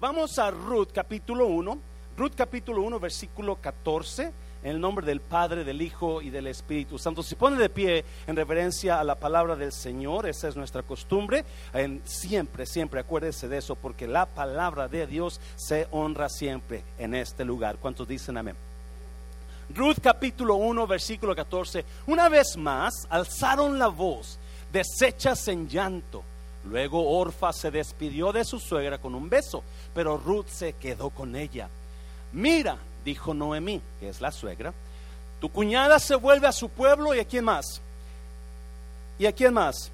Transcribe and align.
Vamos 0.00 0.38
a 0.38 0.50
Ruth 0.50 0.88
capítulo 0.92 1.46
1. 1.46 1.78
Ruth 2.16 2.32
capítulo 2.34 2.82
1, 2.82 2.98
versículo 2.98 3.56
14. 3.56 4.32
En 4.62 4.70
el 4.70 4.80
nombre 4.80 5.04
del 5.04 5.20
Padre, 5.20 5.64
del 5.64 5.82
Hijo 5.82 6.22
y 6.22 6.30
del 6.30 6.46
Espíritu 6.46 6.98
Santo. 6.98 7.22
Se 7.22 7.36
pone 7.36 7.56
de 7.58 7.68
pie 7.68 8.04
en 8.26 8.36
reverencia 8.36 8.98
a 8.98 9.04
la 9.04 9.16
palabra 9.16 9.54
del 9.56 9.72
Señor. 9.72 10.26
Esa 10.26 10.48
es 10.48 10.56
nuestra 10.56 10.82
costumbre. 10.82 11.44
En, 11.74 12.00
siempre, 12.04 12.64
siempre 12.64 13.00
acuérdese 13.00 13.46
de 13.48 13.58
eso, 13.58 13.74
porque 13.74 14.06
la 14.06 14.24
palabra 14.26 14.88
de 14.88 15.06
Dios 15.06 15.40
se 15.56 15.88
honra 15.90 16.30
siempre 16.30 16.82
en 16.98 17.14
este 17.14 17.44
lugar. 17.44 17.76
¿Cuántos 17.76 18.08
dicen 18.08 18.38
amén? 18.38 18.56
Ruth 19.74 19.98
capítulo 20.02 20.54
1, 20.54 20.86
versículo 20.86 21.34
14. 21.34 21.84
Una 22.06 22.30
vez 22.30 22.56
más 22.56 23.06
alzaron 23.10 23.78
la 23.78 23.88
voz, 23.88 24.38
deshechas 24.72 25.48
en 25.48 25.68
llanto. 25.68 26.24
Luego 26.68 27.18
Orfa 27.18 27.52
se 27.52 27.70
despidió 27.70 28.32
de 28.32 28.44
su 28.44 28.58
suegra 28.58 28.98
con 28.98 29.14
un 29.14 29.28
beso, 29.28 29.62
pero 29.94 30.16
Ruth 30.16 30.48
se 30.48 30.72
quedó 30.74 31.10
con 31.10 31.36
ella. 31.36 31.68
Mira, 32.32 32.78
dijo 33.04 33.34
Noemí, 33.34 33.80
que 34.00 34.08
es 34.08 34.20
la 34.20 34.30
suegra, 34.30 34.72
tu 35.40 35.50
cuñada 35.50 35.98
se 35.98 36.14
vuelve 36.14 36.46
a 36.46 36.52
su 36.52 36.70
pueblo 36.70 37.14
y 37.14 37.20
a 37.20 37.24
quién 37.24 37.44
más. 37.44 37.80
¿Y 39.18 39.26
a 39.26 39.32
quién 39.32 39.52
más? 39.52 39.90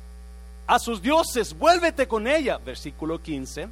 A 0.67 0.79
sus 0.79 1.03
dioses, 1.03 1.53
vuélvete 1.53 2.07
con 2.07 2.27
ella. 2.27 2.59
Versículo 2.59 3.21
15. 3.21 3.69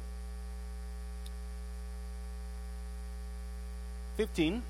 15. 4.27 4.68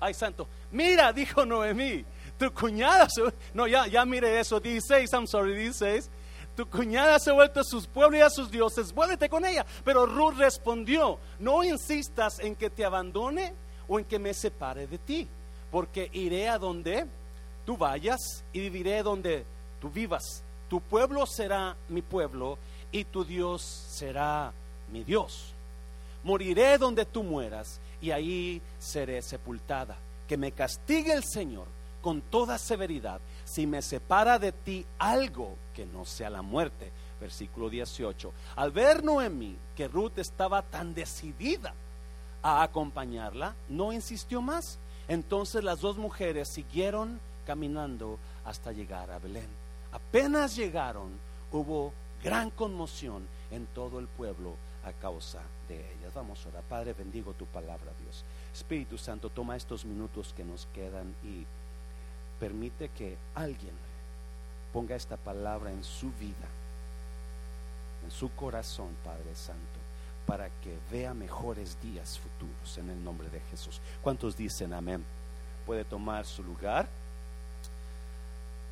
Ay, 0.00 0.14
santo. 0.14 0.46
Mira, 0.70 1.12
dijo 1.12 1.44
Noemí, 1.44 2.04
tu 2.38 2.52
cuñada 2.52 3.08
se... 3.08 3.22
No, 3.52 3.66
ya, 3.66 3.86
ya 3.86 4.04
mire 4.04 4.38
eso, 4.38 4.60
16, 4.60 5.12
I'm 5.12 5.26
sorry, 5.26 5.54
16. 5.54 6.10
Tu 6.56 6.66
cuñada 6.66 7.18
se 7.18 7.30
ha 7.30 7.34
vuelto 7.34 7.60
a 7.60 7.64
sus 7.64 7.86
pueblos 7.86 8.18
y 8.18 8.22
a 8.22 8.30
sus 8.30 8.50
dioses, 8.50 8.92
vuélvete 8.92 9.28
con 9.28 9.44
ella. 9.44 9.64
Pero 9.84 10.06
Ruth 10.06 10.36
respondió, 10.36 11.18
no 11.38 11.62
insistas 11.62 12.40
en 12.40 12.56
que 12.56 12.70
te 12.70 12.84
abandone 12.84 13.54
o 13.86 13.98
en 13.98 14.04
que 14.04 14.18
me 14.18 14.34
separe 14.34 14.86
de 14.86 14.98
ti, 14.98 15.28
porque 15.70 16.10
iré 16.12 16.48
a 16.48 16.58
donde 16.58 17.06
tú 17.64 17.76
vayas 17.76 18.44
y 18.52 18.60
viviré 18.60 19.02
donde 19.02 19.44
tú 19.80 19.90
vivas. 19.90 20.42
Tu 20.68 20.80
pueblo 20.80 21.26
será 21.26 21.76
mi 21.88 22.02
pueblo 22.02 22.58
y 22.92 23.04
tu 23.04 23.24
Dios 23.24 23.62
será 23.62 24.52
mi 24.92 25.04
Dios. 25.04 25.54
Moriré 26.24 26.76
donde 26.78 27.04
tú 27.04 27.22
mueras 27.22 27.80
y 28.00 28.10
ahí 28.10 28.62
seré 28.78 29.22
sepultada. 29.22 29.96
Que 30.26 30.36
me 30.36 30.52
castigue 30.52 31.12
el 31.12 31.24
Señor 31.24 31.66
con 32.02 32.20
toda 32.20 32.58
severidad 32.58 33.20
si 33.44 33.66
me 33.66 33.82
separa 33.82 34.38
de 34.38 34.52
ti 34.52 34.84
algo 34.98 35.56
que 35.74 35.86
no 35.86 36.04
sea 36.04 36.30
la 36.30 36.42
muerte. 36.42 36.92
Versículo 37.20 37.68
18. 37.68 38.32
Al 38.56 38.70
ver 38.70 39.02
Noemí 39.02 39.56
que 39.74 39.88
Ruth 39.88 40.18
estaba 40.18 40.62
tan 40.62 40.94
decidida 40.94 41.74
a 42.42 42.62
acompañarla, 42.62 43.54
no 43.68 43.92
insistió 43.92 44.42
más. 44.42 44.78
Entonces 45.08 45.64
las 45.64 45.80
dos 45.80 45.96
mujeres 45.96 46.48
siguieron 46.48 47.20
caminando 47.46 48.18
hasta 48.44 48.72
llegar 48.72 49.10
a 49.10 49.18
Belén. 49.18 49.48
Apenas 49.90 50.54
llegaron, 50.54 51.18
hubo 51.50 51.92
gran 52.22 52.50
conmoción 52.50 53.26
en 53.50 53.66
todo 53.66 53.98
el 53.98 54.06
pueblo 54.06 54.54
causa 54.92 55.40
de 55.68 55.76
ellas. 55.76 56.14
Vamos 56.14 56.46
a. 56.46 56.60
Padre, 56.62 56.92
bendigo 56.92 57.32
tu 57.34 57.46
palabra, 57.46 57.92
Dios. 58.02 58.24
Espíritu 58.54 58.98
Santo, 58.98 59.30
toma 59.30 59.56
estos 59.56 59.84
minutos 59.84 60.32
que 60.36 60.44
nos 60.44 60.66
quedan 60.74 61.14
y 61.22 61.46
permite 62.38 62.88
que 62.90 63.16
alguien 63.34 63.74
ponga 64.72 64.96
esta 64.96 65.16
palabra 65.16 65.70
en 65.70 65.82
su 65.82 66.10
vida, 66.12 66.48
en 68.04 68.10
su 68.10 68.30
corazón, 68.34 68.96
Padre 69.04 69.34
Santo, 69.34 69.78
para 70.26 70.48
que 70.62 70.78
vea 70.90 71.14
mejores 71.14 71.80
días 71.82 72.18
futuros 72.18 72.78
en 72.78 72.90
el 72.90 73.02
nombre 73.02 73.28
de 73.30 73.40
Jesús. 73.50 73.80
¿Cuántos 74.02 74.36
dicen 74.36 74.72
amén? 74.72 75.04
Puede 75.66 75.84
tomar 75.84 76.26
su 76.26 76.42
lugar. 76.42 76.88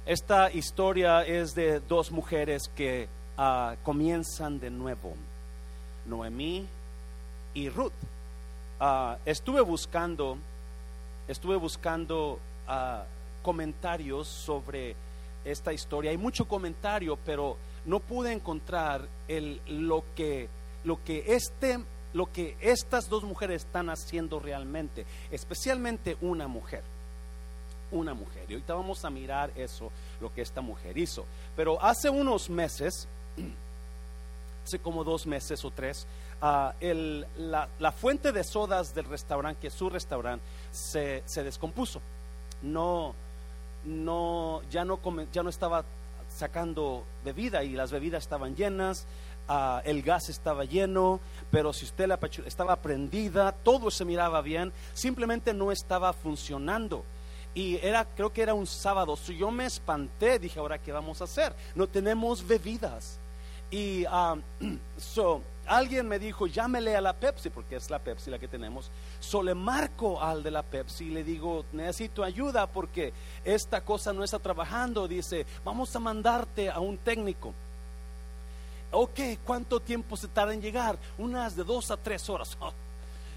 Esta 0.04 0.52
historia 0.52 1.22
es 1.22 1.54
de 1.54 1.80
dos 1.80 2.12
mujeres 2.12 2.62
que 2.74 3.08
uh, 3.36 3.74
comienzan 3.82 4.60
de 4.60 4.70
nuevo, 4.70 5.16
Noemí 6.06 6.66
y 7.54 7.68
Ruth. 7.68 7.92
Uh, 8.80 9.16
estuve 9.24 9.60
buscando, 9.60 10.36
estuve 11.28 11.56
buscando 11.56 12.38
uh, 12.68 13.02
comentarios 13.42 14.28
sobre 14.28 14.94
esta 15.44 15.72
historia. 15.72 16.10
Hay 16.10 16.18
mucho 16.18 16.46
comentario, 16.46 17.18
pero 17.24 17.56
no 17.86 18.00
pude 18.00 18.32
encontrar 18.32 19.06
el, 19.28 19.60
lo 19.66 20.04
que 20.14 20.48
lo 20.84 21.02
que 21.02 21.24
este 21.26 21.80
lo 22.12 22.32
que 22.32 22.56
estas 22.60 23.08
dos 23.08 23.24
mujeres 23.24 23.64
están 23.64 23.90
haciendo 23.90 24.40
realmente, 24.40 25.04
especialmente 25.30 26.16
una 26.22 26.48
mujer. 26.48 26.82
Una 27.92 28.14
mujer. 28.14 28.46
Y 28.48 28.54
ahorita 28.54 28.74
vamos 28.74 29.04
a 29.04 29.10
mirar 29.10 29.52
eso, 29.54 29.92
lo 30.20 30.32
que 30.32 30.40
esta 30.40 30.62
mujer 30.62 30.96
hizo. 30.96 31.26
Pero 31.54 31.80
hace 31.82 32.08
unos 32.08 32.48
meses, 32.48 33.06
hace 34.66 34.80
como 34.80 35.04
dos 35.04 35.26
meses 35.26 35.64
o 35.64 35.70
tres, 35.70 36.06
uh, 36.42 36.72
la, 37.38 37.92
fuente 37.92 38.32
de 38.32 38.42
sodas 38.42 38.94
del 38.94 39.04
restaurante, 39.04 39.60
que 39.60 39.68
es 39.68 39.74
su 39.74 39.88
restaurante, 39.88 40.44
se, 40.72 41.22
descompuso. 41.36 42.00
No, 42.62 43.14
no, 43.84 44.62
ya 44.68 44.84
no, 44.84 44.98
ya 45.32 45.44
no 45.44 45.50
estaba 45.50 45.84
sacando 46.28 47.04
bebida 47.24 47.62
y 47.62 47.70
las 47.70 47.92
bebidas 47.92 48.24
estaban 48.24 48.56
llenas, 48.56 49.06
uh, 49.48 49.78
el 49.84 50.02
gas 50.02 50.28
estaba 50.30 50.64
lleno, 50.64 51.20
pero 51.52 51.72
si 51.72 51.84
usted 51.84 52.08
la 52.08 52.18
estaba 52.44 52.74
prendida, 52.74 53.52
todo 53.52 53.92
se 53.92 54.04
miraba 54.04 54.42
bien, 54.42 54.72
simplemente 54.94 55.54
no 55.54 55.70
estaba 55.70 56.12
funcionando. 56.12 57.04
Y 57.54 57.76
era, 57.76 58.04
creo 58.04 58.32
que 58.32 58.42
era 58.42 58.52
un 58.52 58.66
sábado, 58.66 59.16
so 59.16 59.32
yo 59.32 59.52
me 59.52 59.64
espanté, 59.64 60.40
dije, 60.40 60.58
ahora 60.58 60.78
qué 60.78 60.90
vamos 60.90 61.20
a 61.20 61.24
hacer, 61.24 61.54
no 61.76 61.86
tenemos 61.86 62.44
bebidas. 62.44 63.20
Y 63.70 64.04
um, 64.06 64.42
so, 64.96 65.42
alguien 65.66 66.08
me 66.08 66.18
dijo, 66.18 66.46
llámele 66.46 66.96
a 66.96 67.00
la 67.00 67.12
Pepsi, 67.12 67.50
porque 67.50 67.76
es 67.76 67.90
la 67.90 67.98
Pepsi 67.98 68.30
la 68.30 68.38
que 68.38 68.48
tenemos. 68.48 68.90
So 69.20 69.42
le 69.42 69.54
marco 69.54 70.22
al 70.22 70.42
de 70.42 70.50
la 70.50 70.62
Pepsi 70.62 71.06
y 71.06 71.10
le 71.10 71.24
digo, 71.24 71.64
necesito 71.72 72.22
ayuda 72.22 72.66
porque 72.66 73.12
esta 73.44 73.80
cosa 73.80 74.12
no 74.12 74.24
está 74.24 74.38
trabajando. 74.38 75.08
Dice, 75.08 75.46
vamos 75.64 75.94
a 75.94 76.00
mandarte 76.00 76.70
a 76.70 76.80
un 76.80 76.98
técnico. 76.98 77.52
Ok, 78.92 79.20
¿cuánto 79.44 79.80
tiempo 79.80 80.16
se 80.16 80.28
tarda 80.28 80.54
en 80.54 80.62
llegar? 80.62 80.96
Unas 81.18 81.56
de 81.56 81.64
dos 81.64 81.90
a 81.90 81.96
tres 81.96 82.28
horas. 82.30 82.56
Oh, 82.60 82.72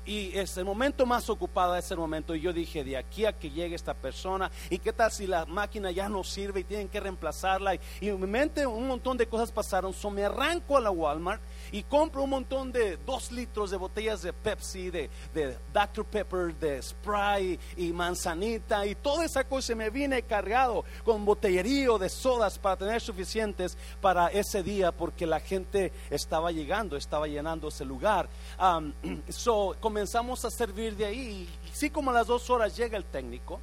y 0.09 0.35
es 0.35 0.57
el 0.57 0.65
momento 0.65 1.05
más 1.05 1.29
ocupado 1.29 1.75
es 1.75 1.91
el 1.91 1.97
momento. 1.97 2.33
Y 2.33 2.41
yo 2.41 2.51
dije 2.51 2.83
de 2.83 2.97
aquí 2.97 3.25
a 3.25 3.33
que 3.33 3.51
llegue 3.51 3.75
esta 3.75 3.93
persona 3.93 4.49
y 4.71 4.79
qué 4.79 4.91
tal 4.91 5.11
si 5.11 5.27
la 5.27 5.45
máquina 5.45 5.91
ya 5.91 6.09
no 6.09 6.23
sirve 6.23 6.61
y 6.61 6.63
tienen 6.63 6.89
que 6.89 6.99
reemplazarla 6.99 7.75
y, 7.75 7.79
y 8.01 8.09
en 8.09 8.19
mi 8.19 8.25
mente 8.25 8.65
un 8.65 8.87
montón 8.87 9.17
de 9.17 9.27
cosas 9.27 9.51
pasaron. 9.51 9.93
So 9.93 10.09
me 10.09 10.25
arranco 10.25 10.77
a 10.77 10.81
la 10.81 10.89
Walmart 10.89 11.41
y 11.71 11.83
compro 11.83 12.23
un 12.23 12.31
montón 12.31 12.71
de 12.71 12.97
dos 12.97 13.31
litros 13.31 13.69
de 13.69 13.77
botellas 13.77 14.23
de 14.23 14.33
Pepsi 14.33 14.89
de, 14.89 15.11
de 15.31 15.55
Dr. 15.71 16.03
Pepper 16.05 16.55
de 16.55 16.81
Spray 16.81 17.59
y 17.77 17.93
manzanita 17.93 18.87
y 18.87 18.95
toda 18.95 19.25
esa 19.25 19.43
cosa. 19.43 19.75
Me 19.75 19.91
vine 19.91 20.23
cargado 20.23 20.85
con 21.03 21.23
botellerío 21.23 21.99
de 21.99 22.09
sodas 22.09 22.57
para 22.57 22.77
tener 22.77 22.99
suficientes 22.99 23.77
para 24.01 24.29
ese 24.29 24.63
día 24.63 24.91
porque 24.91 25.27
la 25.27 25.39
gente 25.39 25.93
estaba 26.09 26.51
llegando 26.51 26.97
estaba 26.97 27.27
llenando 27.27 27.67
ese 27.67 27.85
lugar. 27.85 28.27
Um, 28.59 28.93
so 29.29 29.75
comenzamos 29.99 30.45
a 30.45 30.49
servir 30.49 30.95
de 30.95 31.05
ahí. 31.05 31.49
Y 31.65 31.75
sí, 31.75 31.89
como 31.89 32.11
a 32.11 32.13
las 32.13 32.27
dos 32.27 32.49
horas 32.49 32.77
llega 32.77 32.97
el 32.97 33.03
técnico 33.03 33.59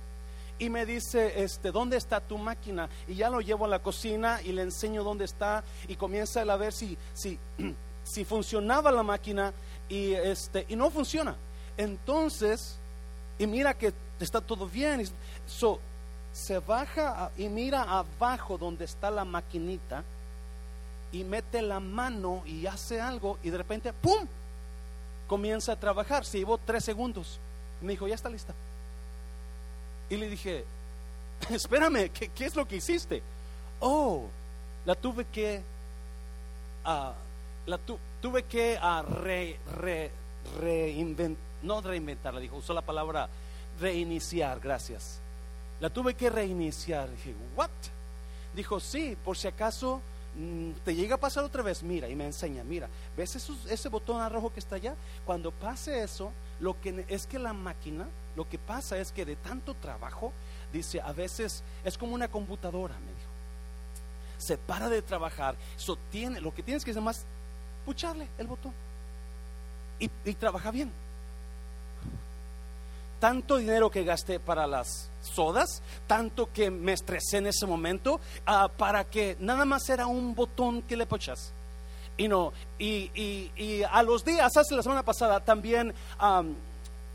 y 0.58 0.68
me 0.68 0.84
dice, 0.84 1.42
este, 1.42 1.72
¿dónde 1.72 1.96
está 1.96 2.20
tu 2.20 2.36
máquina? 2.36 2.90
Y 3.08 3.14
ya 3.14 3.30
lo 3.30 3.40
llevo 3.40 3.64
a 3.64 3.68
la 3.68 3.78
cocina 3.78 4.42
y 4.42 4.52
le 4.52 4.60
enseño 4.60 5.02
dónde 5.02 5.24
está 5.24 5.64
y 5.88 5.96
comienza 5.96 6.42
a 6.42 6.56
ver 6.56 6.74
si, 6.74 6.98
si, 7.14 7.38
si 8.04 8.26
funcionaba 8.26 8.92
la 8.92 9.02
máquina 9.02 9.54
y, 9.88 10.12
este, 10.12 10.66
y 10.68 10.76
no 10.76 10.90
funciona. 10.90 11.34
Entonces, 11.78 12.76
y 13.38 13.46
mira 13.46 13.72
que 13.72 13.94
está 14.20 14.42
todo 14.42 14.66
bien. 14.66 15.08
So, 15.46 15.80
se 16.34 16.58
baja 16.58 17.30
y 17.38 17.48
mira 17.48 17.82
abajo 17.82 18.58
donde 18.58 18.84
está 18.84 19.10
la 19.10 19.24
maquinita 19.24 20.04
y 21.12 21.24
mete 21.24 21.62
la 21.62 21.80
mano 21.80 22.42
y 22.44 22.66
hace 22.66 23.00
algo 23.00 23.38
y 23.42 23.48
de 23.48 23.56
repente, 23.56 23.94
¡pum! 23.94 24.28
Comienza 25.26 25.72
a 25.72 25.80
trabajar. 25.80 26.24
Se 26.24 26.38
llevó 26.38 26.58
tres 26.58 26.84
segundos. 26.84 27.38
Me 27.80 27.92
dijo, 27.92 28.06
ya 28.08 28.14
está 28.14 28.28
lista. 28.28 28.54
Y 30.08 30.16
le 30.16 30.28
dije, 30.28 30.64
espérame, 31.50 32.10
¿qué, 32.10 32.28
qué 32.28 32.46
es 32.46 32.56
lo 32.56 32.66
que 32.66 32.76
hiciste? 32.76 33.22
Oh, 33.80 34.26
la 34.84 34.94
tuve 34.94 35.24
que, 35.26 35.62
uh, 36.84 37.12
la 37.66 37.78
tu, 37.78 37.98
tuve 38.22 38.44
que 38.44 38.78
uh, 38.82 39.02
re, 39.02 39.58
re, 39.80 40.10
reinventar, 40.60 41.44
no 41.62 41.80
reinventar, 41.80 42.34
le 42.34 42.42
dijo, 42.42 42.56
usó 42.56 42.72
la 42.72 42.82
palabra 42.82 43.28
reiniciar, 43.80 44.60
gracias. 44.60 45.18
La 45.80 45.90
tuve 45.90 46.14
que 46.14 46.30
reiniciar. 46.30 47.10
Dije, 47.10 47.34
¿what? 47.54 47.70
Dijo, 48.54 48.80
sí, 48.80 49.16
por 49.24 49.36
si 49.36 49.48
acaso 49.48 50.00
te 50.84 50.94
llega 50.94 51.14
a 51.14 51.18
pasar 51.18 51.44
otra 51.44 51.62
vez, 51.62 51.82
mira, 51.82 52.08
y 52.08 52.14
me 52.14 52.26
enseña, 52.26 52.62
mira, 52.62 52.88
¿ves 53.16 53.36
ese 53.68 53.88
botón 53.88 54.28
rojo 54.30 54.52
que 54.52 54.60
está 54.60 54.76
allá? 54.76 54.94
Cuando 55.24 55.50
pase 55.50 56.02
eso, 56.02 56.30
lo 56.60 56.78
que 56.80 57.04
es 57.08 57.26
que 57.26 57.38
la 57.38 57.52
máquina, 57.52 58.06
lo 58.34 58.48
que 58.48 58.58
pasa 58.58 58.98
es 58.98 59.12
que 59.12 59.24
de 59.24 59.36
tanto 59.36 59.74
trabajo, 59.74 60.32
dice, 60.72 61.00
a 61.00 61.12
veces 61.12 61.62
es 61.84 61.96
como 61.96 62.14
una 62.14 62.28
computadora, 62.28 62.94
me 62.94 63.06
dijo. 63.06 63.30
Se 64.38 64.58
para 64.58 64.90
de 64.90 65.00
trabajar, 65.00 65.56
tiene, 66.10 66.40
lo 66.40 66.54
que 66.54 66.62
tienes 66.62 66.84
que 66.84 66.90
hacer 66.90 67.02
más, 67.02 67.24
pucharle 67.86 68.28
el 68.36 68.46
botón. 68.46 68.72
Y 69.98 70.34
trabaja 70.34 70.70
bien 70.70 70.92
tanto 73.18 73.56
dinero 73.56 73.90
que 73.90 74.04
gasté 74.04 74.40
para 74.40 74.66
las 74.66 75.08
sodas, 75.22 75.82
tanto 76.06 76.52
que 76.52 76.70
me 76.70 76.92
estresé 76.92 77.38
en 77.38 77.46
ese 77.46 77.66
momento, 77.66 78.20
ah, 78.46 78.68
para 78.76 79.04
que 79.04 79.36
nada 79.40 79.64
más 79.64 79.88
era 79.88 80.06
un 80.06 80.34
botón 80.34 80.82
que 80.82 80.96
le 80.96 81.06
pochas. 81.06 81.52
Y 82.18 82.28
no, 82.28 82.52
y, 82.78 83.10
y, 83.14 83.82
a 83.82 84.02
los 84.02 84.24
días, 84.24 84.56
hace 84.56 84.74
la 84.74 84.82
semana 84.82 85.02
pasada, 85.02 85.40
también 85.40 85.94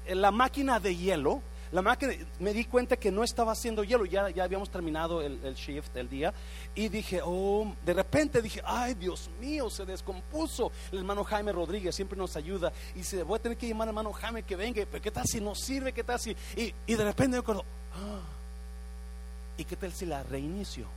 la 0.07 0.31
máquina 0.31 0.80
de 0.80 0.95
hielo 0.95 1.42
la 1.71 1.81
máquina, 1.81 2.13
me 2.39 2.53
di 2.53 2.65
cuenta 2.65 2.97
que 2.97 3.12
no 3.12 3.23
estaba 3.23 3.53
haciendo 3.53 3.83
hielo, 3.83 4.06
ya, 4.06 4.29
ya 4.29 4.44
habíamos 4.44 4.69
terminado 4.69 5.21
el, 5.21 5.56
shift 5.56 5.94
del 5.94 6.09
día 6.09 6.33
y 6.75 6.89
dije, 6.89 7.21
oh, 7.23 7.73
de 7.85 7.94
repente 7.94 8.41
dije, 8.41 8.62
ay 8.65 8.94
Dios 8.94 9.29
mío, 9.39 9.69
se 9.69 9.85
descompuso. 9.85 10.71
El 10.91 11.00
hermano 11.00 11.23
Jaime 11.23 11.51
Rodríguez 11.51 11.95
siempre 11.95 12.18
nos 12.18 12.35
ayuda 12.35 12.73
y 12.94 13.00
dice, 13.00 13.23
voy 13.23 13.39
a 13.39 13.41
tener 13.41 13.57
que 13.57 13.68
llamar 13.68 13.88
al 13.88 13.89
hermano 13.89 14.12
Jaime 14.12 14.44
que 14.44 14.56
venga, 14.56 14.83
pero 14.89 15.01
¿qué 15.01 15.12
tal 15.12 15.25
si 15.25 15.39
no 15.39 15.56
sirve? 15.56 15.94
¿Qué 15.94 16.03
tal 16.03 16.19
si? 16.19 16.35
Y, 16.57 16.73
y 16.88 16.95
de 16.95 17.03
repente 17.06 17.38
me 17.38 17.38
acuerdo, 17.38 17.63
ah, 17.95 18.21
¿y 19.57 19.63
qué 19.63 19.77
tal 19.77 19.94
si 19.94 20.06
la 20.06 20.24
reinicio? 20.24 20.88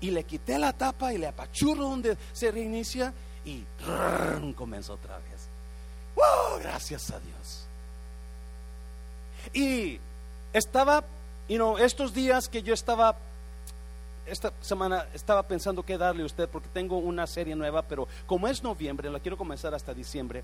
Y 0.00 0.10
le 0.10 0.24
quité 0.24 0.58
la 0.58 0.72
tapa 0.72 1.12
y 1.12 1.18
le 1.18 1.26
apachurro 1.26 1.84
donde 1.84 2.16
se 2.32 2.50
reinicia 2.50 3.12
y 3.44 3.64
comenzó 4.56 4.94
otra 4.94 5.18
vez. 5.18 5.48
¡Wow! 6.14 6.60
Gracias 6.60 7.10
a 7.10 7.20
Dios. 7.20 7.66
Y 9.52 9.98
estaba, 10.52 11.04
you 11.48 11.78
estos 11.78 12.14
días 12.14 12.48
que 12.48 12.62
yo 12.62 12.74
estaba, 12.74 13.16
esta 14.26 14.52
semana 14.60 15.06
estaba 15.12 15.42
pensando 15.42 15.82
qué 15.82 15.98
darle 15.98 16.22
a 16.22 16.26
usted 16.26 16.48
porque 16.48 16.68
tengo 16.72 16.98
una 16.98 17.26
serie 17.26 17.54
nueva, 17.54 17.82
pero 17.82 18.08
como 18.26 18.48
es 18.48 18.62
noviembre, 18.62 19.10
la 19.10 19.20
quiero 19.20 19.36
comenzar 19.36 19.74
hasta 19.74 19.92
diciembre. 19.92 20.42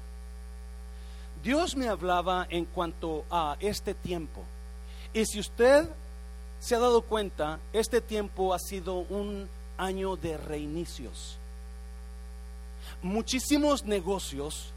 Dios 1.42 1.74
me 1.74 1.88
hablaba 1.88 2.46
en 2.50 2.66
cuanto 2.66 3.24
a 3.30 3.56
este 3.60 3.94
tiempo. 3.94 4.42
Y 5.14 5.24
si 5.24 5.40
usted 5.40 5.88
se 6.60 6.74
ha 6.74 6.78
dado 6.78 7.02
cuenta, 7.02 7.58
este 7.72 8.00
tiempo 8.00 8.52
ha 8.52 8.58
sido 8.58 8.96
un 8.96 9.48
año 9.78 10.16
de 10.16 10.36
reinicios. 10.36 11.38
Muchísimos 13.02 13.84
negocios, 13.84 14.72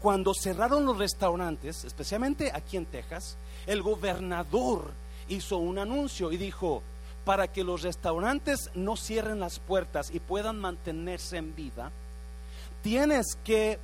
cuando 0.00 0.32
cerraron 0.34 0.84
los 0.84 0.98
restaurantes, 0.98 1.84
especialmente 1.84 2.52
aquí 2.52 2.76
en 2.76 2.84
Texas, 2.84 3.38
el 3.66 3.82
gobernador 3.82 4.90
hizo 5.28 5.58
un 5.58 5.78
anuncio 5.78 6.32
y 6.32 6.36
dijo, 6.36 6.82
para 7.24 7.48
que 7.48 7.64
los 7.64 7.82
restaurantes 7.82 8.70
no 8.74 8.96
cierren 8.96 9.40
las 9.40 9.58
puertas 9.58 10.10
y 10.12 10.20
puedan 10.20 10.58
mantenerse 10.58 11.38
en 11.38 11.54
vida, 11.54 11.90
tienes 12.82 13.36
que, 13.44 13.78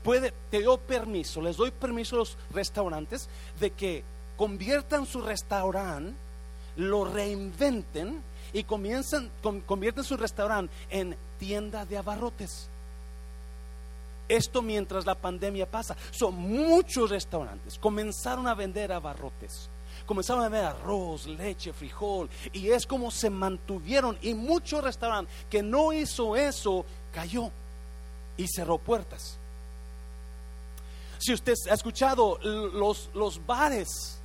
te 0.51 0.63
doy 0.63 0.79
permiso, 0.87 1.41
les 1.41 1.57
doy 1.57 1.71
permiso 1.71 2.17
a 2.17 2.19
los 2.21 2.37
restaurantes 2.53 3.29
de 3.59 3.71
que 3.71 4.05
conviertan 4.37 5.07
su 5.07 5.21
restaurante, 5.21 6.15
lo 6.77 7.05
reinventen 7.05 8.23
y 8.53 8.65
comienzan, 8.65 9.31
convierten 9.67 10.05
su 10.05 10.17
restaurante 10.17 10.73
en 10.89 11.15
tienda 11.39 11.85
de 11.85 11.99
abarrotes. 11.99 12.70
Esto 14.31 14.63
mientras 14.63 15.07
la 15.07 15.17
pandemia 15.17 15.69
pasa. 15.69 15.97
Son 16.13 16.33
muchos 16.37 17.11
restaurantes. 17.11 17.77
Comenzaron 17.81 18.47
a 18.47 18.55
vender 18.55 18.93
abarrotes. 18.93 19.69
Comenzaron 20.07 20.45
a 20.45 20.49
vender 20.49 20.67
arroz, 20.67 21.27
leche, 21.27 21.73
frijol. 21.73 22.31
Y 22.53 22.69
es 22.69 22.87
como 22.87 23.11
se 23.11 23.29
mantuvieron. 23.29 24.17
Y 24.23 24.35
muchos 24.35 24.85
restaurantes 24.85 25.35
que 25.51 25.65
no 25.65 25.93
hizo 25.93 26.37
eso, 26.37 26.87
cayó 27.13 27.51
y 28.37 28.47
cerró 28.47 28.79
puertas. 28.79 29.37
Si 31.19 31.35
usted 31.35 31.55
ha 31.69 31.75
escuchado 31.75 32.39
los, 32.41 33.11
los 33.13 33.45
bares 33.45 34.20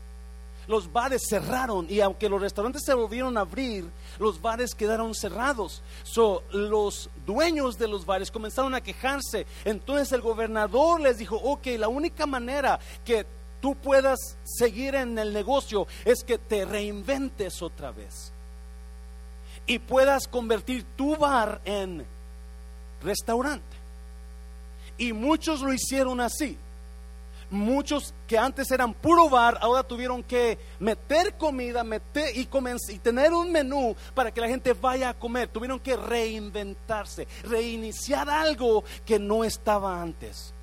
los 0.68 0.92
bares 0.92 1.24
cerraron 1.30 1.88
y 1.90 2.00
aunque 2.02 2.30
los 2.30 2.42
restaurantes 2.42 2.84
se 2.86 2.94
volvieron 2.94 3.38
a 3.38 3.42
abrir, 3.42 3.90
los 4.20 4.42
bares 4.42 4.76
quedaron 4.76 5.14
cerrados. 5.14 5.82
So, 6.04 6.44
los 6.52 7.10
dueños 7.26 7.78
de 7.78 7.88
los 7.88 8.06
bares 8.06 8.32
comenzaron 8.32 8.74
a 8.76 8.82
quejarse. 8.82 9.46
Entonces 9.64 10.12
el 10.12 10.22
gobernador 10.22 11.02
les 11.02 11.18
dijo, 11.18 11.36
ok, 11.36 11.68
la 11.78 11.88
única 11.88 12.26
manera 12.26 12.80
que 13.04 13.26
tú 13.62 13.76
puedas 13.76 14.38
seguir 14.44 14.96
en 14.96 15.18
el 15.18 15.34
negocio 15.34 15.88
es 16.04 16.24
que 16.24 16.38
te 16.38 16.66
reinventes 16.66 17.62
otra 17.62 17.92
vez 17.92 18.32
y 19.68 19.80
puedas 19.80 20.28
convertir 20.28 20.84
tu 20.96 21.16
bar 21.16 21.62
en 21.66 22.06
restaurante. 23.04 23.76
Y 24.98 25.14
muchos 25.14 25.62
lo 25.62 25.74
hicieron 25.74 26.22
así. 26.22 26.58
Muchos 27.50 28.14
que 28.28 28.38
antes 28.38 28.72
eran 28.72 28.94
puro 28.94 29.30
bar, 29.30 29.58
ahora 29.62 29.84
tuvieron 29.84 30.24
que 30.24 30.58
meter 30.80 31.36
comida 31.36 31.84
meter 31.84 32.36
y, 32.36 32.48
y 32.90 33.00
tener 33.00 33.34
un 33.34 33.52
menú 33.52 33.96
para 34.14 34.32
que 34.32 34.42
la 34.42 34.48
gente 34.48 34.74
vaya 34.74 35.10
a 35.10 35.14
comer. 35.14 35.48
Tuvieron 35.50 35.80
que 35.80 35.96
reinventarse, 35.96 37.28
reiniciar 37.44 38.30
algo 38.30 38.84
que 39.06 39.20
no 39.20 39.44
estaba 39.44 40.02
antes. 40.02 40.54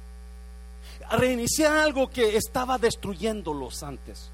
Reiniciar 1.10 1.76
algo 1.76 2.10
que 2.10 2.36
estaba 2.36 2.78
destruyéndolos 2.78 3.82
antes. 3.82 4.30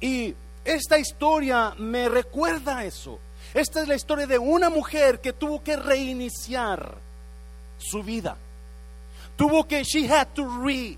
Y 0.00 0.34
esta 0.64 0.98
historia 0.98 1.74
me 1.78 2.08
recuerda 2.08 2.84
eso. 2.84 3.18
Esta 3.54 3.82
es 3.82 3.88
la 3.88 3.96
historia 3.96 4.26
de 4.26 4.38
una 4.38 4.70
mujer 4.70 5.20
que 5.20 5.32
tuvo 5.32 5.62
que 5.62 5.76
reiniciar 5.76 6.96
su 7.78 8.02
vida. 8.02 8.36
Tuvo 9.42 9.66
que, 9.66 9.82
she 9.82 10.06
had 10.06 10.32
to 10.36 10.44
re 10.44 10.96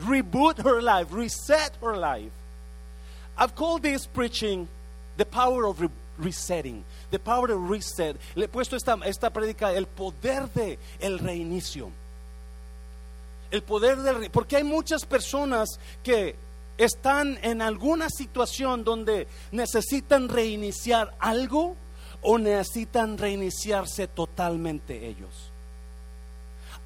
reboot 0.00 0.62
her 0.62 0.80
life, 0.80 1.08
reset 1.10 1.72
her 1.82 1.96
life. 1.96 2.30
I've 3.36 3.56
called 3.56 3.82
this 3.82 4.06
preaching 4.06 4.68
the 5.16 5.24
power 5.24 5.66
of 5.66 5.82
resetting, 6.16 6.84
the 7.10 7.18
power 7.18 7.50
of 7.50 7.68
reset. 7.68 8.14
Le 8.36 8.44
he 8.44 8.48
puesto 8.48 8.76
esta, 8.76 8.96
esta 9.04 9.28
predica 9.30 9.74
el 9.74 9.86
poder 9.86 10.48
de 10.54 10.78
el 11.00 11.18
reinicio. 11.18 11.90
El 13.50 13.62
poder 13.62 13.96
del 14.02 14.30
porque 14.30 14.58
hay 14.58 14.64
muchas 14.64 15.04
personas 15.04 15.80
que 16.04 16.36
están 16.78 17.40
en 17.42 17.60
alguna 17.60 18.08
situación 18.08 18.84
donde 18.84 19.26
necesitan 19.50 20.28
reiniciar 20.28 21.12
algo 21.18 21.74
o 22.22 22.38
necesitan 22.38 23.18
reiniciarse 23.18 24.06
totalmente 24.06 25.08
ellos. 25.08 25.50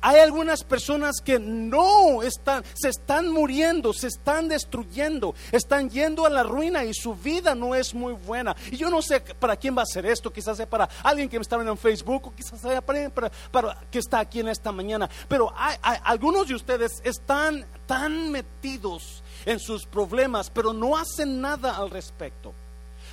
Hay 0.01 0.21
algunas 0.21 0.63
personas 0.63 1.17
que 1.25 1.39
no 1.39 2.23
están, 2.23 2.63
se 2.75 2.89
están 2.89 3.31
muriendo, 3.31 3.93
se 3.93 4.07
están 4.07 4.49
destruyendo, 4.49 5.35
están 5.51 5.91
yendo 5.91 6.25
a 6.25 6.31
la 6.31 6.43
ruina 6.43 6.85
y 6.85 6.95
su 6.95 7.15
vida 7.15 7.55
no 7.55 7.75
es 7.75 7.95
muy 7.95 8.13
buena. 8.13 8.55
Y 8.71 8.77
yo 8.77 8.91
no 8.91 9.03
sé 9.03 9.21
para 9.21 9.57
quién 9.57 9.77
va 9.77 9.83
a 9.83 9.87
ser 9.87 10.07
esto, 10.07 10.33
quizás 10.33 10.57
sea 10.57 10.69
para 10.69 10.89
alguien 11.03 11.29
que 11.29 11.39
me 11.39 11.43
está 11.43 11.57
viendo 11.57 11.73
en 11.73 11.79
Facebook 11.79 12.35
quizás 12.37 12.61
sea 12.61 12.81
para, 12.81 13.11
para, 13.51 13.81
que 13.91 13.99
está 13.99 14.21
aquí 14.21 14.41
en 14.41 14.49
esta 14.49 14.71
mañana. 14.71 15.11
Pero 15.29 15.53
hay, 15.57 15.77
algunos 16.05 16.47
de 16.47 16.55
ustedes 16.55 17.01
están 17.05 17.67
tan 17.87 18.31
metidos 18.31 19.23
en 19.47 19.59
sus 19.59 19.87
problemas, 19.87 20.51
pero 20.51 20.73
no 20.73 20.97
hacen 20.97 21.41
nada 21.41 21.77
al 21.77 21.91
respecto. 21.91 22.55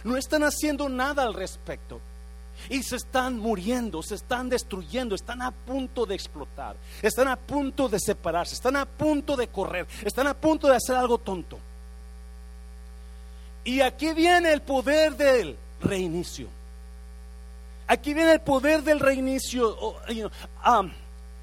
No 0.03 0.17
están 0.17 0.43
haciendo 0.43 0.87
nada 0.87 1.23
al 1.23 1.33
respecto 1.33 1.99
y 2.69 2.83
se 2.83 2.95
están 2.95 3.39
muriendo, 3.39 4.01
se 4.01 4.15
están 4.15 4.49
destruyendo, 4.49 5.15
están 5.15 5.41
a 5.41 5.51
punto 5.51 6.05
de 6.05 6.15
explotar, 6.15 6.75
están 7.01 7.27
a 7.27 7.35
punto 7.35 7.89
de 7.89 7.99
separarse, 7.99 8.55
están 8.55 8.75
a 8.75 8.85
punto 8.85 9.35
de 9.35 9.47
correr, 9.47 9.87
están 10.03 10.27
a 10.27 10.33
punto 10.33 10.67
de 10.67 10.75
hacer 10.75 10.95
algo 10.95 11.17
tonto. 11.17 11.59
Y 13.63 13.81
aquí 13.81 14.13
viene 14.13 14.53
el 14.53 14.61
poder 14.61 15.15
del 15.17 15.57
reinicio. 15.81 16.47
Aquí 17.87 18.13
viene 18.13 18.33
el 18.33 18.41
poder 18.41 18.83
del 18.83 18.99
reinicio. 18.99 19.75
Oh, 19.79 19.97
um, 20.67 20.91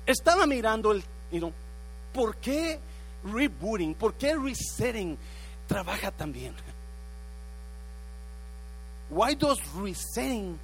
estaba 0.06 0.46
mirando 0.46 0.92
el, 0.92 1.04
¿por 2.12 2.36
qué 2.36 2.78
rebooting, 3.24 3.94
por 3.94 4.14
qué 4.14 4.36
resetting 4.36 5.16
trabaja 5.66 6.10
tan 6.10 6.32
bien? 6.32 6.54
Why 9.10 9.34
does 9.34 9.58
resetting 9.74 10.58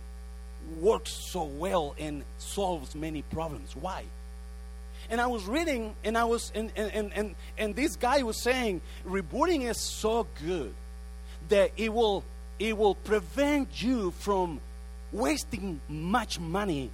works 0.80 1.12
so 1.30 1.44
well 1.44 1.94
and 1.98 2.22
solves 2.38 2.94
many 2.94 3.22
problems. 3.22 3.74
Why? 3.74 4.04
And 5.10 5.20
I 5.20 5.26
was 5.26 5.46
reading, 5.46 5.94
and 6.04 6.18
I 6.18 6.24
was, 6.24 6.52
and, 6.54 6.70
and, 6.76 7.12
and, 7.14 7.34
and 7.56 7.74
this 7.74 7.96
guy 7.96 8.22
was 8.22 8.42
saying, 8.42 8.82
rebooting 9.06 9.68
is 9.68 9.80
so 9.80 10.26
good 10.44 10.74
that 11.48 11.70
it 11.76 11.92
will 11.92 12.24
it 12.58 12.76
will 12.76 12.96
prevent 12.96 13.82
you 13.82 14.10
from 14.18 14.60
wasting 15.12 15.80
much 15.88 16.40
money 16.40 16.90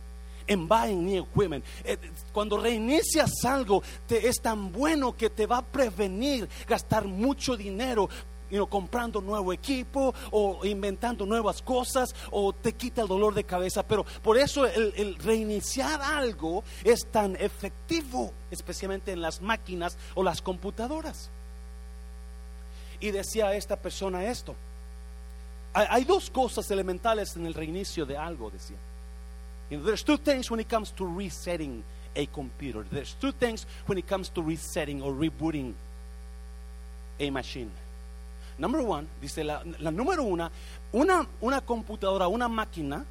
in 0.47 0.67
buying 0.67 1.07
new 1.07 1.23
equipment. 1.23 1.65
Eh, 1.85 1.97
Cuando 2.33 2.59
reinicias 2.59 3.31
algo, 3.45 3.83
te, 4.07 4.29
es 4.29 4.37
tan 4.43 4.71
bueno 4.71 5.13
que 5.13 5.31
te 5.31 5.47
va 5.47 5.59
a 5.59 5.63
prevenir 5.63 6.47
gastar 6.69 7.07
mucho 7.07 7.57
dinero. 7.57 8.11
You 8.55 8.61
know, 8.61 8.69
comprando 8.69 9.21
nuevo 9.21 9.53
equipo 9.53 10.15
o 10.31 10.65
inventando 10.65 11.27
nuevas 11.27 11.61
cosas 11.61 12.15
o 12.31 12.53
te 12.53 12.73
quita 12.73 13.03
el 13.03 13.09
dolor 13.09 13.35
de 13.35 13.43
cabeza. 13.43 13.83
Pero 13.83 14.05
por 14.23 14.39
eso 14.39 14.65
el, 14.65 15.17
reiniciar 15.17 16.01
algo 16.01 16.63
es 16.85 17.05
tan 17.11 17.35
efectivo, 17.35 18.33
especialmente 18.53 19.11
en 19.11 19.21
las 19.21 19.43
máquinas 19.43 19.99
o 20.15 20.23
las 20.23 20.41
computadoras. 20.41 21.31
Y 23.01 23.11
decía 23.11 23.53
esta 23.55 23.75
persona 23.75 24.25
esto. 24.25 24.55
Hay, 25.73 26.05
dos 26.05 26.31
cosas 26.31 26.71
elementales 26.71 27.35
en 27.35 27.47
el 27.47 27.55
reinicio 27.55 28.07
de 28.07 28.17
algo, 28.17 28.53
decía. 28.53 28.77
There's 29.69 30.05
two 30.05 30.17
things 30.17 30.49
when 30.49 30.61
it 30.61 30.69
comes 30.69 30.93
to 30.93 31.05
resetting 31.05 31.83
a 32.15 32.27
computer. 32.27 32.85
There's 32.89 33.15
two 33.15 33.33
things 33.33 33.67
when 33.87 33.99
it 33.99 34.07
comes 34.07 34.29
to 34.35 34.43
resetting 34.43 35.03
or 35.03 35.13
rebooting 35.13 35.75
a 37.19 37.31
machine. 37.31 37.73
Number 38.59 38.81
one, 38.81 39.09
dice 39.21 39.43
la, 39.43 39.63
la 39.81 39.91
número 39.91 40.23
una, 40.23 40.51
una, 40.93 41.27
una 41.41 41.61
computadora, 41.61 42.29
una 42.29 42.49
máquina, 42.49 43.05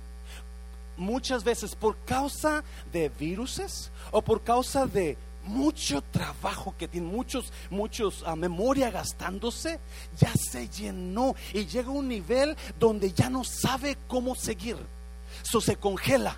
muchas 0.97 1.43
veces 1.43 1.75
por 1.75 1.97
causa 2.05 2.63
de 2.91 3.09
viruses 3.09 3.91
o 4.11 4.21
por 4.21 4.41
causa 4.41 4.85
de 4.85 5.17
mucho 5.45 6.01
trabajo 6.01 6.73
que 6.77 6.87
tiene, 6.87 7.07
muchos, 7.07 7.51
muchos 7.69 8.23
ah, 8.25 8.35
memoria 8.35 8.89
gastándose, 8.89 9.79
ya 10.17 10.31
se 10.33 10.69
llenó 10.69 11.35
y 11.53 11.65
llega 11.65 11.89
a 11.89 11.91
un 11.91 12.07
nivel 12.07 12.55
donde 12.79 13.11
ya 13.11 13.29
no 13.29 13.43
sabe 13.43 13.97
cómo 14.07 14.35
seguir. 14.35 14.77
So 15.41 15.59
se 15.59 15.75
congela. 15.75 16.37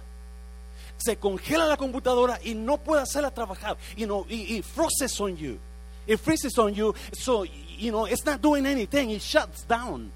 Se 0.98 1.18
congela 1.18 1.66
la 1.66 1.78
computadora 1.78 2.40
y 2.44 2.56
no 2.56 2.78
puede 2.78 3.04
hacerla 3.04 3.32
trabajar. 3.32 3.78
You 3.96 4.06
know, 4.06 4.26
y, 4.30 4.58
y 4.58 4.62
freezes 4.64 5.20
on 5.20 5.36
you. 5.36 5.60
It 6.08 6.20
freezes 6.20 6.58
on 6.58 6.74
you. 6.74 6.94
So, 7.14 7.46
you 7.78 7.92
know, 7.92 8.06
it's 8.06 8.26
not 8.26 8.42
doing 8.42 8.66
anything. 8.66 9.12
It 9.12 9.22
shuts 9.22 9.64
down. 9.66 10.12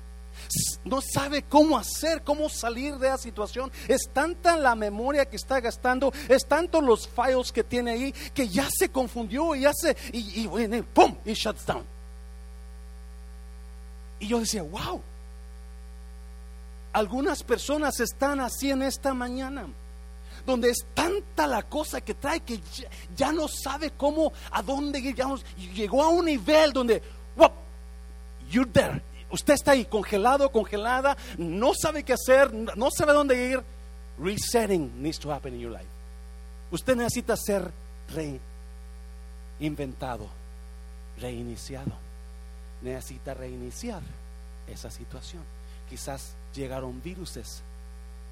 No 0.83 1.01
sabe 1.01 1.43
cómo 1.43 1.77
hacer, 1.77 2.23
cómo 2.23 2.49
salir 2.49 2.97
de 2.97 3.09
la 3.09 3.17
situación. 3.17 3.71
Es 3.87 4.09
tanta 4.11 4.57
la 4.57 4.73
memoria 4.73 5.25
que 5.25 5.35
está 5.35 5.59
gastando, 5.59 6.11
es 6.27 6.45
tanto 6.47 6.81
los 6.81 7.07
files 7.07 7.51
que 7.51 7.63
tiene 7.63 7.91
ahí 7.91 8.11
que 8.33 8.47
ya 8.47 8.67
se 8.71 8.89
confundió 8.89 9.53
y 9.55 9.61
ya 9.61 9.73
se 9.73 9.95
y, 10.11 10.47
y, 10.47 10.81
pum, 10.81 11.15
it 11.25 11.35
shuts 11.35 11.65
down. 11.65 11.83
Y 14.19 14.27
yo 14.27 14.39
decía, 14.39 14.63
wow. 14.63 15.01
Algunas 16.91 17.43
personas 17.43 17.99
están 17.99 18.39
así 18.39 18.71
en 18.71 18.81
esta 18.81 19.13
mañana, 19.13 19.67
donde 20.45 20.71
es 20.71 20.79
tanta 20.95 21.45
la 21.45 21.61
cosa 21.61 22.01
que 22.01 22.15
trae 22.15 22.39
que 22.39 22.59
ya, 23.15 23.31
no 23.31 23.47
sabe 23.47 23.91
cómo, 23.91 24.33
a 24.51 24.63
dónde 24.63 24.99
ir. 24.99 25.15
llegó 25.75 26.03
a 26.03 26.09
un 26.09 26.25
nivel 26.25 26.73
donde, 26.73 27.01
you're 28.49 28.69
there. 28.71 29.01
Usted 29.31 29.53
está 29.53 29.71
ahí 29.71 29.85
congelado, 29.85 30.51
congelada, 30.51 31.15
no 31.37 31.73
sabe 31.79 32.03
qué 32.03 32.13
hacer, 32.13 32.51
no 32.53 32.89
sabe 32.91 33.13
dónde 33.13 33.49
ir. 33.49 33.63
Resetting 34.17 35.01
needs 35.01 35.19
to 35.19 35.31
happen 35.31 35.53
in 35.53 35.61
your 35.61 35.71
life. 35.71 35.87
Usted 36.71 36.95
necesita 36.95 37.37
ser 37.37 37.71
reinventado, 39.59 40.27
reiniciado. 41.19 41.91
Necesita 42.81 43.33
reiniciar 43.33 44.01
esa 44.67 44.89
situación. 44.89 45.43
Quizás 45.89 46.33
llegaron 46.53 47.01
viruses 47.01 47.61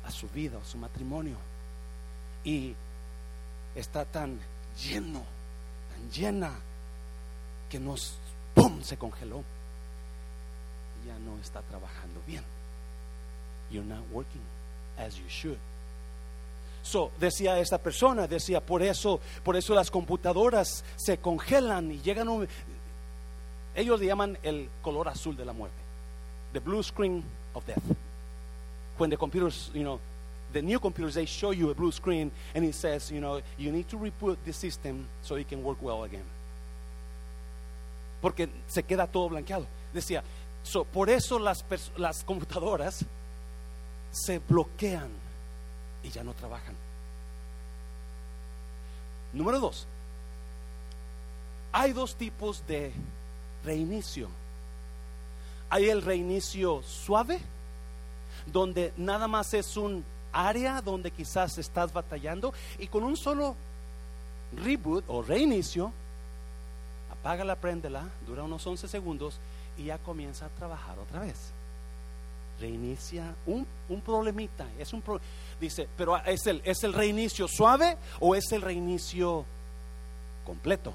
a 0.06 0.12
su 0.12 0.28
vida, 0.30 0.58
a 0.58 0.66
su 0.66 0.78
matrimonio. 0.78 1.38
Y 2.44 2.74
está 3.76 4.06
tan 4.06 4.40
lleno, 4.82 5.24
tan 5.92 6.12
llena, 6.12 6.52
que 7.70 7.80
nos, 7.80 8.18
¡pum!, 8.58 8.82
se 8.82 8.98
congeló. 8.98 9.44
Ya 11.06 11.18
no 11.20 11.40
está 11.40 11.62
trabajando 11.62 12.20
bien. 12.26 12.44
You're 13.70 13.88
not 13.88 14.04
working 14.12 14.42
as 14.98 15.16
you 15.16 15.28
should. 15.30 15.58
So, 16.82 17.12
decía 17.20 17.60
esta 17.60 17.78
persona, 17.78 18.28
decía, 18.28 18.62
por 18.62 18.82
eso, 18.82 19.20
por 19.44 19.56
eso 19.56 19.76
las 19.76 19.92
computadoras 19.92 20.84
se 20.96 21.18
congelan 21.18 21.92
y 21.92 22.02
llegan 22.02 22.30
un, 22.30 22.48
ellos 23.76 24.00
le 24.00 24.06
llaman 24.06 24.38
el 24.42 24.70
color 24.82 25.10
azul 25.10 25.36
de 25.36 25.46
la 25.46 25.54
muerte. 25.54 25.78
The 26.54 26.60
blue 26.60 26.82
screen 26.82 27.24
of 27.54 27.66
death. 27.66 27.84
When 28.98 29.10
the 29.10 29.18
computers, 29.18 29.70
you 29.74 29.84
know, 29.84 30.00
the 30.54 30.62
new 30.62 30.80
computers, 30.80 31.16
they 31.16 31.26
show 31.26 31.52
you 31.52 31.70
a 31.70 31.76
blue 31.76 31.92
screen 31.92 32.32
and 32.56 32.64
it 32.66 32.74
says, 32.74 33.12
you 33.12 33.20
know, 33.20 33.42
you 33.58 33.72
need 33.72 33.88
to 33.90 33.98
reboot 33.98 34.38
the 34.46 34.54
system 34.54 35.08
so 35.22 35.36
it 35.36 35.50
can 35.50 35.62
work 35.62 35.78
well 35.82 36.06
again. 36.06 36.24
Porque 38.22 38.50
se 38.68 38.84
queda 38.84 39.08
todo 39.08 39.30
blanqueado. 39.30 39.68
Decía, 39.94 40.24
por 40.92 41.10
eso 41.10 41.40
las, 41.40 41.64
las 41.98 42.24
computadoras 42.24 43.06
se 44.12 44.40
bloquean 44.40 45.10
y 46.04 46.10
ya 46.10 46.24
no 46.24 46.34
trabajan. 46.34 46.76
Número 49.34 49.60
dos, 49.60 49.88
hay 51.72 51.94
dos 51.94 52.16
tipos 52.16 52.66
de 52.68 52.92
reinicio. 53.64 54.30
Hay 55.70 55.90
el 55.90 56.02
reinicio 56.02 56.82
suave, 56.84 57.40
donde 58.46 58.94
nada 58.98 59.28
más 59.28 59.54
es 59.54 59.76
un 59.78 60.04
área 60.32 60.82
donde 60.82 61.12
quizás 61.12 61.58
estás 61.58 61.92
batallando 61.92 62.54
y 62.80 62.88
con 62.88 63.04
un 63.04 63.18
solo 63.18 63.56
reboot 64.56 65.04
o 65.08 65.22
reinicio, 65.22 65.92
apágala, 67.28 67.58
préndela, 67.58 68.10
dura 68.26 68.44
unos 68.44 68.66
11 68.66 68.88
segundos 68.88 69.38
y 69.78 69.86
ya 69.86 69.98
comienza 69.98 70.46
a 70.46 70.50
trabajar 70.50 70.98
otra 70.98 71.20
vez. 71.20 71.52
Reinicia 72.60 73.36
un, 73.46 73.68
un 73.90 74.02
problemita, 74.02 74.66
es 74.80 74.94
un 74.94 75.02
pro- 75.02 75.20
dice, 75.60 75.90
pero 75.98 76.16
es 76.26 76.48
el, 76.48 76.62
es 76.64 76.84
el 76.86 76.94
reinicio 76.94 77.48
suave 77.50 77.98
o 78.22 78.34
es 78.34 78.50
el 78.54 78.62
reinicio 78.62 79.44
completo. 80.46 80.94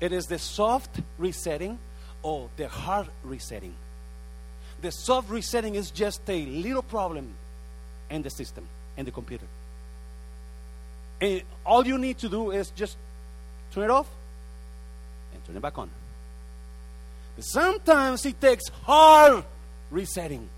It 0.00 0.10
is 0.12 0.26
the 0.26 0.38
soft 0.40 0.98
resetting 1.16 1.78
or 2.24 2.48
the 2.56 2.66
hard 2.66 3.08
resetting. 3.22 3.74
The 4.80 4.90
soft 4.90 5.30
resetting 5.30 5.76
is 5.76 5.92
just 5.92 6.28
a 6.28 6.44
little 6.44 6.82
problem 6.82 7.28
in 8.10 8.22
the 8.22 8.30
system, 8.30 8.64
in 8.96 9.04
the 9.04 9.12
computer. 9.12 9.46
And 11.20 11.42
all 11.64 11.86
you 11.86 11.98
need 11.98 12.18
to 12.18 12.28
do 12.28 12.50
is 12.50 12.70
just 12.74 12.96
turn 13.72 13.84
it 13.84 13.90
off 13.90 14.08
turn 15.46 15.56
it 15.56 15.62
back 15.62 15.78
on. 15.78 15.90
But 17.36 17.44
sometimes 17.44 18.26
it 18.26 18.40
takes 18.40 18.68
hard 18.84 19.44
resetting 19.90 20.48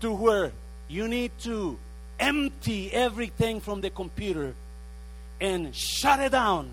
to 0.00 0.12
where 0.12 0.52
you 0.88 1.08
need 1.08 1.32
to 1.40 1.78
empty 2.18 2.92
everything 2.92 3.60
from 3.60 3.80
the 3.80 3.90
computer 3.90 4.54
and 5.40 5.74
shut 5.74 6.20
it 6.20 6.32
down 6.32 6.70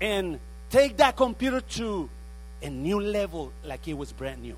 and 0.00 0.38
take 0.70 0.96
that 0.98 1.16
computer 1.16 1.60
to 1.60 2.08
a 2.62 2.68
new 2.68 3.00
level 3.00 3.52
like 3.64 3.86
it 3.88 3.94
was 3.94 4.12
brand 4.12 4.42
new. 4.42 4.56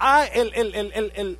Ah, 0.00 0.28
el, 0.32 0.50
el, 0.54 0.74
el, 0.74 1.10
el, 1.14 1.38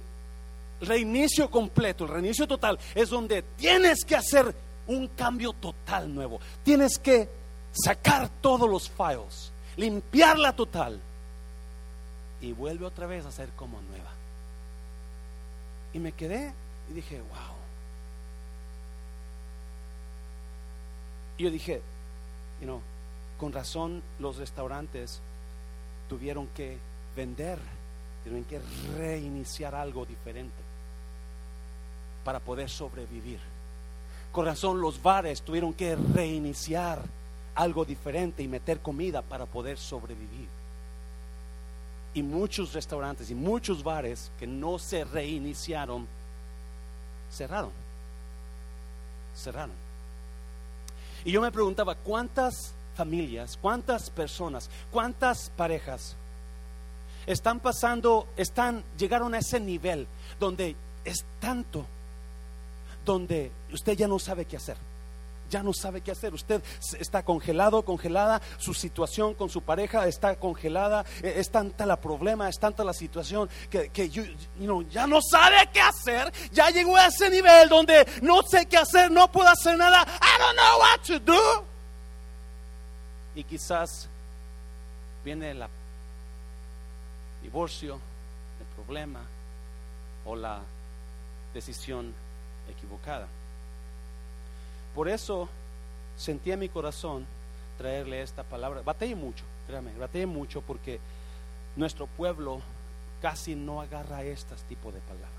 reinicio 0.80 1.50
completo, 1.50 2.04
el 2.04 2.10
reinicio 2.10 2.46
total, 2.46 2.78
es 2.94 3.10
donde 3.10 3.42
tienes 3.56 4.04
que 4.04 4.16
hacer 4.16 4.54
un 4.86 5.08
cambio 5.08 5.52
total 5.52 6.12
nuevo. 6.12 6.40
Tienes 6.64 6.98
que 6.98 7.28
sacar 7.82 8.28
todos 8.40 8.68
los 8.68 8.90
files, 8.90 9.50
limpiarla 9.76 10.54
total 10.54 11.00
y 12.40 12.52
vuelve 12.52 12.86
otra 12.86 13.06
vez 13.06 13.24
a 13.26 13.32
ser 13.32 13.50
como 13.50 13.80
nueva. 13.82 14.10
Y 15.92 15.98
me 15.98 16.12
quedé 16.12 16.52
y 16.90 16.94
dije, 16.94 17.20
wow. 17.20 17.56
Y 21.38 21.44
yo 21.44 21.50
dije, 21.50 21.80
you 22.60 22.66
know, 22.66 22.80
con 23.38 23.52
razón 23.52 24.02
los 24.18 24.36
restaurantes 24.36 25.20
tuvieron 26.08 26.48
que 26.48 26.78
vender, 27.14 27.58
tuvieron 28.24 28.44
que 28.44 28.60
reiniciar 28.96 29.74
algo 29.74 30.04
diferente 30.04 30.56
para 32.24 32.40
poder 32.40 32.68
sobrevivir. 32.68 33.38
Con 34.32 34.44
razón 34.44 34.80
los 34.80 35.02
bares 35.02 35.42
tuvieron 35.42 35.72
que 35.72 35.96
reiniciar 35.96 37.00
algo 37.58 37.84
diferente 37.84 38.40
y 38.40 38.48
meter 38.48 38.78
comida 38.78 39.20
para 39.20 39.44
poder 39.44 39.78
sobrevivir. 39.78 40.48
Y 42.14 42.22
muchos 42.22 42.72
restaurantes 42.72 43.30
y 43.30 43.34
muchos 43.34 43.82
bares 43.82 44.30
que 44.38 44.46
no 44.46 44.78
se 44.78 45.04
reiniciaron, 45.04 46.06
cerraron. 47.32 47.72
Cerraron. 49.36 49.74
Y 51.24 51.32
yo 51.32 51.40
me 51.40 51.50
preguntaba, 51.50 51.96
¿cuántas 51.96 52.72
familias, 52.96 53.58
cuántas 53.60 54.08
personas, 54.10 54.70
cuántas 54.92 55.50
parejas 55.50 56.14
están 57.26 57.58
pasando, 57.58 58.28
están, 58.36 58.84
llegaron 58.96 59.34
a 59.34 59.38
ese 59.38 59.58
nivel 59.58 60.06
donde 60.38 60.76
es 61.04 61.24
tanto, 61.40 61.84
donde 63.04 63.50
usted 63.72 63.96
ya 63.96 64.06
no 64.06 64.20
sabe 64.20 64.44
qué 64.44 64.56
hacer. 64.56 64.76
Ya 65.50 65.62
no 65.62 65.72
sabe 65.72 66.00
qué 66.00 66.10
hacer. 66.10 66.34
Usted 66.34 66.62
está 66.98 67.22
congelado, 67.22 67.84
congelada. 67.84 68.40
Su 68.58 68.74
situación 68.74 69.34
con 69.34 69.48
su 69.48 69.62
pareja 69.62 70.06
está 70.06 70.36
congelada. 70.36 71.04
E, 71.22 71.34
es 71.40 71.50
tanta 71.50 71.86
la 71.86 72.00
problema, 72.00 72.48
es 72.48 72.58
tanta 72.58 72.84
la 72.84 72.92
situación 72.92 73.48
que, 73.70 73.88
que 73.90 74.08
ya 74.90 75.06
no 75.06 75.20
sabe 75.22 75.68
qué 75.72 75.80
hacer. 75.80 76.32
Ya 76.52 76.70
llegó 76.70 76.96
a 76.96 77.06
ese 77.06 77.30
nivel 77.30 77.68
donde 77.68 78.06
no 78.22 78.42
sé 78.42 78.66
qué 78.66 78.78
hacer, 78.78 79.10
no 79.10 79.30
puedo 79.30 79.48
hacer 79.48 79.76
nada. 79.76 80.02
I 80.02 80.38
don't 80.38 80.56
know 80.56 80.78
what 80.80 81.00
to 81.06 81.18
do. 81.20 81.64
Y 83.34 83.44
quizás 83.44 84.08
viene 85.24 85.52
el 85.52 85.64
divorcio, 87.42 87.94
el 87.94 88.84
problema 88.84 89.20
o 90.24 90.36
la 90.36 90.60
decisión 91.54 92.12
equivocada. 92.68 93.26
Por 94.98 95.08
eso 95.08 95.48
sentí 96.16 96.50
en 96.50 96.58
mi 96.58 96.68
corazón 96.68 97.24
traerle 97.76 98.20
esta 98.20 98.42
palabra. 98.42 98.82
Batallé 98.82 99.14
mucho, 99.14 99.44
créame, 99.68 99.92
batallé 99.96 100.26
mucho 100.26 100.60
porque 100.60 100.98
nuestro 101.76 102.08
pueblo 102.08 102.60
casi 103.22 103.54
no 103.54 103.80
agarra 103.80 104.24
este 104.24 104.56
tipo 104.68 104.90
de 104.90 104.98
palabras, 104.98 105.30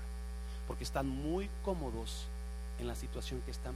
porque 0.66 0.84
están 0.84 1.06
muy 1.06 1.50
cómodos 1.62 2.24
en 2.78 2.88
la 2.88 2.94
situación 2.94 3.42
que 3.42 3.50
están 3.50 3.74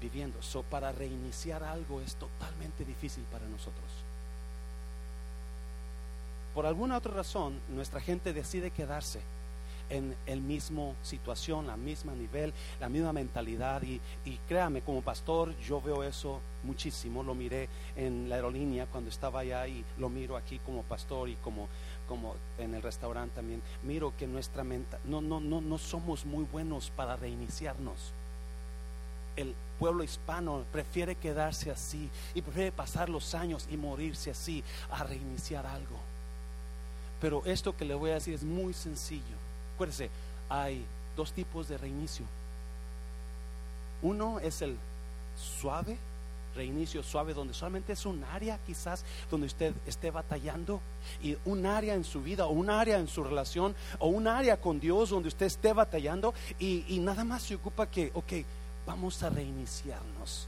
viviendo. 0.00 0.40
So, 0.40 0.62
para 0.62 0.92
reiniciar 0.92 1.64
algo 1.64 2.00
es 2.00 2.14
totalmente 2.14 2.84
difícil 2.84 3.24
para 3.32 3.44
nosotros. 3.46 3.90
Por 6.54 6.64
alguna 6.64 6.96
otra 6.96 7.12
razón, 7.12 7.58
nuestra 7.70 8.00
gente 8.00 8.32
decide 8.32 8.70
quedarse 8.70 9.18
en 9.90 10.14
el 10.26 10.40
mismo 10.40 10.94
situación, 11.02 11.66
la 11.66 11.76
misma 11.76 12.14
nivel, 12.14 12.52
la 12.80 12.88
misma 12.88 13.12
mentalidad. 13.12 13.82
Y, 13.82 14.00
créame, 14.48 14.82
como 14.82 15.02
pastor, 15.02 15.56
yo 15.58 15.80
veo 15.80 16.02
eso 16.02 16.40
muchísimo. 16.62 17.22
Lo 17.22 17.34
miré 17.34 17.68
en 17.96 18.28
la 18.28 18.36
aerolínea 18.36 18.86
cuando 18.86 19.10
estaba 19.10 19.40
allá 19.40 19.66
y 19.66 19.84
lo 19.98 20.08
miro 20.08 20.36
aquí 20.36 20.58
como 20.60 20.82
pastor 20.82 21.28
y 21.28 21.36
como, 21.36 21.68
como 22.08 22.34
en 22.58 22.74
el 22.74 22.82
restaurante 22.82 23.36
también. 23.36 23.62
Miro 23.82 24.12
que 24.16 24.26
nuestra 24.26 24.64
mente, 24.64 24.96
no, 25.04 25.20
no, 25.20 25.40
no, 25.40 25.60
no 25.60 25.78
somos 25.78 26.24
muy 26.24 26.44
buenos 26.44 26.90
para 26.90 27.16
reiniciarnos. 27.16 28.12
El 29.36 29.54
pueblo 29.78 30.04
hispano 30.04 30.64
prefiere 30.72 31.16
quedarse 31.16 31.70
así 31.70 32.08
y 32.34 32.42
prefiere 32.42 32.70
pasar 32.70 33.08
los 33.08 33.34
años 33.34 33.66
y 33.70 33.76
morirse 33.76 34.30
así 34.30 34.62
a 34.90 35.02
reiniciar 35.02 35.66
algo. 35.66 35.98
Pero 37.20 37.42
esto 37.46 37.76
que 37.76 37.84
le 37.84 37.94
voy 37.94 38.10
a 38.10 38.14
decir 38.14 38.34
es 38.34 38.44
muy 38.44 38.74
sencillo. 38.74 39.33
Acuérdese, 39.74 40.10
hay 40.48 40.84
dos 41.16 41.32
tipos 41.32 41.68
de 41.68 41.78
reinicio. 41.78 42.24
Uno 44.02 44.38
es 44.38 44.62
el 44.62 44.76
suave, 45.60 45.96
reinicio 46.54 47.02
suave, 47.02 47.34
donde 47.34 47.54
solamente 47.54 47.94
es 47.94 48.06
un 48.06 48.22
área 48.24 48.58
quizás 48.66 49.04
donde 49.30 49.46
usted 49.46 49.74
esté 49.86 50.10
batallando 50.10 50.80
y 51.22 51.36
un 51.44 51.66
área 51.66 51.94
en 51.94 52.04
su 52.04 52.22
vida 52.22 52.46
o 52.46 52.50
un 52.50 52.70
área 52.70 52.98
en 52.98 53.08
su 53.08 53.24
relación 53.24 53.74
o 53.98 54.08
un 54.08 54.28
área 54.28 54.60
con 54.60 54.78
Dios 54.78 55.10
donde 55.10 55.28
usted 55.28 55.46
esté 55.46 55.72
batallando 55.72 56.34
y, 56.58 56.84
y 56.88 57.00
nada 57.00 57.24
más 57.24 57.42
se 57.42 57.56
ocupa 57.56 57.90
que, 57.90 58.12
ok, 58.14 58.32
vamos 58.86 59.22
a 59.22 59.30
reiniciarnos. 59.30 60.46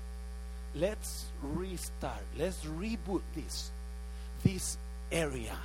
Let's 0.74 1.26
restart, 1.58 2.22
let's 2.36 2.64
reboot 2.64 3.22
this, 3.34 3.72
this 4.44 4.78
area 5.10 5.58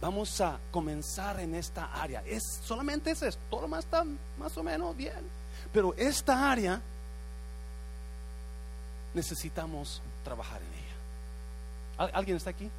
vamos 0.00 0.40
a 0.40 0.58
comenzar 0.70 1.40
en 1.40 1.54
esta 1.54 1.92
área. 1.92 2.22
Es 2.24 2.42
solamente 2.62 3.10
es 3.10 3.38
todo 3.50 3.62
lo 3.62 3.68
más 3.68 3.84
está 3.84 4.04
más 4.38 4.56
o 4.56 4.62
menos 4.62 4.96
bien. 4.96 5.28
Pero 5.72 5.94
esta 5.96 6.50
área 6.50 6.80
necesitamos 9.14 10.02
trabajar 10.24 10.60
en 10.62 10.68
ella. 10.68 12.12
¿Alguien 12.14 12.36
está 12.36 12.50
aquí? 12.50 12.70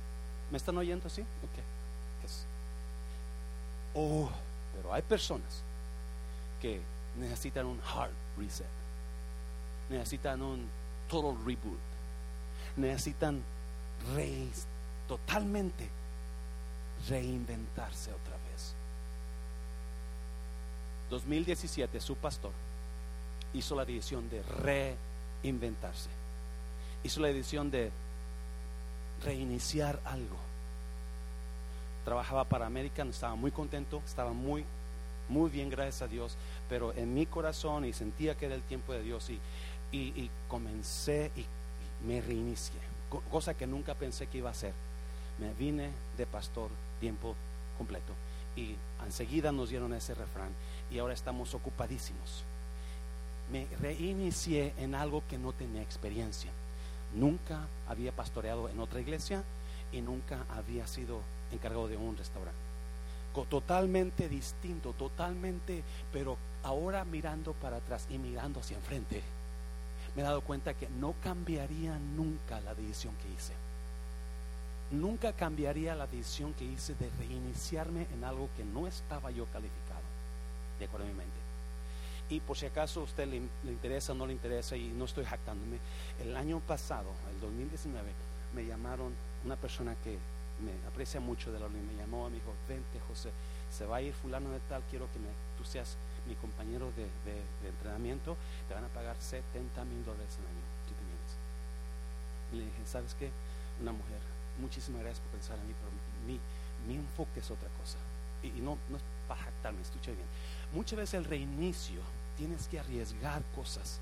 ¿Me 0.51 0.57
están 0.57 0.77
oyendo 0.77 1.07
así? 1.07 1.21
Ok. 1.21 1.77
Oh, 3.99 4.29
pero 4.75 4.93
hay 4.93 5.01
personas 5.01 5.63
que 6.61 6.79
necesitan 7.17 7.65
un 7.65 7.81
hard 7.81 8.11
reset. 8.37 8.67
Necesitan 9.89 10.39
un 10.43 10.69
total 11.09 11.35
reboot. 11.43 11.79
Necesitan 12.75 13.41
raise 14.13 14.67
totalmente 15.07 15.89
reinventarse 17.09 18.11
otra 18.11 18.35
vez. 18.49 18.73
2017, 21.09 22.01
su 22.01 22.15
pastor 22.15 22.51
hizo 23.53 23.75
la 23.75 23.85
decisión 23.85 24.29
de 24.29 24.41
reinventarse. 25.43 26.09
Hizo 27.03 27.21
la 27.21 27.29
decisión 27.29 27.71
de 27.71 27.91
reiniciar 29.23 29.99
algo. 30.05 30.37
Trabajaba 32.05 32.45
para 32.45 32.65
American, 32.65 33.09
estaba 33.09 33.35
muy 33.35 33.51
contento, 33.51 34.01
estaba 34.05 34.31
muy, 34.31 34.63
muy 35.29 35.49
bien, 35.49 35.69
gracias 35.69 36.03
a 36.03 36.07
Dios, 36.07 36.37
pero 36.69 36.93
en 36.93 37.13
mi 37.13 37.25
corazón 37.25 37.85
y 37.85 37.93
sentía 37.93 38.35
que 38.35 38.45
era 38.45 38.55
el 38.55 38.61
tiempo 38.63 38.93
de 38.93 39.03
Dios 39.03 39.29
y, 39.29 39.39
y, 39.91 40.29
comencé 40.47 41.31
y 41.35 41.45
me 42.05 42.21
reinicié, 42.21 42.79
cosa 43.31 43.53
que 43.53 43.67
nunca 43.67 43.93
pensé 43.93 44.27
que 44.27 44.37
iba 44.37 44.49
a 44.49 44.51
hacer. 44.51 44.73
Me 45.39 45.53
vine 45.53 45.91
de 46.17 46.25
pastor 46.25 46.69
tiempo 46.99 47.35
completo. 47.77 48.13
Y 48.55 48.75
enseguida 49.05 49.51
nos 49.51 49.69
dieron 49.69 49.93
ese 49.93 50.15
refrán 50.15 50.49
y 50.89 50.99
ahora 50.99 51.13
estamos 51.13 51.53
ocupadísimos. 51.53 52.43
Me 53.51 53.67
reinicié 53.79 54.73
en 54.77 54.95
algo 54.95 55.23
que 55.29 55.37
no 55.37 55.53
tenía 55.53 55.81
experiencia. 55.81 56.51
Nunca 57.13 57.67
había 57.87 58.11
pastoreado 58.11 58.67
en 58.67 58.79
otra 58.79 58.99
iglesia 58.99 59.43
y 59.91 60.01
nunca 60.01 60.43
había 60.49 60.87
sido 60.87 61.21
encargado 61.51 61.87
de 61.87 61.97
un 61.97 62.17
restaurante. 62.17 62.59
Totalmente 63.49 64.27
distinto, 64.27 64.93
totalmente, 64.93 65.83
pero 66.11 66.37
ahora 66.63 67.05
mirando 67.05 67.53
para 67.53 67.77
atrás 67.77 68.07
y 68.09 68.17
mirando 68.17 68.61
hacia 68.61 68.77
enfrente, 68.77 69.21
me 70.15 70.23
he 70.23 70.25
dado 70.25 70.41
cuenta 70.41 70.73
que 70.73 70.89
no 70.89 71.13
cambiaría 71.23 71.99
nunca 71.99 72.59
la 72.61 72.73
decisión 72.73 73.13
que 73.17 73.29
hice 73.31 73.66
nunca 74.91 75.33
cambiaría 75.33 75.95
la 75.95 76.07
decisión 76.07 76.53
que 76.53 76.65
hice 76.65 76.95
de 76.95 77.09
reiniciarme 77.19 78.07
en 78.13 78.23
algo 78.23 78.49
que 78.55 78.63
no 78.63 78.87
estaba 78.87 79.31
yo 79.31 79.45
calificado, 79.45 80.01
de 80.79 80.85
acuerdo 80.85 81.05
a 81.05 81.09
mi 81.09 81.15
mente. 81.15 81.35
Y 82.29 82.39
por 82.41 82.57
si 82.57 82.65
acaso 82.65 83.01
a 83.01 83.03
usted 83.03 83.27
le, 83.27 83.37
interesa 83.71 84.11
o 84.11 84.15
no 84.15 84.27
le 84.27 84.33
interesa, 84.33 84.75
y 84.75 84.89
no 84.89 85.05
estoy 85.05 85.25
jactándome, 85.25 85.77
el 86.21 86.35
año 86.35 86.59
pasado, 86.59 87.09
el 87.33 87.39
2019, 87.39 88.11
me 88.53 88.65
llamaron 88.65 89.13
una 89.45 89.55
persona 89.55 89.95
que 90.03 90.17
me 90.63 90.87
aprecia 90.87 91.19
mucho 91.19 91.51
de 91.51 91.59
la 91.59 91.67
me 91.69 91.95
llamó, 91.95 92.29
me 92.29 92.35
dijo, 92.35 92.53
vente 92.67 92.99
José, 93.07 93.31
se 93.71 93.85
va 93.85 93.97
a 93.97 94.01
ir 94.01 94.13
fulano 94.13 94.49
de 94.51 94.59
tal, 94.67 94.81
quiero 94.89 95.07
que 95.13 95.19
me, 95.19 95.27
tú 95.57 95.63
seas 95.63 95.95
mi 96.27 96.35
compañero 96.35 96.91
de, 96.95 97.07
entrenamiento, 97.67 98.35
te 98.67 98.73
van 98.73 98.83
a 98.83 98.87
pagar 98.87 99.15
70 99.19 99.85
mil 99.85 100.03
dólares 100.03 100.37
al 100.39 100.47
año. 100.47 100.67
Y 102.51 102.55
le 102.55 102.65
dije, 102.65 102.77
¿sabes 102.85 103.13
qué? 103.19 103.29
Una 103.81 103.91
mujer 103.91 104.36
muchísimas 104.59 105.01
gracias 105.01 105.21
por 105.21 105.31
pensar 105.31 105.57
en 105.59 105.67
mí, 105.67 105.73
pero 105.79 105.91
mi, 106.25 106.39
mi 106.87 106.99
enfoque 106.99 107.39
es 107.39 107.51
otra 107.51 107.69
cosa. 107.79 107.97
Y, 108.43 108.61
no, 108.61 108.77
no 108.89 108.97
es 108.97 109.03
para 109.27 109.41
jactarme, 109.41 109.81
escuche 109.81 110.13
bien. 110.13 110.27
Muchas 110.73 110.97
veces 110.97 111.15
el 111.15 111.25
reinicio 111.25 112.01
tienes 112.37 112.67
que 112.67 112.79
arriesgar 112.79 113.41
cosas 113.55 113.99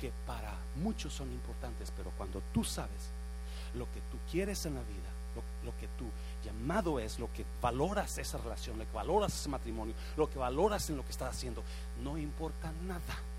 que 0.00 0.12
para 0.26 0.54
muchos 0.76 1.12
son 1.12 1.30
importantes, 1.32 1.92
pero 1.96 2.10
cuando 2.16 2.42
tú 2.52 2.64
sabes 2.64 3.10
lo 3.74 3.84
que 3.86 4.00
tú 4.10 4.18
quieres 4.30 4.64
en 4.66 4.74
la 4.74 4.82
vida, 4.82 5.10
lo, 5.34 5.70
lo, 5.70 5.76
que 5.78 5.88
tu 5.98 6.06
llamado 6.44 7.00
es, 7.00 7.18
lo 7.18 7.32
que 7.32 7.44
valoras 7.60 8.18
esa 8.18 8.38
relación, 8.38 8.78
lo 8.78 8.84
que 8.84 8.92
valoras 8.92 9.34
ese 9.34 9.48
matrimonio, 9.48 9.94
lo 10.16 10.30
que 10.30 10.38
valoras 10.38 10.88
en 10.90 10.96
lo 10.96 11.04
que 11.04 11.10
estás 11.10 11.34
haciendo, 11.34 11.62
no 12.02 12.16
importa 12.16 12.72
nada 12.86 13.33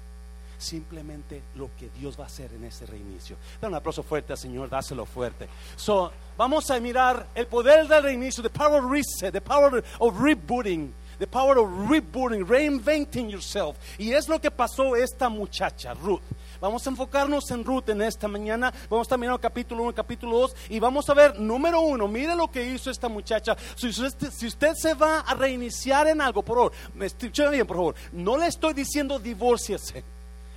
simplemente 0.58 1.44
lo 1.56 1.70
que 1.76 1.90
Dios 1.90 2.20
va 2.20 2.24
a 2.24 2.28
hacer 2.28 2.54
en 2.54 2.66
ese 2.66 2.86
reinicio. 2.86 3.38
Da 3.62 3.68
un 3.68 3.76
aplauso 3.76 4.04
fuerte 4.04 4.34
al 4.34 4.38
Señor, 4.38 4.70
dáselo 4.70 5.06
fuerte. 5.06 5.48
So, 5.76 6.12
vamos 6.38 6.70
a 6.72 6.80
mirar 6.80 7.28
el 7.36 7.48
poder 7.48 7.88
del 7.88 8.04
reinicio, 8.04 8.44
the 8.44 8.50
power 8.50 8.84
of 8.84 8.92
reset, 8.92 9.32
the 9.32 9.42
power 9.42 9.84
of 10.00 10.20
rebooting. 10.20 10.94
The 11.18 11.28
power 11.28 11.58
of 11.58 11.70
rebooting, 11.90 12.46
reinventing 12.46 13.30
yourself. 13.30 13.78
Y 13.98 14.12
es 14.12 14.28
lo 14.28 14.40
que 14.42 14.52
pasó 14.52 14.98
esta 14.98 15.30
muchacha, 15.30 15.94
Ruth. 15.94 16.22
Vamos 16.60 16.86
a 16.86 16.90
enfocarnos 16.90 17.50
en 17.52 17.64
Ruth 17.64 17.90
en 17.90 18.02
esta 18.02 18.28
mañana. 18.28 18.74
Vamos 18.90 19.12
a 19.12 19.18
mirar 19.18 19.36
el 19.36 19.40
capítulo 19.40 19.84
1, 19.84 19.94
capítulo 19.94 20.40
2 20.40 20.56
y 20.70 20.80
vamos 20.80 21.10
a 21.10 21.14
ver, 21.14 21.40
número 21.40 21.82
uno, 21.82 22.08
mire 22.08 22.36
lo 22.36 22.50
que 22.50 22.66
hizo 22.66 22.90
esta 22.90 23.08
muchacha. 23.08 23.56
Si 23.76 23.88
usted, 23.88 24.32
si 24.32 24.48
usted 24.48 24.74
se 24.76 24.94
va 24.94 25.20
a 25.20 25.34
reiniciar 25.36 26.08
en 26.08 26.22
algo, 26.22 26.44
por 26.44 26.58
favor, 26.58 26.72
me 26.94 27.06
escuchen 27.06 27.52
bien, 27.52 27.68
por 27.68 27.78
favor, 27.78 27.96
no 28.12 28.38
le 28.38 28.48
estoy 28.48 28.74
diciendo 28.74 29.20
divórciese. 29.20 30.04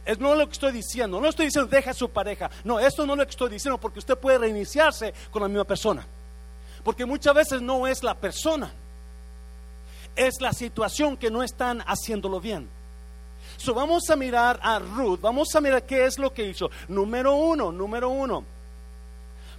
Es 0.09 0.19
no 0.19 0.35
lo 0.35 0.47
que 0.47 0.55
estoy 0.55 0.73
diciendo. 0.73 1.21
No 1.21 1.29
estoy 1.29 1.45
diciendo 1.47 1.69
deja 1.71 1.91
a 1.91 1.95
su 1.95 2.09
pareja. 2.09 2.51
No, 2.65 2.81
esto 2.81 3.05
no 3.05 3.13
es 3.13 3.19
lo 3.19 3.25
que 3.27 3.31
estoy 3.31 3.51
diciendo 3.51 3.79
porque 3.79 3.99
usted 3.99 4.17
puede 4.17 4.39
reiniciarse 4.39 5.13
con 5.31 5.43
la 5.43 5.49
misma 5.49 5.65
persona. 5.65 6.07
Porque 6.83 7.05
muchas 7.05 7.35
veces 7.35 7.61
no 7.61 7.87
es 7.87 8.03
la 8.03 8.15
persona. 8.15 8.73
es 10.17 10.41
la 10.41 10.55
situación 10.55 11.19
que 11.19 11.31
no 11.31 11.43
están 11.43 11.83
haciéndolo 11.87 12.41
bien. 12.41 12.71
So, 13.59 13.75
vamos 13.75 14.09
a 14.09 14.17
mirar 14.17 14.59
a 14.63 14.79
Ruth, 14.79 15.21
vamos 15.21 15.55
a 15.55 15.61
mirar 15.61 15.85
qué 15.85 16.07
es 16.07 16.19
lo 16.19 16.33
que 16.33 16.45
hizo. 16.45 16.71
Número 16.89 17.35
uno, 17.35 17.71
número 17.71 18.09
uno. 18.09 18.43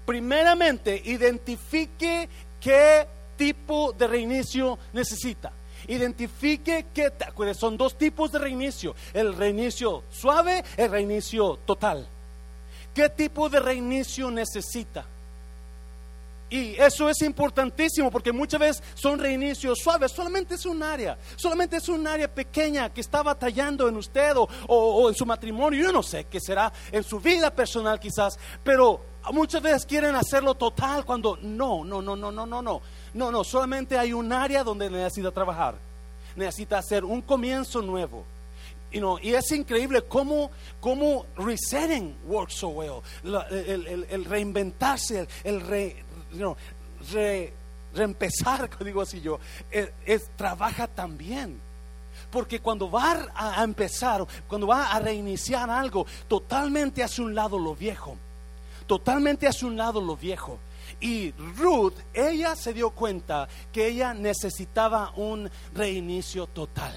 Primeramente, 0.03 0.99
identifique 1.05 2.27
qué 2.59 3.07
tipo 3.37 3.93
de 3.93 4.07
reinicio 4.07 4.79
necesita. 4.93 5.51
Identifique 5.89 6.85
que 6.93 7.11
son 7.53 7.75
dos 7.75 7.97
tipos 7.97 8.31
de 8.31 8.39
reinicio, 8.39 8.95
el 9.13 9.35
reinicio 9.35 10.03
suave, 10.11 10.63
el 10.77 10.89
reinicio 10.89 11.57
total. 11.65 12.07
¿Qué 12.93 13.09
tipo 13.09 13.49
de 13.49 13.59
reinicio 13.59 14.29
necesita? 14.29 15.05
Y 16.49 16.75
eso 16.79 17.09
es 17.09 17.21
importantísimo 17.21 18.09
porque 18.09 18.31
muchas 18.31 18.59
veces 18.59 18.83
son 18.95 19.19
reinicios 19.19 19.79
suaves, 19.79 20.11
solamente 20.11 20.55
es 20.55 20.65
un 20.65 20.81
área, 20.81 21.17
solamente 21.35 21.77
es 21.77 21.87
un 21.89 22.05
área 22.07 22.27
pequeña 22.27 22.91
que 22.91 23.01
está 23.01 23.21
batallando 23.21 23.87
en 23.87 23.97
usted 23.97 24.35
o, 24.35 24.47
o, 24.67 25.09
en 25.09 25.15
su 25.15 25.25
matrimonio, 25.25 25.83
yo 25.83 25.91
no 25.91 26.01
sé 26.01 26.25
qué 26.25 26.39
será 26.39 26.73
en 26.91 27.03
su 27.03 27.19
vida 27.19 27.51
personal 27.51 27.99
quizás, 27.99 28.39
pero 28.63 29.08
muchas 29.31 29.61
veces 29.61 29.85
quieren 29.85 30.15
hacerlo 30.15 30.55
total 30.55 31.05
cuando 31.05 31.37
no, 31.41 31.83
no, 31.83 32.01
no, 32.01 32.15
no, 32.15 32.31
no, 32.31 32.45
no, 32.45 32.61
no. 32.61 32.81
No, 33.13 33.31
no, 33.31 33.43
solamente 33.43 33.97
hay 33.97 34.13
un 34.13 34.31
área 34.31 34.63
donde 34.63 34.89
necesita 34.89 35.31
trabajar. 35.31 35.75
Necesita 36.35 36.77
hacer 36.77 37.03
un 37.03 37.21
comienzo 37.21 37.81
nuevo. 37.81 38.25
You 38.91 38.99
know, 38.99 39.19
y 39.21 39.33
es 39.33 39.51
increíble 39.51 40.01
cómo, 40.01 40.49
cómo 40.79 41.25
resetting 41.37 42.15
works 42.25 42.55
so 42.55 42.69
well. 42.69 43.01
El, 43.23 44.07
el, 44.09 44.25
reinventarse, 44.25 45.27
el, 45.43 45.61
re, 45.61 45.95
you 46.31 46.39
know, 46.39 46.57
re, 47.11 47.53
reempezar, 47.93 48.69
digo 48.83 49.01
así 49.01 49.21
yo, 49.21 49.39
es, 49.69 49.91
es, 50.05 50.29
trabaja 50.35 50.87
también. 50.87 51.61
Porque 52.31 52.59
cuando 52.59 52.89
va 52.89 53.27
a 53.35 53.63
empezar, 53.63 54.25
cuando 54.47 54.67
va 54.67 54.91
a 54.91 54.99
reiniciar 54.99 55.69
algo, 55.69 56.05
totalmente 56.27 57.03
hace 57.03 57.21
un 57.21 57.35
lado 57.35 57.59
lo 57.59 57.75
viejo 57.75 58.17
Totalmente 58.89 59.47
hace 59.47 59.67
un 59.67 59.77
lado 59.77 60.01
lo 60.01 60.17
viejo. 60.17 60.57
Y 60.99 61.31
Ruth, 61.59 61.93
ella 62.11 62.55
se 62.55 62.73
dio 62.73 62.89
cuenta 62.89 63.47
que 63.71 63.85
ella 63.85 64.15
necesitaba 64.15 65.13
un 65.15 65.47
reinicio 65.75 66.47
total 66.47 66.95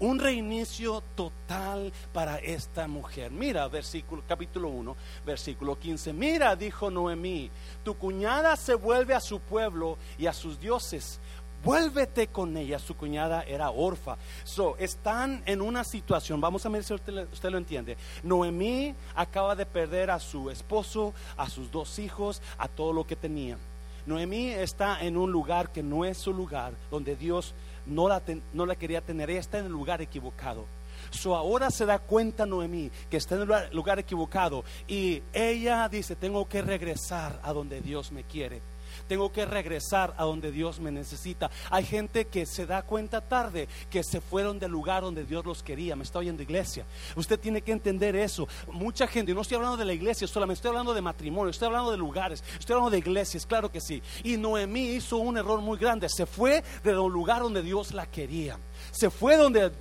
un 0.00 0.18
reinicio 0.18 1.02
total 1.14 1.92
para 2.12 2.38
esta 2.38 2.86
mujer. 2.86 3.30
Mira, 3.30 3.66
versículo, 3.68 4.22
capítulo 4.26 4.68
1, 4.68 4.96
versículo 5.26 5.78
15. 5.78 6.12
Mira, 6.12 6.54
dijo 6.54 6.90
Noemí, 6.90 7.50
tu 7.84 7.96
cuñada 7.96 8.56
se 8.56 8.74
vuelve 8.74 9.14
a 9.14 9.20
su 9.20 9.40
pueblo 9.40 9.98
y 10.18 10.26
a 10.26 10.32
sus 10.32 10.60
dioses. 10.60 11.20
Vuélvete 11.64 12.28
con 12.28 12.56
ella. 12.56 12.78
Su 12.78 12.96
cuñada 12.96 13.42
era 13.42 13.70
orfa. 13.70 14.16
So, 14.44 14.76
están 14.78 15.42
en 15.46 15.60
una 15.60 15.84
situación, 15.84 16.40
vamos 16.40 16.64
a 16.64 16.68
ver 16.68 16.84
si 16.84 16.94
usted, 16.94 17.50
lo 17.50 17.58
entiende. 17.58 17.96
Noemí 18.22 18.94
acaba 19.14 19.54
de 19.54 19.66
perder 19.66 20.10
a 20.10 20.20
su 20.20 20.50
esposo, 20.50 21.14
a 21.36 21.48
sus 21.48 21.70
dos 21.70 21.98
hijos, 21.98 22.42
a 22.58 22.68
todo 22.68 22.92
lo 22.92 23.06
que 23.06 23.16
tenía. 23.16 23.58
Noemí 24.06 24.48
está 24.50 25.02
en 25.02 25.16
un 25.16 25.30
lugar 25.30 25.70
que 25.70 25.82
no 25.82 26.04
es 26.04 26.16
su 26.16 26.32
lugar, 26.32 26.72
donde 26.90 27.14
Dios 27.16 27.54
no 27.84 28.08
la, 28.08 28.22
no 28.54 28.64
la 28.64 28.76
quería 28.76 29.02
tener, 29.02 29.28
ella 29.28 29.40
está 29.40 29.58
en 29.58 29.66
el 29.66 29.72
lugar 29.72 30.00
equivocado. 30.00 30.64
So 31.10 31.34
ahora 31.34 31.70
se 31.70 31.86
da 31.86 31.98
cuenta 31.98 32.46
Noemí 32.46 32.90
que 33.10 33.16
está 33.16 33.34
en 33.34 33.42
el 33.42 33.70
lugar 33.72 33.98
equivocado 33.98 34.64
y 34.86 35.22
ella 35.32 35.88
dice, 35.88 36.16
tengo 36.16 36.48
que 36.48 36.62
regresar 36.62 37.40
a 37.42 37.52
donde 37.52 37.80
Dios 37.80 38.12
me 38.12 38.24
quiere. 38.24 38.60
Tengo 39.08 39.32
que 39.32 39.46
regresar 39.46 40.14
a 40.18 40.24
donde 40.24 40.52
Dios 40.52 40.78
me 40.80 40.92
necesita. 40.92 41.50
Hay 41.70 41.84
gente 41.84 42.26
que 42.26 42.46
se 42.46 42.66
da 42.66 42.82
cuenta 42.82 43.20
tarde 43.20 43.66
que 43.90 44.04
se 44.04 44.20
fueron 44.20 44.58
del 44.58 44.70
lugar 44.70 45.02
donde 45.02 45.24
Dios 45.24 45.44
los 45.44 45.62
quería. 45.62 45.96
Me 45.96 46.04
está 46.04 46.18
oyendo 46.18 46.42
iglesia. 46.42 46.84
Usted 47.16 47.40
tiene 47.40 47.62
que 47.62 47.72
entender 47.72 48.14
eso. 48.14 48.46
Mucha 48.70 49.06
gente, 49.06 49.34
no 49.34 49.40
estoy 49.40 49.56
hablando 49.56 49.78
de 49.78 49.86
la 49.86 49.94
iglesia 49.94 50.28
solamente, 50.28 50.58
estoy 50.58 50.68
hablando 50.68 50.92
de 50.92 51.00
matrimonio, 51.00 51.50
estoy 51.50 51.66
hablando 51.66 51.90
de 51.90 51.96
lugares, 51.96 52.44
estoy 52.58 52.74
hablando 52.74 52.90
de 52.90 52.98
iglesias, 52.98 53.46
claro 53.46 53.72
que 53.72 53.80
sí. 53.80 54.02
Y 54.22 54.36
Noemí 54.36 54.90
hizo 54.90 55.16
un 55.16 55.38
error 55.38 55.60
muy 55.60 55.78
grande. 55.78 56.08
Se 56.08 56.26
fue 56.26 56.62
de 56.84 56.98
un 56.98 57.12
lugar 57.12 57.42
donde 57.42 57.62
Dios 57.62 57.94
la 57.94 58.06
quería. 58.06 58.58
Se 58.90 59.08
fue 59.08 59.36
donde 59.36 59.72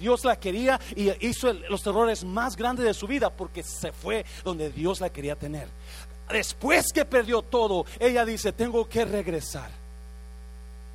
Dios 0.00 0.24
la 0.24 0.36
quería 0.36 0.80
y 0.96 1.10
hizo 1.26 1.52
los 1.52 1.86
errores 1.86 2.24
más 2.24 2.56
grandes 2.56 2.86
de 2.86 2.94
su 2.94 3.06
vida 3.06 3.30
porque 3.30 3.62
se 3.62 3.92
fue 3.92 4.24
donde 4.42 4.70
Dios 4.70 5.00
la 5.00 5.10
quería 5.10 5.36
tener 5.36 5.68
después 6.30 6.92
que 6.92 7.04
perdió 7.04 7.42
todo, 7.42 7.86
ella 7.98 8.24
dice, 8.24 8.52
tengo 8.52 8.88
que 8.88 9.04
regresar. 9.04 9.70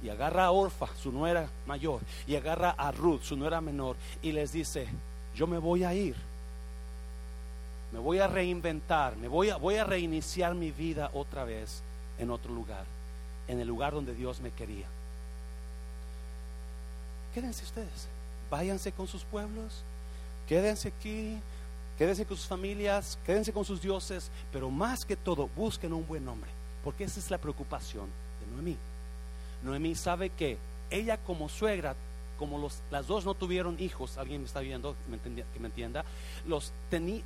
Y 0.01 0.09
agarra 0.09 0.45
a 0.45 0.51
Orfa, 0.51 0.87
su 1.01 1.11
nuera 1.11 1.49
mayor, 1.65 2.01
y 2.25 2.35
agarra 2.35 2.71
a 2.71 2.91
Ruth, 2.91 3.21
su 3.23 3.35
nuera 3.35 3.59
menor, 3.59 3.95
y 4.21 4.31
les 4.31 4.51
dice, 4.51 4.87
yo 5.35 5.45
me 5.47 5.57
voy 5.57 5.83
a 5.83 5.93
ir. 5.93 6.15
Me 7.91 7.99
voy 7.99 8.19
a 8.19 8.27
reinventar, 8.27 9.17
me 9.17 9.27
voy 9.27 9.49
a, 9.49 9.57
voy 9.57 9.75
a 9.75 9.83
reiniciar 9.83 10.53
mi 10.53 10.71
vida 10.71 11.09
otra 11.13 11.43
vez 11.43 11.81
en 12.19 12.29
otro 12.29 12.53
lugar, 12.53 12.85
en 13.47 13.59
el 13.59 13.67
lugar 13.67 13.93
donde 13.93 14.13
Dios 14.13 14.39
me 14.41 14.51
quería. 14.51 14.85
Quédense 17.33 17.63
ustedes, 17.63 18.07
váyanse 18.49 18.91
con 18.91 19.07
sus 19.07 19.23
pueblos, 19.23 19.83
quédense 20.47 20.89
aquí, 20.89 21.39
Quédense 21.99 22.25
con 22.25 22.37
sus 22.37 22.47
familias, 22.47 23.19
quédense 23.25 23.51
con 23.51 23.65
sus 23.65 23.81
dioses, 23.81 24.31
pero 24.53 24.71
más 24.71 25.03
que 25.03 25.17
todo 25.17 25.49
busquen 25.53 25.91
un 25.91 26.07
buen 26.07 26.23
nombre, 26.23 26.49
porque 26.81 27.03
esa 27.03 27.19
es 27.19 27.29
la 27.29 27.37
preocupación 27.37 28.05
de 28.39 28.53
Noemí. 28.53 28.77
Noemí 29.63 29.95
sabe 29.95 30.29
que 30.29 30.57
ella 30.89 31.17
como 31.17 31.49
suegra, 31.49 31.97
como 32.37 32.57
los, 32.57 32.77
las 32.89 33.05
dos 33.05 33.25
no 33.25 33.33
tuvieron 33.33 33.75
hijos, 33.81 34.17
alguien 34.17 34.39
me 34.39 34.47
está 34.47 34.61
viendo 34.61 34.95
que 35.53 35.59
me 35.59 35.67
entienda, 35.67 36.05
los 36.47 36.71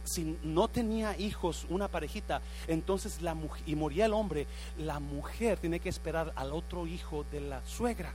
si 0.05 0.39
no 0.41 0.67
tenía 0.67 1.15
hijos 1.19 1.67
una 1.69 1.87
parejita, 1.87 2.41
entonces 2.67 3.21
la 3.21 3.37
y 3.67 3.75
moría 3.75 4.07
el 4.07 4.13
hombre, 4.13 4.47
la 4.79 4.99
mujer 4.99 5.59
tiene 5.59 5.79
que 5.81 5.89
esperar 5.89 6.33
al 6.35 6.51
otro 6.51 6.87
hijo 6.87 7.27
de 7.31 7.41
la 7.41 7.63
suegra 7.67 8.11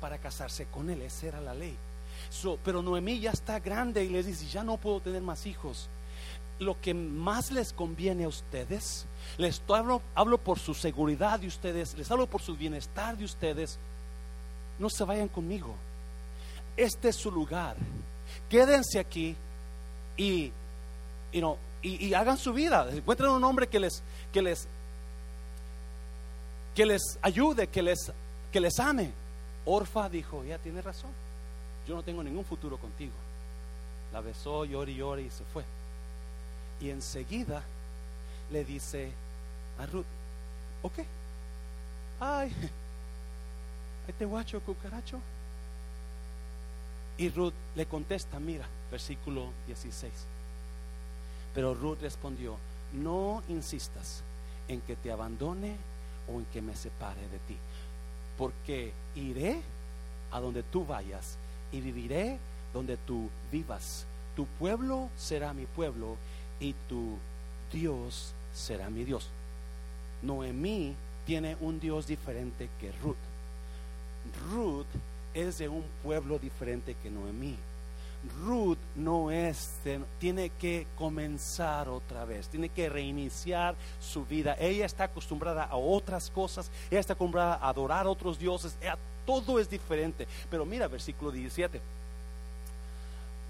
para 0.00 0.18
casarse 0.18 0.66
con 0.66 0.88
él, 0.88 1.02
esa 1.02 1.26
era 1.26 1.40
la 1.40 1.52
ley. 1.52 1.76
pero 2.64 2.80
Noemí 2.80 3.18
ya 3.18 3.32
está 3.32 3.58
grande 3.58 4.04
y 4.04 4.08
les 4.08 4.26
dice, 4.26 4.46
ya 4.46 4.62
no 4.62 4.76
puedo 4.76 5.00
tener 5.00 5.20
más 5.20 5.46
hijos 5.46 5.88
lo 6.58 6.80
que 6.80 6.94
más 6.94 7.50
les 7.50 7.72
conviene 7.72 8.24
a 8.24 8.28
ustedes, 8.28 9.06
les 9.36 9.60
hablo, 9.68 10.00
hablo 10.14 10.38
por 10.38 10.58
su 10.58 10.74
seguridad 10.74 11.40
de 11.40 11.46
ustedes, 11.46 11.96
les 11.96 12.10
hablo 12.10 12.26
por 12.26 12.40
su 12.40 12.56
bienestar 12.56 13.16
de 13.16 13.24
ustedes, 13.24 13.78
no 14.78 14.88
se 14.88 15.04
vayan 15.04 15.28
conmigo. 15.28 15.74
Este 16.76 17.08
es 17.08 17.16
su 17.16 17.30
lugar. 17.30 17.76
Quédense 18.48 18.98
aquí 18.98 19.34
y, 20.16 20.52
y, 21.82 22.14
hagan 22.14 22.38
su 22.38 22.52
vida. 22.52 22.88
Encuentren 22.90 23.30
un 23.30 23.44
hombre 23.44 23.66
que 23.66 23.80
les, 23.80 24.02
que 24.32 24.42
les, 24.42 24.66
que 26.74 26.86
les 26.86 27.18
ayude, 27.22 27.66
que 27.68 27.82
les, 27.82 28.12
que 28.52 28.60
les 28.60 28.78
ame. 28.78 29.10
Orfa 29.64 30.08
dijo, 30.08 30.44
ya 30.44 30.58
tiene 30.58 30.82
razón. 30.82 31.10
Yo 31.88 31.94
no 31.94 32.02
tengo 32.02 32.22
ningún 32.22 32.44
futuro 32.44 32.76
contigo. 32.78 33.14
La 34.12 34.20
besó, 34.20 34.64
lloró 34.64 34.90
y 34.90 34.96
lloró 34.96 35.20
y 35.20 35.30
se 35.30 35.44
fue. 35.44 35.64
Y 36.80 36.90
enseguida 36.90 37.62
le 38.50 38.64
dice 38.64 39.10
a 39.78 39.86
Ruth, 39.86 40.06
ok, 40.82 40.98
ay, 42.20 42.52
ahí 44.06 44.14
te 44.18 44.24
guacho, 44.24 44.60
cucaracho. 44.60 45.18
Y 47.18 47.30
Ruth 47.30 47.54
le 47.74 47.86
contesta, 47.86 48.38
mira, 48.38 48.66
versículo 48.90 49.50
16. 49.66 50.12
Pero 51.54 51.74
Ruth 51.74 52.00
respondió, 52.02 52.56
no 52.92 53.42
insistas 53.48 54.22
en 54.68 54.80
que 54.82 54.96
te 54.96 55.10
abandone 55.10 55.76
o 56.28 56.38
en 56.38 56.44
que 56.46 56.60
me 56.60 56.76
separe 56.76 57.20
de 57.28 57.38
ti, 57.46 57.56
porque 58.36 58.92
iré 59.14 59.62
a 60.30 60.40
donde 60.40 60.62
tú 60.62 60.84
vayas 60.84 61.36
y 61.72 61.80
viviré 61.80 62.38
donde 62.74 62.96
tú 62.96 63.30
vivas. 63.50 64.04
Tu 64.34 64.44
pueblo 64.44 65.08
será 65.16 65.54
mi 65.54 65.64
pueblo 65.64 66.16
y 66.60 66.74
tu 66.88 67.18
Dios 67.72 68.32
será 68.54 68.88
mi 68.90 69.04
Dios. 69.04 69.28
Noemí 70.22 70.94
tiene 71.26 71.56
un 71.60 71.80
Dios 71.80 72.06
diferente 72.06 72.68
que 72.80 72.92
Ruth. 73.02 73.16
Ruth 74.50 74.86
es 75.34 75.58
de 75.58 75.68
un 75.68 75.84
pueblo 76.02 76.38
diferente 76.38 76.96
que 77.02 77.10
Noemí. 77.10 77.56
Ruth 78.44 78.78
no 78.96 79.30
es, 79.30 79.74
tiene 80.18 80.50
que 80.50 80.86
comenzar 80.96 81.88
otra 81.88 82.24
vez, 82.24 82.48
tiene 82.48 82.68
que 82.70 82.88
reiniciar 82.88 83.76
su 84.00 84.24
vida. 84.24 84.56
Ella 84.58 84.86
está 84.86 85.04
acostumbrada 85.04 85.64
a 85.64 85.76
otras 85.76 86.30
cosas, 86.30 86.70
ella 86.90 87.00
está 87.00 87.12
acostumbrada 87.12 87.54
a 87.54 87.68
adorar 87.68 88.06
a 88.06 88.10
otros 88.10 88.38
dioses, 88.38 88.76
todo 89.24 89.60
es 89.60 89.68
diferente. 89.68 90.26
Pero 90.50 90.64
mira, 90.64 90.88
versículo 90.88 91.30
17 91.30 91.80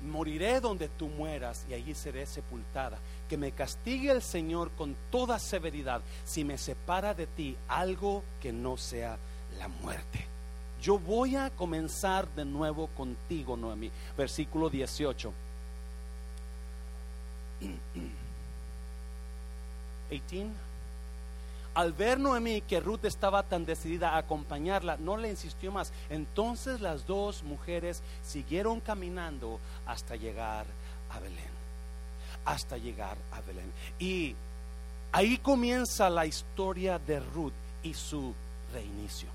moriré 0.07 0.61
donde 0.61 0.89
tú 0.89 1.09
mueras 1.09 1.65
y 1.69 1.75
allí 1.75 1.95
seré 1.95 2.27
sepultada. 2.27 2.99
Que 3.29 3.37
me 3.37 3.53
castigue 3.53 4.11
el 4.11 4.23
Señor 4.23 4.71
con 4.73 4.97
toda 5.11 5.39
severidad 5.39 6.03
si 6.25 6.45
me 6.45 6.59
separa 6.59 7.15
de 7.15 7.27
ti 7.27 7.57
algo 7.69 8.23
que 8.41 8.53
no 8.53 8.77
sea 8.77 9.19
la 9.59 9.69
muerte. 9.69 10.27
Yo 10.81 10.99
voy 10.99 11.37
a 11.37 11.51
comenzar 11.51 12.29
de 12.35 12.45
nuevo 12.45 12.89
contigo, 12.89 13.57
Noemí. 13.57 13.91
Versículo 14.17 14.71
18. 14.71 15.33
18. 20.11 20.47
Al 21.77 21.93
ver 21.93 22.19
Noemí 22.19 22.63
que 22.63 22.81
Ruth 22.81 23.05
estaba 23.05 23.43
tan 23.43 23.67
decidida 23.67 24.13
a 24.13 24.17
acompañarla, 24.17 24.97
no 24.97 25.19
le 25.19 25.29
insistió 25.29 25.71
más. 25.71 25.93
Entonces 26.09 26.81
las 26.81 27.07
dos 27.07 27.43
mujeres 27.43 28.03
siguieron 28.25 28.81
caminando 28.81 29.61
hasta 29.87 30.17
llegar 30.17 30.65
a 31.11 31.19
Belén. 31.21 31.37
Hasta 32.47 32.79
llegar 32.79 33.19
a 33.31 33.43
Belén. 33.43 33.71
Y 33.99 34.35
ahí 35.13 35.37
comienza 35.37 36.09
la 36.09 36.25
historia 36.25 36.99
de 36.99 37.21
Ruth 37.21 37.53
y 37.83 37.93
su 37.93 38.35
reinicio. 38.73 39.29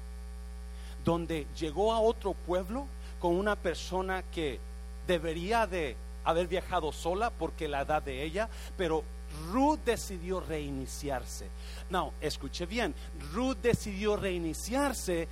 Donde 1.06 1.46
llegó 1.60 1.94
a 1.94 2.00
otro 2.00 2.34
pueblo 2.34 2.88
con 3.20 3.36
una 3.36 3.56
persona 3.56 4.24
que 4.34 4.60
debería 5.06 5.68
de 5.68 5.96
haber 6.24 6.48
viajado 6.48 6.92
sola 6.92 7.30
porque 7.30 7.68
la 7.68 7.82
edad 7.82 8.02
de 8.02 8.24
ella, 8.24 8.50
pero 8.78 9.04
Ruth 9.52 9.80
decidió 9.86 10.40
reiniciarse. 10.40 11.48
No, 11.90 12.14
escuche 12.22 12.66
bien, 12.66 12.94
Ruth 13.34 13.58
decidió 13.62 14.16
reiniciarse 14.16 15.28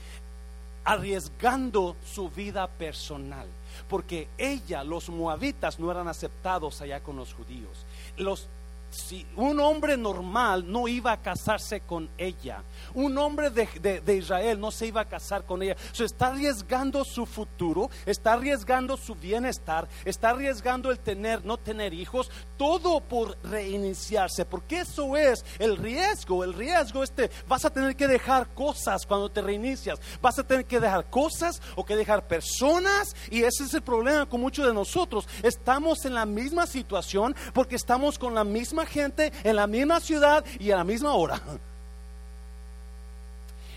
arriesgando 0.83 1.95
su 2.03 2.29
vida 2.29 2.67
personal, 2.67 3.47
porque 3.87 4.27
ella, 4.37 4.83
los 4.83 5.09
moabitas, 5.09 5.79
no 5.79 5.91
eran 5.91 6.07
aceptados 6.07 6.81
allá 6.81 7.01
con 7.01 7.15
los 7.15 7.33
judíos. 7.33 7.85
Los 8.17 8.47
si 8.89 9.25
un 9.35 9.59
hombre 9.59 9.97
normal 9.97 10.69
no 10.69 10.87
iba 10.87 11.11
a 11.11 11.21
casarse 11.21 11.81
con 11.81 12.09
ella, 12.17 12.63
un 12.93 13.17
hombre 13.17 13.49
de, 13.49 14.15
Israel 14.15 14.59
no 14.59 14.71
se 14.71 14.87
iba 14.87 15.01
a 15.01 15.07
casar 15.07 15.45
con 15.45 15.61
ella, 15.61 15.75
se 15.91 16.05
está 16.05 16.27
arriesgando 16.27 17.03
su 17.05 17.25
futuro, 17.25 17.89
está 18.05 18.33
arriesgando 18.33 18.97
su 18.97 19.15
bienestar, 19.15 19.87
está 20.05 20.31
arriesgando 20.31 20.91
el 20.91 20.99
tener, 20.99 21.45
no 21.45 21.57
tener 21.57 21.93
hijos, 21.93 22.31
todo 22.57 23.01
por 23.01 23.37
reiniciarse, 23.43 24.45
porque 24.45 24.79
eso 24.79 25.15
es 25.15 25.45
el 25.59 25.77
riesgo, 25.77 26.43
el 26.43 26.53
riesgo 26.53 27.03
este, 27.03 27.29
vas 27.47 27.65
a 27.65 27.69
tener 27.69 27.95
que 27.95 28.07
dejar 28.07 28.53
cosas 28.53 29.05
cuando 29.05 29.29
te 29.29 29.41
reinicias, 29.41 29.99
vas 30.21 30.39
a 30.39 30.43
tener 30.43 30.65
que 30.65 30.79
dejar 30.79 31.09
cosas 31.09 31.61
o 31.75 31.85
que 31.85 31.95
dejar 31.95 32.27
personas, 32.27 33.15
y 33.29 33.43
ese 33.43 33.63
es 33.63 33.73
el 33.73 33.81
problema 33.81 34.27
con 34.27 34.41
muchos 34.41 34.65
de 34.65 34.73
nosotros, 34.73 35.27
estamos 35.43 36.05
en 36.05 36.13
la 36.13 36.25
misma 36.25 36.65
situación 36.65 37.35
porque 37.53 37.75
estamos 37.75 38.17
con 38.17 38.33
la 38.33 38.43
misma 38.43 38.78
gente, 38.85 39.31
en 39.43 39.55
la 39.55 39.67
misma 39.67 39.99
ciudad 39.99 40.43
y 40.59 40.71
a 40.71 40.77
la 40.77 40.83
misma 40.83 41.13
hora. 41.13 41.41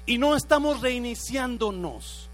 Y 0.07 0.19
no 0.19 0.35
estamos 0.35 0.81
reiniciándonos. 0.81 2.29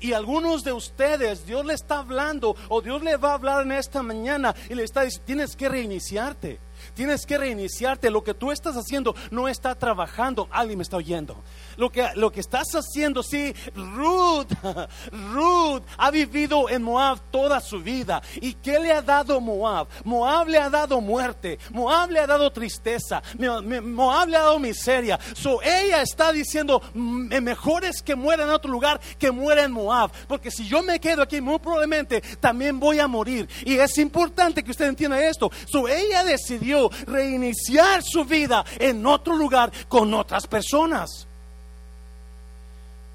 Y 0.00 0.12
algunos 0.12 0.62
de 0.62 0.72
ustedes, 0.72 1.46
Dios 1.46 1.64
le 1.64 1.74
está 1.74 1.98
hablando 1.98 2.54
o 2.68 2.80
Dios 2.80 3.02
le 3.02 3.16
va 3.16 3.30
a 3.30 3.34
hablar 3.34 3.62
en 3.64 3.72
esta 3.72 4.02
mañana 4.02 4.54
y 4.68 4.74
le 4.74 4.84
está 4.84 5.02
diciendo, 5.02 5.26
tienes 5.26 5.56
que 5.56 5.68
reiniciarte. 5.68 6.60
Tienes 6.98 7.26
que 7.26 7.38
reiniciarte. 7.38 8.10
Lo 8.10 8.24
que 8.24 8.34
tú 8.34 8.50
estás 8.50 8.74
haciendo 8.74 9.14
no 9.30 9.46
está 9.46 9.76
trabajando. 9.76 10.48
Alguien 10.50 10.78
me 10.78 10.82
está 10.82 10.96
oyendo. 10.96 11.44
Lo 11.76 11.92
que, 11.92 12.04
lo 12.16 12.32
que 12.32 12.40
estás 12.40 12.66
haciendo, 12.74 13.22
sí, 13.22 13.54
Ruth, 13.72 14.50
Ruth 15.32 15.84
ha 15.96 16.10
vivido 16.10 16.68
en 16.68 16.82
Moab 16.82 17.20
toda 17.30 17.60
su 17.60 17.80
vida. 17.80 18.20
¿Y 18.40 18.54
qué 18.54 18.80
le 18.80 18.90
ha 18.90 19.00
dado 19.00 19.40
Moab? 19.40 19.86
Moab 20.02 20.48
le 20.48 20.58
ha 20.58 20.68
dado 20.68 21.00
muerte. 21.00 21.60
Moab 21.70 22.10
le 22.10 22.18
ha 22.18 22.26
dado 22.26 22.50
tristeza. 22.50 23.22
Moab 23.38 24.28
le 24.28 24.36
ha 24.36 24.40
dado 24.40 24.58
miseria. 24.58 25.20
So 25.34 25.62
ella 25.62 26.02
está 26.02 26.32
diciendo, 26.32 26.82
mejor 26.94 27.84
es 27.84 28.02
que 28.02 28.16
muera 28.16 28.42
en 28.42 28.50
otro 28.50 28.72
lugar 28.72 29.00
que 29.20 29.30
muera 29.30 29.62
en 29.62 29.70
Moab. 29.70 30.10
Porque 30.26 30.50
si 30.50 30.66
yo 30.66 30.82
me 30.82 30.98
quedo 30.98 31.22
aquí, 31.22 31.40
muy 31.40 31.60
probablemente 31.60 32.20
también 32.40 32.80
voy 32.80 32.98
a 32.98 33.06
morir. 33.06 33.48
Y 33.64 33.78
es 33.78 33.96
importante 33.98 34.64
que 34.64 34.72
usted 34.72 34.86
entienda 34.86 35.24
esto. 35.24 35.48
So 35.70 35.86
ella 35.86 36.24
decidió 36.24 36.87
reiniciar 37.06 38.02
su 38.02 38.24
vida 38.24 38.64
en 38.78 39.04
otro 39.06 39.36
lugar 39.36 39.72
con 39.88 40.12
otras 40.14 40.46
personas. 40.46 41.26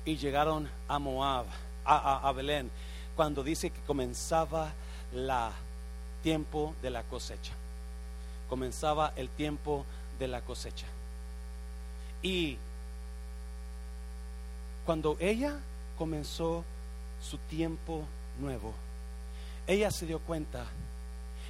Y 0.06 0.18
llegaron 0.18 0.70
a 0.88 1.00
Moab, 1.00 1.46
a, 1.86 2.32
Belén, 2.34 2.70
cuando 3.16 3.44
dice 3.44 3.70
que 3.70 3.80
comenzaba 3.82 4.74
la 5.14 5.52
tiempo 6.24 6.74
de 6.82 6.90
la 6.90 7.04
cosecha. 7.04 7.54
Comenzaba 8.50 9.14
el 9.16 9.30
tiempo 9.30 9.86
de 10.20 10.28
la 10.28 10.42
cosecha. 10.42 10.88
Y 12.22 12.58
cuando 14.86 15.18
ella 15.20 15.58
comenzó 15.98 16.64
su 17.22 17.38
tiempo 17.38 18.04
nuevo, 18.40 18.74
ella 19.68 19.92
se 19.92 20.06
dio 20.06 20.20
cuenta 20.20 20.66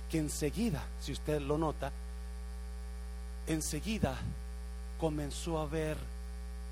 que 0.09 0.19
enseguida, 0.19 0.83
si 0.99 1.11
usted 1.11 1.41
lo 1.41 1.57
nota, 1.57 1.91
enseguida 3.47 4.17
comenzó 4.99 5.59
a 5.59 5.65
ver 5.65 5.97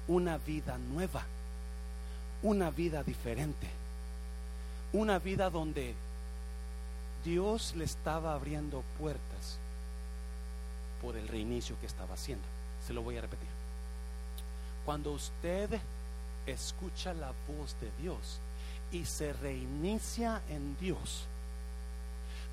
una 0.08 0.38
vida 0.38 0.78
nueva, 0.78 1.24
una 2.44 2.72
vida 2.72 3.04
diferente, 3.04 3.68
una 4.94 5.20
vida 5.20 5.50
donde 5.50 5.96
Dios 7.24 7.76
le 7.76 7.86
estaba 7.86 8.34
abriendo 8.34 8.84
puertas 9.00 9.58
por 11.02 11.16
el 11.18 11.28
reinicio 11.28 11.80
que 11.80 11.86
estaba 11.86 12.14
haciendo. 12.14 12.46
Se 12.86 12.94
lo 12.94 13.02
voy 13.02 13.18
a 13.18 13.22
repetir. 13.22 13.48
Cuando 14.86 15.12
usted 15.12 15.70
escucha 16.46 17.14
la 17.14 17.32
voz 17.48 17.76
de 17.80 17.92
Dios 18.02 18.40
y 18.92 19.06
se 19.06 19.34
reinicia 19.34 20.42
en 20.50 20.78
Dios, 20.80 21.26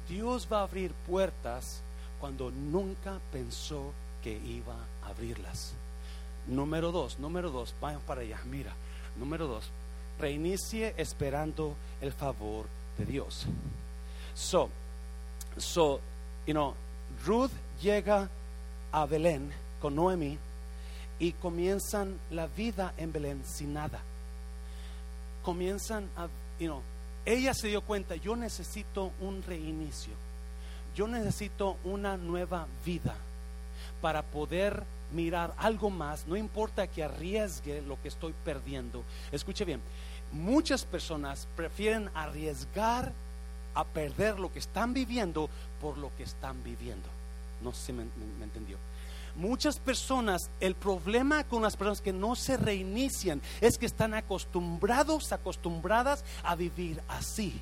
Dios 0.08 0.48
va 0.50 0.60
a 0.60 0.64
abrir 0.64 0.92
puertas 1.06 1.80
cuando 2.20 2.50
nunca 2.50 3.18
pensó 3.32 3.92
iba 4.32 4.74
a 5.02 5.08
abrirlas. 5.10 5.74
Número 6.46 6.92
dos, 6.92 7.18
número 7.18 7.50
dos, 7.50 7.74
vayan 7.80 8.00
para 8.00 8.22
allá, 8.22 8.38
mira. 8.46 8.72
Número 9.16 9.46
dos, 9.46 9.70
reinicie 10.18 10.94
esperando 10.96 11.74
el 12.00 12.12
favor 12.12 12.66
de 12.96 13.04
Dios. 13.04 13.44
So, 14.34 14.70
so, 15.56 16.00
you 16.46 16.54
know, 16.54 16.74
Ruth 17.26 17.50
llega 17.82 18.28
a 18.92 19.06
Belén 19.06 19.52
con 19.80 19.94
Noemi 19.94 20.38
y 21.18 21.32
comienzan 21.32 22.18
la 22.30 22.46
vida 22.46 22.94
en 22.96 23.12
Belén 23.12 23.42
sin 23.44 23.74
nada. 23.74 24.00
Comienzan 25.42 26.08
a, 26.16 26.28
you 26.58 26.68
know, 26.68 26.82
ella 27.24 27.52
se 27.52 27.68
dio 27.68 27.82
cuenta, 27.82 28.16
yo 28.16 28.36
necesito 28.36 29.12
un 29.20 29.42
reinicio, 29.42 30.14
yo 30.94 31.06
necesito 31.06 31.76
una 31.84 32.16
nueva 32.16 32.66
vida 32.86 33.14
para 34.00 34.22
poder 34.22 34.84
mirar 35.12 35.54
algo 35.56 35.90
más, 35.90 36.26
no 36.26 36.36
importa 36.36 36.86
que 36.86 37.02
arriesgue 37.02 37.82
lo 37.82 38.00
que 38.00 38.08
estoy 38.08 38.34
perdiendo. 38.44 39.04
Escuche 39.32 39.64
bien, 39.64 39.80
muchas 40.32 40.84
personas 40.84 41.48
prefieren 41.56 42.10
arriesgar 42.14 43.12
a 43.74 43.84
perder 43.84 44.38
lo 44.38 44.52
que 44.52 44.58
están 44.58 44.92
viviendo 44.92 45.48
por 45.80 45.98
lo 45.98 46.14
que 46.16 46.24
están 46.24 46.62
viviendo. 46.62 47.08
No 47.62 47.72
sé 47.72 47.86
si 47.86 47.92
me, 47.92 48.04
me 48.38 48.44
entendió. 48.44 48.76
Muchas 49.36 49.78
personas, 49.78 50.50
el 50.58 50.74
problema 50.74 51.44
con 51.44 51.62
las 51.62 51.76
personas 51.76 52.00
que 52.00 52.12
no 52.12 52.34
se 52.34 52.56
reinician 52.56 53.40
es 53.60 53.78
que 53.78 53.86
están 53.86 54.14
acostumbrados, 54.14 55.32
acostumbradas 55.32 56.24
a 56.42 56.56
vivir 56.56 57.00
así. 57.08 57.60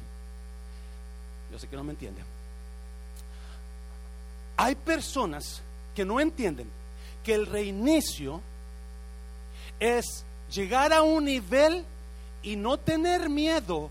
Yo 1.53 1.59
sé 1.59 1.69
que 1.69 1.77
no 1.77 1.85
me 1.85 1.93
entienden. 1.93 2.25
Hay 4.57 4.75
personas 4.75 5.61
que 5.97 6.05
no 6.05 6.21
entienden 6.21 6.71
que 7.25 7.35
el 7.35 7.47
reinicio 7.47 8.41
es 9.81 10.25
llegar 10.53 10.93
a 10.93 11.03
un 11.03 11.25
nivel 11.25 11.85
y 12.43 12.55
no 12.55 12.79
tener 12.79 13.29
miedo 13.29 13.91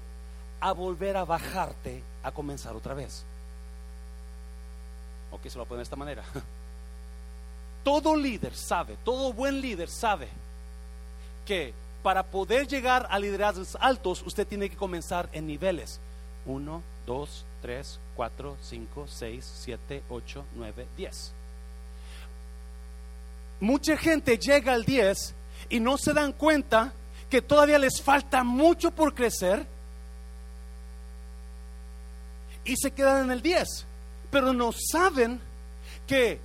a 0.61 0.71
volver 0.71 1.17
a 1.17 1.25
bajarte 1.25 2.01
a 2.23 2.31
comenzar 2.31 2.75
otra 2.75 2.93
vez. 2.93 3.25
Ok, 5.31 5.47
se 5.47 5.57
lo 5.57 5.65
ponen 5.65 5.79
de 5.79 5.83
esta 5.83 5.97
manera. 5.97 6.23
todo 7.83 8.15
líder 8.15 8.55
sabe, 8.55 8.97
todo 9.03 9.33
buen 9.33 9.59
líder 9.59 9.89
sabe 9.89 10.29
que 11.45 11.73
para 12.03 12.23
poder 12.23 12.67
llegar 12.67 13.07
a 13.09 13.17
liderazgos 13.17 13.75
altos, 13.81 14.21
usted 14.25 14.47
tiene 14.47 14.69
que 14.69 14.77
comenzar 14.77 15.27
en 15.33 15.47
niveles. 15.47 15.99
1, 16.45 16.83
2, 17.07 17.45
3, 17.63 17.99
4, 18.15 18.57
5, 18.61 19.05
6, 19.07 19.53
7, 19.63 20.03
8, 20.07 20.45
9, 20.55 20.87
10. 20.95 21.33
Mucha 23.59 23.97
gente 23.97 24.37
llega 24.37 24.73
al 24.73 24.85
10 24.85 25.33
y 25.69 25.79
no 25.79 25.97
se 25.97 26.13
dan 26.13 26.33
cuenta 26.33 26.93
que 27.29 27.41
todavía 27.41 27.79
les 27.79 28.01
falta 28.01 28.43
mucho 28.43 28.91
por 28.91 29.13
crecer 29.13 29.65
y 32.63 32.75
se 32.75 32.91
quedan 32.91 33.25
en 33.25 33.31
el 33.31 33.41
10, 33.41 33.85
pero 34.31 34.53
no 34.53 34.71
saben 34.71 35.39
que 36.07 36.39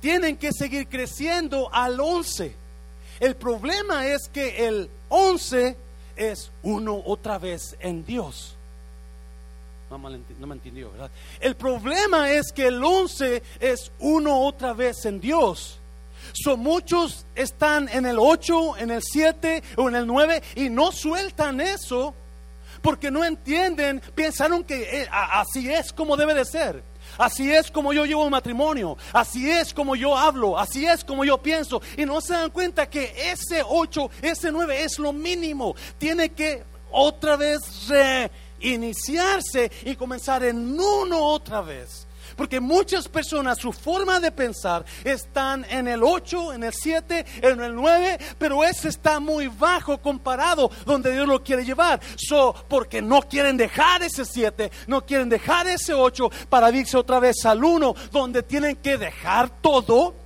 tienen 0.00 0.36
que 0.36 0.50
seguir 0.52 0.88
creciendo 0.88 1.72
al 1.72 2.00
11. 2.00 2.54
El 3.20 3.36
problema 3.36 4.06
es 4.06 4.28
que 4.28 4.66
el 4.66 4.90
11 5.08 5.76
es 6.16 6.50
uno 6.62 7.02
otra 7.04 7.38
vez 7.38 7.76
en 7.80 8.04
Dios. 8.04 8.54
No, 9.90 9.98
me 9.98 10.54
entendió, 10.54 10.90
¿verdad? 10.90 11.10
El 11.40 11.54
problema 11.54 12.30
es 12.30 12.50
que 12.52 12.66
el 12.66 12.82
11 12.82 13.42
es 13.60 13.92
uno 14.00 14.40
otra 14.40 14.72
vez 14.72 15.04
en 15.04 15.20
Dios. 15.20 15.78
So, 16.42 16.56
muchos 16.56 17.26
están 17.34 17.88
en 17.88 18.04
el 18.04 18.18
8, 18.18 18.76
en 18.78 18.90
el 18.90 19.02
7 19.02 19.62
o 19.76 19.88
en 19.88 19.96
el 19.96 20.06
9 20.06 20.42
y 20.56 20.68
no 20.68 20.92
sueltan 20.92 21.60
eso 21.60 22.14
porque 22.82 23.10
no 23.10 23.24
entienden, 23.24 24.00
pensaron 24.14 24.62
que 24.62 25.02
eh, 25.02 25.08
así 25.10 25.72
es 25.72 25.92
como 25.92 26.16
debe 26.16 26.34
de 26.34 26.44
ser. 26.44 26.84
Así 27.18 27.50
es 27.52 27.70
como 27.70 27.92
yo 27.92 28.04
llevo 28.04 28.24
un 28.24 28.30
matrimonio. 28.30 28.98
Así 29.12 29.50
es 29.50 29.72
como 29.72 29.96
yo 29.96 30.16
hablo. 30.16 30.58
Así 30.58 30.86
es 30.86 31.02
como 31.04 31.24
yo 31.24 31.38
pienso. 31.38 31.80
Y 31.96 32.04
no 32.04 32.20
se 32.20 32.34
dan 32.34 32.50
cuenta 32.50 32.88
que 32.88 33.12
ese 33.32 33.62
8, 33.66 34.10
ese 34.22 34.52
9 34.52 34.84
es 34.84 34.98
lo 34.98 35.12
mínimo. 35.12 35.74
Tiene 35.98 36.30
que 36.30 36.62
otra 36.90 37.36
vez 37.36 37.60
reiniciarse 38.60 39.70
y 39.84 39.96
comenzar 39.96 40.44
en 40.44 40.78
uno 40.78 41.24
otra 41.24 41.62
vez. 41.62 42.05
Porque 42.36 42.60
muchas 42.60 43.08
personas, 43.08 43.58
su 43.58 43.72
forma 43.72 44.20
de 44.20 44.30
pensar 44.30 44.84
están 45.04 45.64
en 45.70 45.88
el 45.88 46.02
8, 46.02 46.52
en 46.52 46.64
el 46.64 46.72
7, 46.72 47.24
en 47.42 47.60
el 47.60 47.74
9, 47.74 48.18
pero 48.38 48.62
ese 48.62 48.88
está 48.88 49.18
muy 49.20 49.48
bajo 49.48 49.98
comparado 49.98 50.70
donde 50.84 51.12
Dios 51.12 51.26
lo 51.26 51.42
quiere 51.42 51.64
llevar. 51.64 52.00
So, 52.16 52.54
porque 52.68 53.00
no 53.00 53.22
quieren 53.22 53.56
dejar 53.56 54.02
ese 54.02 54.24
7, 54.24 54.70
no 54.86 55.04
quieren 55.04 55.28
dejar 55.28 55.66
ese 55.66 55.94
8 55.94 56.30
para 56.48 56.70
irse 56.70 56.96
otra 56.96 57.20
vez 57.20 57.44
al 57.46 57.64
1, 57.64 57.94
donde 58.12 58.42
tienen 58.42 58.76
que 58.76 58.98
dejar 58.98 59.50
todo 59.60 60.25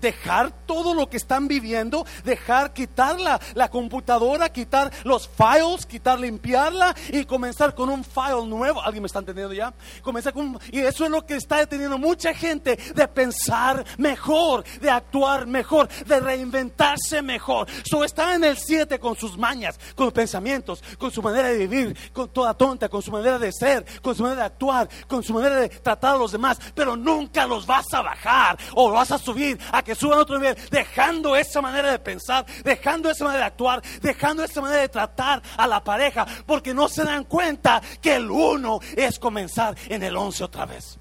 dejar 0.00 0.52
todo 0.66 0.94
lo 0.94 1.08
que 1.08 1.16
están 1.16 1.48
viviendo, 1.48 2.06
dejar 2.24 2.72
quitar 2.72 3.18
la, 3.20 3.68
computadora, 3.68 4.50
quitar 4.50 4.90
los 5.04 5.28
files, 5.28 5.86
quitar, 5.86 6.18
limpiarla 6.18 6.94
y 7.12 7.24
comenzar 7.24 7.74
con 7.74 7.88
un 7.88 8.04
file 8.04 8.46
nuevo. 8.46 8.82
¿Alguien 8.82 9.02
me 9.02 9.06
está 9.06 9.20
entendiendo 9.20 9.54
ya? 9.54 9.72
Comenzar 10.02 10.32
con, 10.32 10.58
y 10.70 10.80
eso 10.80 11.04
es 11.04 11.10
lo 11.10 11.24
que 11.24 11.36
está 11.36 11.58
deteniendo 11.58 11.98
mucha 11.98 12.34
gente 12.34 12.76
de 12.94 13.08
pensar 13.08 13.84
mejor, 13.98 14.64
de 14.80 14.90
actuar 14.90 15.46
mejor, 15.46 15.88
de 16.06 16.20
reinventarse 16.20 17.22
mejor. 17.22 17.68
So 17.84 18.04
está 18.04 18.34
en 18.34 18.44
el 18.44 18.56
7 18.56 18.98
con 18.98 19.16
sus 19.16 19.36
mañas, 19.36 19.78
con 19.94 20.06
sus 20.06 20.14
pensamientos, 20.14 20.82
con 20.98 21.10
su 21.10 21.22
manera 21.22 21.48
de 21.48 21.66
vivir, 21.66 22.12
con 22.12 22.28
toda 22.28 22.54
tonta, 22.54 22.88
con 22.88 23.02
su 23.02 23.10
manera 23.10 23.38
de 23.38 23.52
ser, 23.52 23.84
con 24.02 24.14
su 24.14 24.22
manera 24.22 24.42
de 24.42 24.46
actuar, 24.46 24.88
con 25.06 25.22
su 25.22 25.32
manera 25.32 25.56
de 25.56 25.68
tratar 25.68 26.14
a 26.14 26.18
los 26.18 26.32
demás, 26.32 26.58
pero 26.74 26.96
nunca 26.96 27.46
los 27.46 27.66
vas 27.66 27.86
a 27.92 28.02
bajar 28.02 28.58
o 28.74 28.90
vas 28.90 29.10
a 29.10 29.18
subir 29.18 29.49
a 29.72 29.82
que 29.82 29.94
suban 29.94 30.18
a 30.18 30.22
otro 30.22 30.38
nivel, 30.38 30.56
dejando 30.70 31.36
esa 31.36 31.60
manera 31.60 31.90
de 31.90 31.98
pensar, 31.98 32.44
dejando 32.64 33.10
esa 33.10 33.24
manera 33.24 33.44
de 33.44 33.46
actuar, 33.46 33.82
dejando 34.00 34.44
esa 34.44 34.60
manera 34.60 34.82
de 34.82 34.88
tratar 34.88 35.42
a 35.56 35.66
la 35.66 35.82
pareja, 35.82 36.26
porque 36.46 36.74
no 36.74 36.88
se 36.88 37.04
dan 37.04 37.24
cuenta 37.24 37.80
que 38.00 38.16
el 38.16 38.30
uno 38.30 38.80
es 38.96 39.18
comenzar 39.18 39.76
en 39.88 40.02
el 40.02 40.16
once 40.16 40.44
otra 40.44 40.66
vez. 40.66 40.98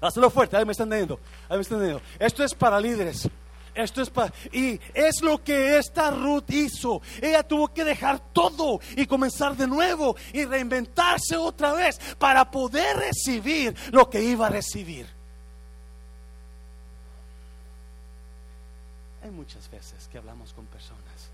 Hazlo 0.00 0.30
fuerte, 0.30 0.56
ahí 0.56 0.64
me 0.64 0.72
están 0.72 0.86
entendiendo, 0.86 1.20
ahí 1.48 1.56
me 1.56 1.62
están 1.62 1.78
entendiendo. 1.78 2.02
Esto 2.18 2.42
es 2.42 2.54
para 2.54 2.80
líderes. 2.80 3.28
Esto 3.74 4.02
es 4.02 4.10
para... 4.10 4.32
Y 4.52 4.80
es 4.94 5.22
lo 5.22 5.42
que 5.42 5.78
esta 5.78 6.10
Ruth 6.10 6.50
hizo. 6.50 7.02
Ella 7.20 7.42
tuvo 7.42 7.72
que 7.72 7.84
dejar 7.84 8.18
todo 8.32 8.80
y 8.96 9.06
comenzar 9.06 9.56
de 9.56 9.66
nuevo 9.66 10.16
y 10.32 10.44
reinventarse 10.44 11.36
otra 11.36 11.72
vez 11.72 12.00
para 12.18 12.50
poder 12.50 12.96
recibir 12.96 13.74
lo 13.92 14.10
que 14.10 14.22
iba 14.22 14.46
a 14.46 14.50
recibir. 14.50 15.19
Hay 19.22 19.30
muchas 19.30 19.70
veces 19.70 20.08
que 20.08 20.18
hablamos 20.18 20.52
con 20.52 20.66
personas, 20.66 21.30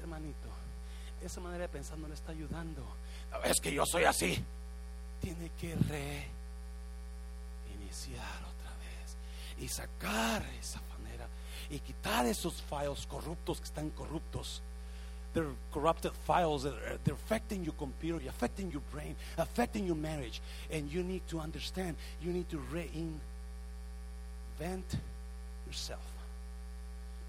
hermanito, 0.00 0.48
esa 1.22 1.40
manera 1.40 1.62
de 1.62 1.68
pensar 1.68 1.96
no 1.98 2.08
le 2.08 2.14
está 2.14 2.32
ayudando. 2.32 2.82
Es 3.44 3.60
que 3.60 3.72
yo 3.72 3.86
soy 3.86 4.04
así. 4.04 4.44
Tiene 5.20 5.50
que 5.58 5.74
reiniciar 5.74 6.28
otra 8.38 8.70
vez 8.78 9.16
y 9.58 9.68
sacar 9.68 10.44
esa 10.60 10.80
manera 10.96 11.26
y 11.70 11.78
quitar 11.80 12.26
esos 12.26 12.62
files 12.62 13.06
corruptos 13.06 13.58
que 13.58 13.64
están 13.64 13.90
corruptos. 13.90 14.62
They're 15.32 15.54
corrupted 15.70 16.12
files 16.26 16.62
that 16.62 16.72
are, 16.72 16.98
they're 17.04 17.14
affecting 17.14 17.62
your 17.62 17.74
computer, 17.74 18.26
affecting 18.26 18.70
your 18.70 18.82
brain, 18.90 19.16
affecting 19.36 19.86
your 19.86 19.96
marriage. 19.96 20.40
And 20.70 20.90
you 20.90 21.02
need 21.02 21.26
to 21.28 21.40
understand, 21.40 21.96
you 22.22 22.32
need 22.32 22.48
to 22.50 22.58
reinvent 22.72 23.18
yourself. 25.66 26.15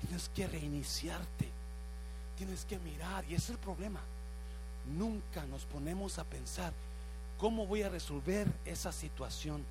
Tienes 0.02 0.30
que 0.30 0.48
reiniciarte. 0.48 1.50
Tienes 2.38 2.66
que 2.66 2.80
mirar. 2.80 3.26
Y 3.26 3.36
ese 3.36 3.46
es 3.46 3.50
el 3.52 3.58
problema. 3.58 4.00
Nunca 4.98 5.46
nos 5.46 5.66
ponemos 5.66 6.20
a 6.20 6.24
pensar 6.24 6.74
cómo 7.38 7.66
voy 7.68 7.84
a 7.84 7.90
resolver 7.90 8.48
esa 8.66 8.92
situación 8.92 9.64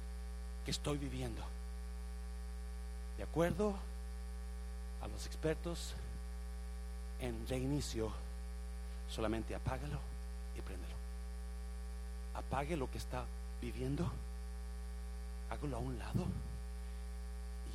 que 0.65 0.71
estoy 0.71 0.99
viviendo. 0.99 1.43
De 3.17 3.23
acuerdo 3.23 3.75
a 5.03 5.09
los 5.09 5.27
expertos 5.27 5.95
en 7.21 7.47
reinicio, 7.49 8.13
solamente 9.09 9.55
apágalo 9.55 9.99
y 10.57 10.61
préndelo. 10.61 10.95
Apague 12.35 12.77
lo 12.77 12.91
que 12.91 12.99
está 12.99 13.25
viviendo, 13.63 14.11
hágalo 15.51 15.77
a 15.77 15.81
un 15.81 15.99
lado 15.99 16.27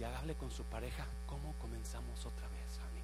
y 0.02 0.04
hágale 0.04 0.34
con 0.34 0.50
su 0.50 0.64
pareja 0.64 1.06
cómo 1.28 1.54
comenzamos 1.62 2.26
otra 2.26 2.48
vez, 2.48 2.80
honey. 2.80 3.04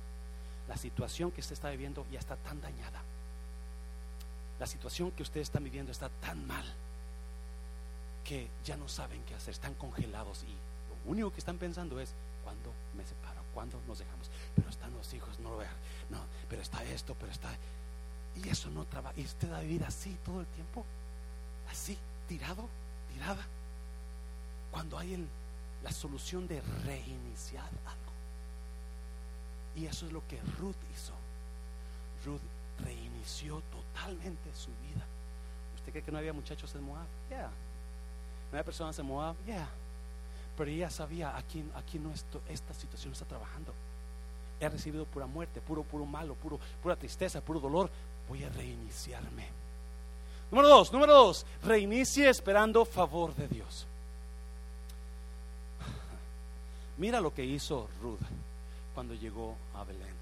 La 0.67 0.77
situación 0.77 1.31
que 1.31 1.41
usted 1.41 1.53
está 1.53 1.69
viviendo 1.69 2.03
ya 2.11 2.17
está 2.17 2.35
tan 2.37 2.59
dañada. 2.59 3.03
La 4.59 4.65
situación 4.65 5.11
que 5.11 5.21
ustedes 5.21 5.47
están 5.47 5.63
viviendo 5.63 5.91
está 5.91 6.09
tan 6.09 6.45
mal 6.47 6.65
que 8.23 8.49
ya 8.65 8.75
no 8.75 8.89
saben 8.89 9.23
qué 9.25 9.35
hacer, 9.35 9.53
están 9.53 9.75
congelados 9.75 10.43
y 10.43 10.47
lo 10.47 11.11
único 11.11 11.31
que 11.31 11.39
están 11.39 11.57
pensando 11.57 11.99
es 11.99 12.13
cuándo 12.43 12.73
me 12.95 13.05
separo, 13.05 13.41
cuándo 13.53 13.79
nos 13.87 13.99
dejamos. 13.99 14.31
Pero 14.55 14.67
están 14.69 14.91
los 14.95 15.13
hijos, 15.13 15.37
no 15.39 15.51
lo 15.51 15.57
vean, 15.57 15.75
no, 16.09 16.19
pero 16.49 16.63
está 16.63 16.83
esto, 16.83 17.15
pero 17.19 17.31
está 17.31 17.49
y 18.43 18.49
eso 18.49 18.71
no 18.71 18.85
trabaja. 18.85 19.13
Y 19.19 19.23
usted 19.23 19.51
va 19.51 19.59
a 19.59 19.61
vivir 19.61 19.83
así 19.83 20.17
todo 20.25 20.41
el 20.41 20.47
tiempo, 20.47 20.83
así, 21.69 21.95
tirado, 22.27 22.67
tirada. 23.13 23.45
Cuando 24.71 24.97
hay 24.97 25.13
el 25.13 25.27
la 25.83 25.91
solución 25.91 26.47
de 26.47 26.61
reiniciar 26.85 27.69
algo. 27.85 28.11
Y 29.75 29.85
eso 29.85 30.05
es 30.05 30.11
lo 30.11 30.25
que 30.27 30.39
Ruth 30.59 30.75
hizo. 30.93 31.13
Ruth 32.25 32.41
reinició 32.83 33.61
totalmente 33.71 34.53
su 34.55 34.69
vida. 34.69 35.05
¿Usted 35.75 35.91
cree 35.91 36.03
que 36.03 36.11
no 36.11 36.17
había 36.17 36.33
muchachos 36.33 36.73
en 36.75 36.83
Moab? 36.83 37.05
Yeah. 37.29 37.47
¿No 37.47 38.51
había 38.51 38.63
personas 38.63 38.97
en 38.99 39.05
Moab? 39.05 39.35
Yeah. 39.45 39.69
Pero 40.57 40.71
ella 40.71 40.89
sabía 40.89 41.37
aquí, 41.37 41.63
aquí 41.75 41.99
no 41.99 42.11
esto, 42.11 42.41
esta 42.49 42.73
situación 42.73 43.13
está 43.13 43.25
trabajando. 43.25 43.73
He 44.59 44.67
recibido 44.67 45.05
pura 45.05 45.27
muerte, 45.27 45.61
puro, 45.61 45.83
puro 45.83 46.05
malo, 46.05 46.33
puro, 46.33 46.59
pura 46.81 46.95
tristeza, 46.95 47.41
puro 47.41 47.59
dolor. 47.59 47.91
Voy 48.27 48.43
a 48.43 48.49
reiniciarme. 48.49 49.47
Número 50.49 50.69
dos, 50.69 50.91
número 50.91 51.13
dos, 51.13 51.45
reinicie 51.63 52.29
esperando 52.29 52.83
favor 52.85 53.35
de 53.35 53.47
Dios. 53.47 53.85
Mira 56.97 57.21
lo 57.21 57.33
que 57.33 57.45
hizo 57.45 57.87
Ruth 58.01 58.19
cuando 58.95 59.13
llegó 59.13 59.55
a 59.75 59.83
Belén. 59.83 60.15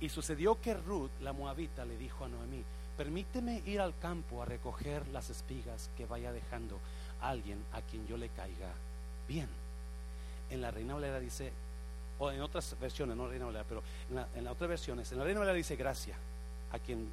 Y 0.00 0.08
sucedió 0.08 0.60
que 0.60 0.74
Ruth, 0.74 1.10
la 1.20 1.32
moabita, 1.32 1.84
le 1.84 1.98
dijo 1.98 2.24
a 2.24 2.28
Noemí, 2.28 2.64
permíteme 2.96 3.62
ir 3.66 3.80
al 3.80 3.98
campo 3.98 4.42
a 4.42 4.46
recoger 4.46 5.06
las 5.08 5.28
espigas 5.28 5.90
que 5.96 6.06
vaya 6.06 6.32
dejando 6.32 6.78
alguien 7.20 7.62
a 7.72 7.82
quien 7.82 8.06
yo 8.06 8.16
le 8.16 8.30
caiga 8.30 8.72
bien. 9.26 9.48
En 10.50 10.62
la 10.62 10.70
Reina 10.70 10.94
Valera 10.94 11.20
dice, 11.20 11.52
o 12.18 12.30
en 12.30 12.40
otras 12.40 12.74
versiones, 12.80 13.14
no 13.14 13.28
Reina 13.28 13.44
Valera, 13.44 13.64
pero 13.68 13.82
en, 14.08 14.16
la, 14.16 14.28
en 14.34 14.44
las 14.44 14.54
otras 14.54 14.70
versiones, 14.70 15.12
en 15.12 15.18
la 15.18 15.24
Reina 15.24 15.40
Valera 15.40 15.56
dice 15.56 15.76
gracia, 15.76 16.16
a 16.72 16.78
quien 16.78 17.06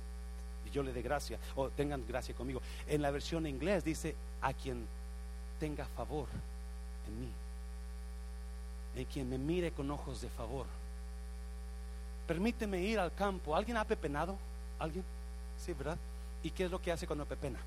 yo 0.71 0.83
le 0.83 0.93
dé 0.93 1.01
gracia, 1.01 1.37
o 1.55 1.69
tengan 1.69 2.05
gracia 2.07 2.33
conmigo. 2.33 2.61
En 2.87 3.01
la 3.01 3.11
versión 3.11 3.45
en 3.45 3.55
inglés 3.55 3.83
dice, 3.83 4.15
a 4.41 4.53
quien 4.53 4.87
tenga 5.59 5.85
favor 5.85 6.27
en 7.07 7.19
mí 7.19 7.31
en 8.95 9.05
quien 9.05 9.29
me 9.29 9.37
mire 9.37 9.71
con 9.71 9.91
ojos 9.91 10.21
de 10.21 10.29
favor. 10.29 10.65
Permíteme 12.27 12.81
ir 12.81 12.99
al 12.99 13.13
campo. 13.13 13.55
¿Alguien 13.55 13.77
ha 13.77 13.85
pepenado? 13.85 14.37
¿Alguien? 14.79 15.03
Sí, 15.57 15.73
¿verdad? 15.73 15.97
¿Y 16.43 16.51
qué 16.51 16.65
es 16.65 16.71
lo 16.71 16.81
que 16.81 16.91
hace 16.91 17.07
cuando 17.07 17.25
pepena? 17.25 17.59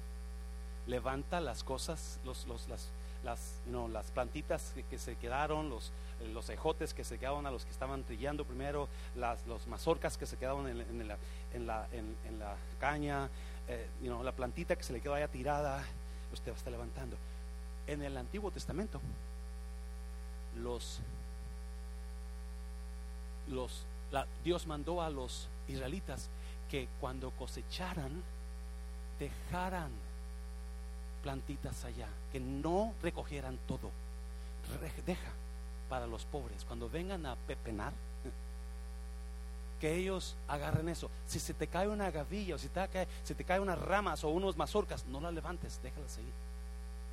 Levanta 0.86 1.40
las 1.40 1.62
cosas, 1.62 2.18
los, 2.24 2.46
los, 2.46 2.68
las, 2.68 2.88
las, 3.24 3.54
las 3.92 4.10
plantitas 4.10 4.72
que, 4.88 4.98
se 4.98 5.16
quedaron, 5.16 5.68
los, 5.68 5.92
los 6.32 6.48
ejotes 6.48 6.94
que 6.94 7.04
se 7.04 7.18
quedaron 7.18 7.46
a 7.46 7.50
los 7.50 7.64
que 7.64 7.70
estaban 7.70 8.04
trillando 8.04 8.44
primero, 8.44 8.88
las 9.14 9.46
los 9.46 9.66
mazorcas 9.66 10.16
que 10.16 10.26
se 10.26 10.36
quedaron 10.36 10.66
en, 10.68 10.78
la, 10.78 11.18
en, 11.52 11.66
la, 11.66 11.86
en, 11.92 12.38
la, 12.38 12.56
caña, 12.80 13.28
eh, 13.68 13.86
la 14.22 14.32
plantita 14.32 14.76
que 14.76 14.82
se 14.82 14.92
le 14.92 15.00
quedó 15.00 15.14
allá 15.14 15.28
tirada, 15.28 15.84
usted 16.32 16.52
va 16.52 16.54
a 16.54 16.58
estar 16.58 16.72
levantando. 16.72 17.16
En 17.86 18.02
el 18.02 18.16
Antiguo 18.16 18.50
Testamento, 18.50 19.00
los 20.62 21.00
Dios 24.44 24.66
mandó 24.66 25.02
a 25.02 25.10
los 25.10 25.48
israelitas 25.68 26.28
que 26.70 26.88
cuando 27.00 27.30
cosecharan, 27.32 28.22
dejaran 29.18 29.90
plantitas 31.22 31.84
allá, 31.84 32.08
que 32.32 32.40
no 32.40 32.94
recogieran 33.02 33.58
todo. 33.66 33.90
Deja 35.06 35.30
para 35.88 36.06
los 36.06 36.24
pobres, 36.24 36.64
cuando 36.64 36.90
vengan 36.90 37.24
a 37.26 37.36
pepenar, 37.36 37.92
que 39.80 39.96
ellos 39.96 40.36
agarren 40.46 40.88
eso. 40.88 41.10
Si 41.26 41.40
se 41.40 41.54
te 41.54 41.66
cae 41.66 41.88
una 41.88 42.10
gavilla 42.10 42.54
o 42.54 42.58
si 42.58 42.68
te 42.68 42.86
cae, 42.88 43.08
si 43.24 43.34
te 43.34 43.44
cae 43.44 43.60
unas 43.60 43.78
ramas 43.78 44.22
o 44.24 44.28
unos 44.28 44.56
mazorcas, 44.56 45.06
no 45.06 45.20
las 45.20 45.32
levantes, 45.32 45.80
déjalas 45.82 46.12
seguir. 46.12 46.32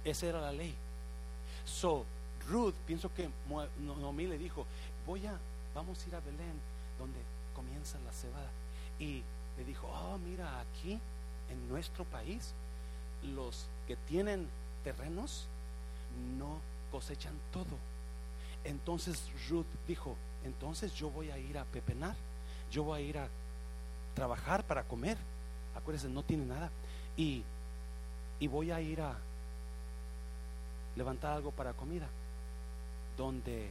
Esa 0.04 0.28
era 0.28 0.42
la 0.42 0.52
ley. 0.52 0.76
So, 1.66 2.06
Ruth, 2.48 2.76
pienso 2.86 3.12
que 3.14 3.30
Noemí 3.80 4.28
le 4.28 4.38
dijo, 4.38 4.66
voy 5.08 5.26
a, 5.26 5.38
vamos 5.76 6.02
a 6.02 6.08
ir 6.08 6.16
a 6.16 6.22
Belén, 6.22 6.60
donde 6.98 7.20
comienza 7.54 8.00
la 8.06 8.12
cebada. 8.14 8.50
Y 8.98 9.22
le 9.58 9.66
dijo, 9.66 9.88
oh, 9.88 10.18
mira, 10.18 10.62
aquí 10.62 11.00
en 11.50 11.70
nuestro 11.70 12.06
país, 12.06 12.54
los 13.36 13.68
que 13.86 13.96
tienen 13.96 14.48
terrenos 14.84 15.46
no 16.40 16.60
cosechan 16.92 17.36
todo. 17.52 17.78
Entonces 18.64 19.22
Ruth 19.50 19.66
dijo, 19.88 20.16
entonces 20.44 20.94
yo 20.94 21.10
voy 21.10 21.30
a 21.30 21.38
ir 21.38 21.58
a 21.58 21.66
pepenar, 21.66 22.16
yo 22.72 22.84
voy 22.84 23.00
a 23.00 23.04
ir 23.04 23.18
a 23.18 23.28
trabajar 24.16 24.64
para 24.64 24.84
comer. 24.84 25.18
Acuérdense, 25.76 26.08
no 26.08 26.24
tiene 26.24 26.46
nada. 26.46 26.72
Y, 27.18 27.44
y 28.40 28.48
voy 28.48 28.72
a 28.72 28.80
ir 28.80 29.02
a 29.02 29.16
levantar 30.96 31.34
algo 31.34 31.52
para 31.52 31.74
comida, 31.74 32.08
donde 33.18 33.70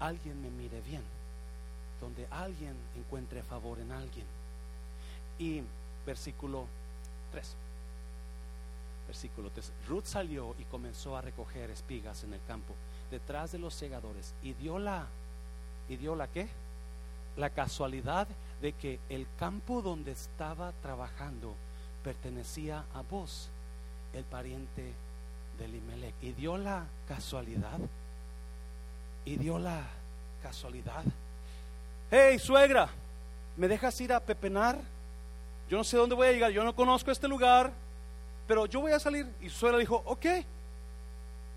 alguien 0.00 0.40
me 0.42 0.50
mire 0.50 0.80
bien, 0.82 1.02
donde 2.00 2.26
alguien 2.30 2.74
encuentre 2.96 3.42
favor 3.42 3.78
en 3.78 3.92
alguien. 3.92 4.26
Y 5.38 5.62
versículo 6.06 6.66
3. 7.32 7.54
Versículo 9.06 9.50
3. 9.50 9.72
Ruth 9.88 10.04
salió 10.04 10.54
y 10.58 10.64
comenzó 10.64 11.16
a 11.16 11.22
recoger 11.22 11.70
espigas 11.70 12.24
en 12.24 12.34
el 12.34 12.40
campo, 12.46 12.74
detrás 13.10 13.52
de 13.52 13.58
los 13.58 13.74
segadores, 13.74 14.34
y 14.42 14.54
dio 14.54 14.78
la, 14.78 15.06
y 15.88 15.96
dio 15.96 16.14
la 16.16 16.28
qué? 16.28 16.48
La 17.36 17.50
casualidad 17.50 18.28
de 18.62 18.72
que 18.72 19.00
el 19.08 19.26
campo 19.38 19.82
donde 19.82 20.12
estaba 20.12 20.72
trabajando 20.82 21.54
pertenecía 22.02 22.84
a 22.94 23.02
vos, 23.02 23.48
el 24.12 24.24
pariente 24.24 24.92
de 25.58 25.68
Limelech. 25.68 26.14
Y 26.22 26.32
dio 26.32 26.56
la 26.56 26.86
casualidad, 27.08 27.78
y 29.24 29.36
dio 29.36 29.58
la 29.58 29.82
casualidad. 30.42 31.04
Hey, 32.10 32.38
suegra, 32.38 32.88
¿me 33.56 33.68
dejas 33.68 34.00
ir 34.00 34.12
a 34.12 34.20
pepenar? 34.20 34.78
Yo 35.68 35.76
no 35.78 35.84
sé 35.84 35.96
dónde 35.96 36.14
voy 36.14 36.28
a 36.28 36.32
llegar, 36.32 36.50
yo 36.50 36.62
no 36.64 36.74
conozco 36.74 37.10
este 37.10 37.26
lugar 37.26 37.72
pero 38.46 38.66
yo 38.66 38.80
voy 38.80 38.92
a 38.92 39.00
salir. 39.00 39.26
Y 39.40 39.48
su 39.48 39.60
suegra 39.60 39.78
dijo, 39.78 40.02
ok. 40.04 40.26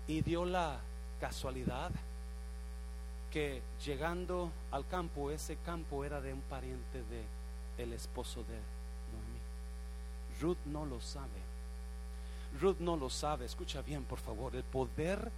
Y 0.06 0.22
dio 0.22 0.44
la 0.44 0.78
casualidad 1.20 1.90
que 3.30 3.60
llegando 3.84 4.50
al 4.70 4.86
campo, 4.86 5.30
ese 5.30 5.56
campo 5.56 6.04
era 6.04 6.20
de 6.20 6.32
un 6.32 6.40
pariente 6.42 7.02
de 7.04 7.24
el 7.82 7.92
esposo 7.92 8.40
de 8.40 8.56
Noemí. 9.12 10.40
Ruth 10.40 10.64
no 10.66 10.86
lo 10.86 11.00
sabe. 11.00 11.48
Ruth 12.60 12.78
no 12.78 12.96
lo 12.96 13.10
sabe. 13.10 13.44
Escucha 13.44 13.82
bien, 13.82 14.04
por 14.04 14.18
favor. 14.18 14.56
El 14.56 14.64
poder 14.64 15.30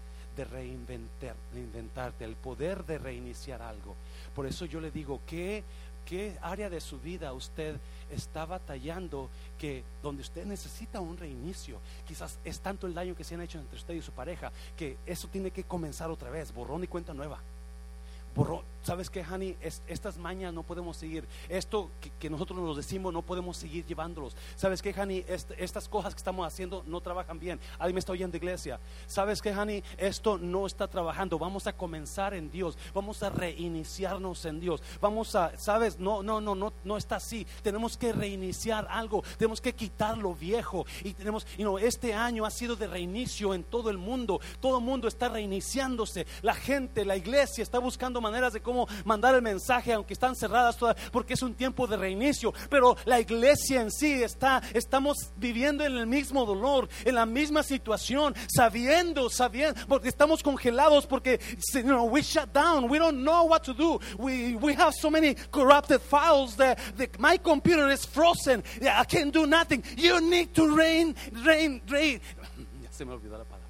reinventar, 0.45 1.37
reinventarte, 1.53 2.25
el 2.25 2.37
poder 2.37 2.85
de 2.85 2.99
reiniciar 2.99 3.63
algo. 3.63 3.95
Por 4.35 4.47
eso 4.47 4.65
yo 4.65 4.81
le 4.81 4.91
digo 4.91 5.21
que 5.27 5.65
qué 6.07 6.37
área 6.43 6.69
de 6.69 6.81
su 6.81 6.99
vida 6.99 7.33
usted 7.33 7.77
está 8.11 8.45
batallando 8.45 9.29
que 9.59 9.85
donde 10.03 10.23
usted 10.23 10.45
necesita 10.45 11.01
un 11.01 11.17
reinicio. 11.17 11.79
Quizás 12.07 12.39
es 12.45 12.61
tanto 12.61 12.87
el 12.87 12.95
daño 12.95 13.15
que 13.15 13.25
se 13.25 13.35
han 13.35 13.43
hecho 13.43 13.59
entre 13.59 13.79
usted 13.79 13.95
y 13.95 14.03
su 14.03 14.13
pareja 14.13 14.53
que 14.77 14.97
eso 15.07 15.29
tiene 15.29 15.51
que 15.51 15.65
comenzar 15.65 16.11
otra 16.11 16.31
vez, 16.31 16.53
borrón 16.53 16.85
y 16.85 16.89
cuenta 16.89 17.15
nueva. 17.15 17.41
¿Sabes 18.83 19.11
qué, 19.11 19.23
Hani? 19.23 19.57
estas 19.61 20.17
mañas 20.17 20.55
no 20.55 20.63
podemos 20.63 20.97
seguir. 20.97 21.29
Esto 21.49 21.91
que, 22.19 22.31
nosotros 22.31 22.59
nos 22.59 22.77
decimos 22.77 23.13
no 23.13 23.23
podemos 23.23 23.57
seguir 23.57 23.85
llevándolos. 23.85 24.35
¿Sabes 24.57 24.81
qué, 24.81 24.95
Hani? 24.97 25.25
estas 25.29 25.89
cosas 25.89 26.15
que 26.15 26.19
estamos 26.19 26.47
haciendo 26.47 26.83
no 26.87 27.01
trabajan 27.01 27.39
bien. 27.39 27.61
Alguien 27.79 27.95
me 27.95 27.99
está 28.01 28.13
oyendo, 28.13 28.37
iglesia. 28.37 28.81
¿Sabes 29.07 29.43
qué, 29.43 29.51
Hani? 29.51 29.83
Esto 29.99 30.39
no 30.39 30.67
está 30.67 30.89
trabajando. 30.89 31.39
Vamos 31.39 31.67
a 31.67 31.75
comenzar 31.75 32.33
en 32.33 32.51
Dios. 32.51 32.79
Vamos 32.95 33.23
a 33.23 33.29
reiniciarnos 33.29 34.45
en 34.47 34.61
Dios. 34.61 34.83
Vamos 35.01 35.35
a, 35.35 35.57
¿sabes? 35.59 35.99
No, 35.99 36.23
no, 36.23 36.41
no, 36.41 36.55
no, 36.55 36.73
no 36.83 36.97
está 36.97 37.17
así. 37.17 37.47
Tenemos 37.63 37.99
que 37.99 38.13
reiniciar 38.13 38.87
algo. 38.91 39.23
Tenemos 39.37 39.61
que 39.61 39.75
quitar 39.75 40.17
lo 40.17 40.35
viejo. 40.35 40.87
Y 41.05 41.13
tenemos, 41.13 41.47
you 41.59 41.65
know, 41.65 41.77
este 41.77 42.15
año 42.15 42.47
ha 42.47 42.51
sido 42.51 42.77
de 42.77 42.87
reinicio 42.87 43.53
en 43.53 43.63
todo 43.65 43.91
el 43.91 43.99
mundo. 43.99 44.41
Todo 44.59 44.79
el 44.79 44.85
mundo 44.85 45.07
está 45.07 45.29
reiniciándose. 45.29 46.27
La 46.41 46.55
gente, 46.55 47.05
la 47.05 47.17
iglesia 47.17 47.63
está 47.63 47.79
buscando 47.79 48.21
maneras 48.23 48.55
de 48.55 48.63
cómo 48.71 48.87
mandar 49.05 49.35
el 49.35 49.43
mensaje, 49.43 49.93
aunque 49.93 50.13
están 50.13 50.37
cerradas 50.37 50.77
todas, 50.77 50.97
porque 51.11 51.35
es 51.35 51.43
un 51.43 51.55
tiempo 51.55 51.89
de 51.89 51.97
reinicio. 51.97 52.55
Pero 52.69 52.97
la 53.05 53.19
iglesia 53.19 53.81
en 53.81 53.91
sí 53.91 54.23
está, 54.23 54.63
estamos 54.73 55.17
viviendo 55.37 55.85
en 55.85 55.97
el 55.97 56.07
mismo 56.07 56.47
dolor, 56.47 56.89
en 57.05 57.17
la 57.17 57.27
misma 57.27 57.65
situación, 57.65 58.33
sabiendo, 58.47 59.29
sabiendo, 59.29 59.81
porque 59.89 60.09
estamos 60.09 60.41
congelados, 60.43 61.05
porque 61.05 61.41
you 61.75 61.83
know, 61.83 62.05
we 62.05 62.23
shut 62.23 62.53
down, 62.53 62.89
we 62.89 62.99
don't 62.99 63.25
know 63.25 63.45
what 63.45 63.65
to 63.65 63.75
do. 63.75 63.99
We, 64.19 64.55
we 64.55 64.75
have 64.75 64.95
so 64.95 65.11
many 65.11 65.35
corrupted 65.51 66.01
files 66.01 66.55
that, 66.57 66.79
my 67.19 67.39
computer 67.39 67.89
is 67.89 68.05
frozen. 68.05 68.63
I 68.81 69.05
can't 69.05 69.33
do 69.33 69.47
nothing. 69.47 69.83
You 69.97 70.21
need 70.21 70.55
to 70.55 70.77
rain, 70.77 71.17
rain, 71.45 71.81
rain. 71.89 72.21
Se 72.93 73.05
me 73.05 73.15
olvidó 73.15 73.37
la 73.37 73.45
palabra. 73.45 73.67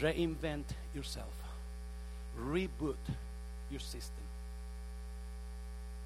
Reinvent 0.00 0.77
yourself. 0.94 1.32
Reboot 2.38 2.96
your 3.70 3.80
system. 3.80 4.24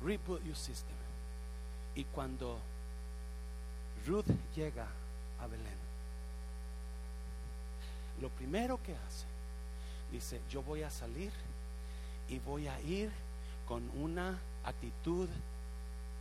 Reboot 0.05 0.45
your 0.45 0.57
system. 0.57 0.97
Y 1.95 2.05
cuando 2.05 2.59
Ruth 4.07 4.31
llega 4.57 4.87
a 5.41 5.47
Belén, 5.47 5.79
lo 8.21 8.29
primero 8.31 8.83
que 8.83 8.93
hace, 8.93 9.27
dice, 10.11 10.41
yo 10.51 10.63
voy 10.63 10.83
a 10.83 10.91
salir 10.91 11.33
y 12.29 12.39
voy 12.39 12.69
a 12.69 12.81
ir 12.81 13.11
con 13.67 13.83
una 14.01 14.39
actitud 14.65 15.29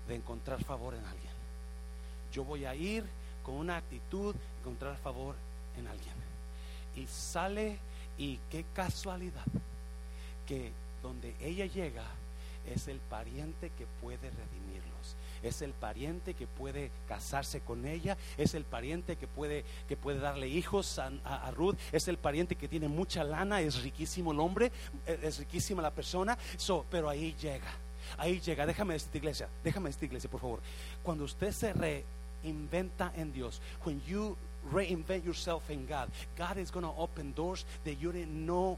de 0.07 0.15
encontrar 0.15 0.63
favor 0.63 0.93
en 0.93 1.05
alguien. 1.05 1.31
Yo 2.33 2.43
voy 2.43 2.65
a 2.65 2.75
ir 2.75 3.05
con 3.43 3.55
una 3.55 3.77
actitud 3.77 4.33
de 4.33 4.59
encontrar 4.59 4.97
favor 4.97 5.35
en 5.77 5.87
alguien. 5.87 6.13
Y 6.95 7.07
sale 7.07 7.79
y 8.21 8.39
qué 8.51 8.63
casualidad 8.75 9.47
que 10.47 10.71
donde 11.01 11.33
ella 11.41 11.65
llega 11.65 12.03
es 12.71 12.87
el 12.87 12.99
pariente 12.99 13.71
que 13.75 13.87
puede 13.99 14.29
redimirlos. 14.29 15.15
Es 15.41 15.63
el 15.63 15.73
pariente 15.73 16.35
que 16.35 16.45
puede 16.45 16.91
casarse 17.07 17.61
con 17.61 17.87
ella, 17.87 18.15
es 18.37 18.53
el 18.53 18.63
pariente 18.63 19.15
que 19.15 19.25
puede, 19.25 19.65
que 19.89 19.97
puede 19.97 20.19
darle 20.19 20.47
hijos 20.47 20.99
a, 20.99 21.49
Ruth, 21.49 21.77
es 21.91 22.07
el 22.07 22.19
pariente 22.19 22.55
que 22.55 22.67
tiene 22.67 22.87
mucha 22.87 23.23
lana, 23.23 23.59
es 23.59 23.81
riquísimo 23.81 24.33
el 24.33 24.39
hombre, 24.39 24.71
e, 25.07 25.17
es 25.23 25.39
riquísima 25.39 25.81
la 25.81 25.89
persona, 25.89 26.37
so, 26.57 26.85
pero 26.91 27.09
ahí 27.09 27.35
llega, 27.41 27.71
ahí 28.19 28.39
llega, 28.39 28.67
déjame 28.67 28.93
esta 28.93 29.17
iglesia, 29.17 29.49
déjame 29.63 29.89
esta 29.89 30.05
iglesia 30.05 30.29
por 30.29 30.41
favor. 30.41 30.59
Cuando 31.01 31.23
usted 31.23 31.51
se 31.51 31.73
reinventa 31.73 33.11
en 33.15 33.33
Dios, 33.33 33.59
when 33.83 33.99
you 34.03 34.37
reinvent 34.71 35.25
yourself 35.25 35.69
in 35.69 35.85
God. 35.85 36.09
God 36.37 36.57
is 36.57 36.71
going 36.71 36.85
to 36.85 36.91
open 36.97 37.33
doors 37.33 37.65
that 37.83 37.95
you 38.01 38.11
didn't 38.11 38.45
know 38.45 38.77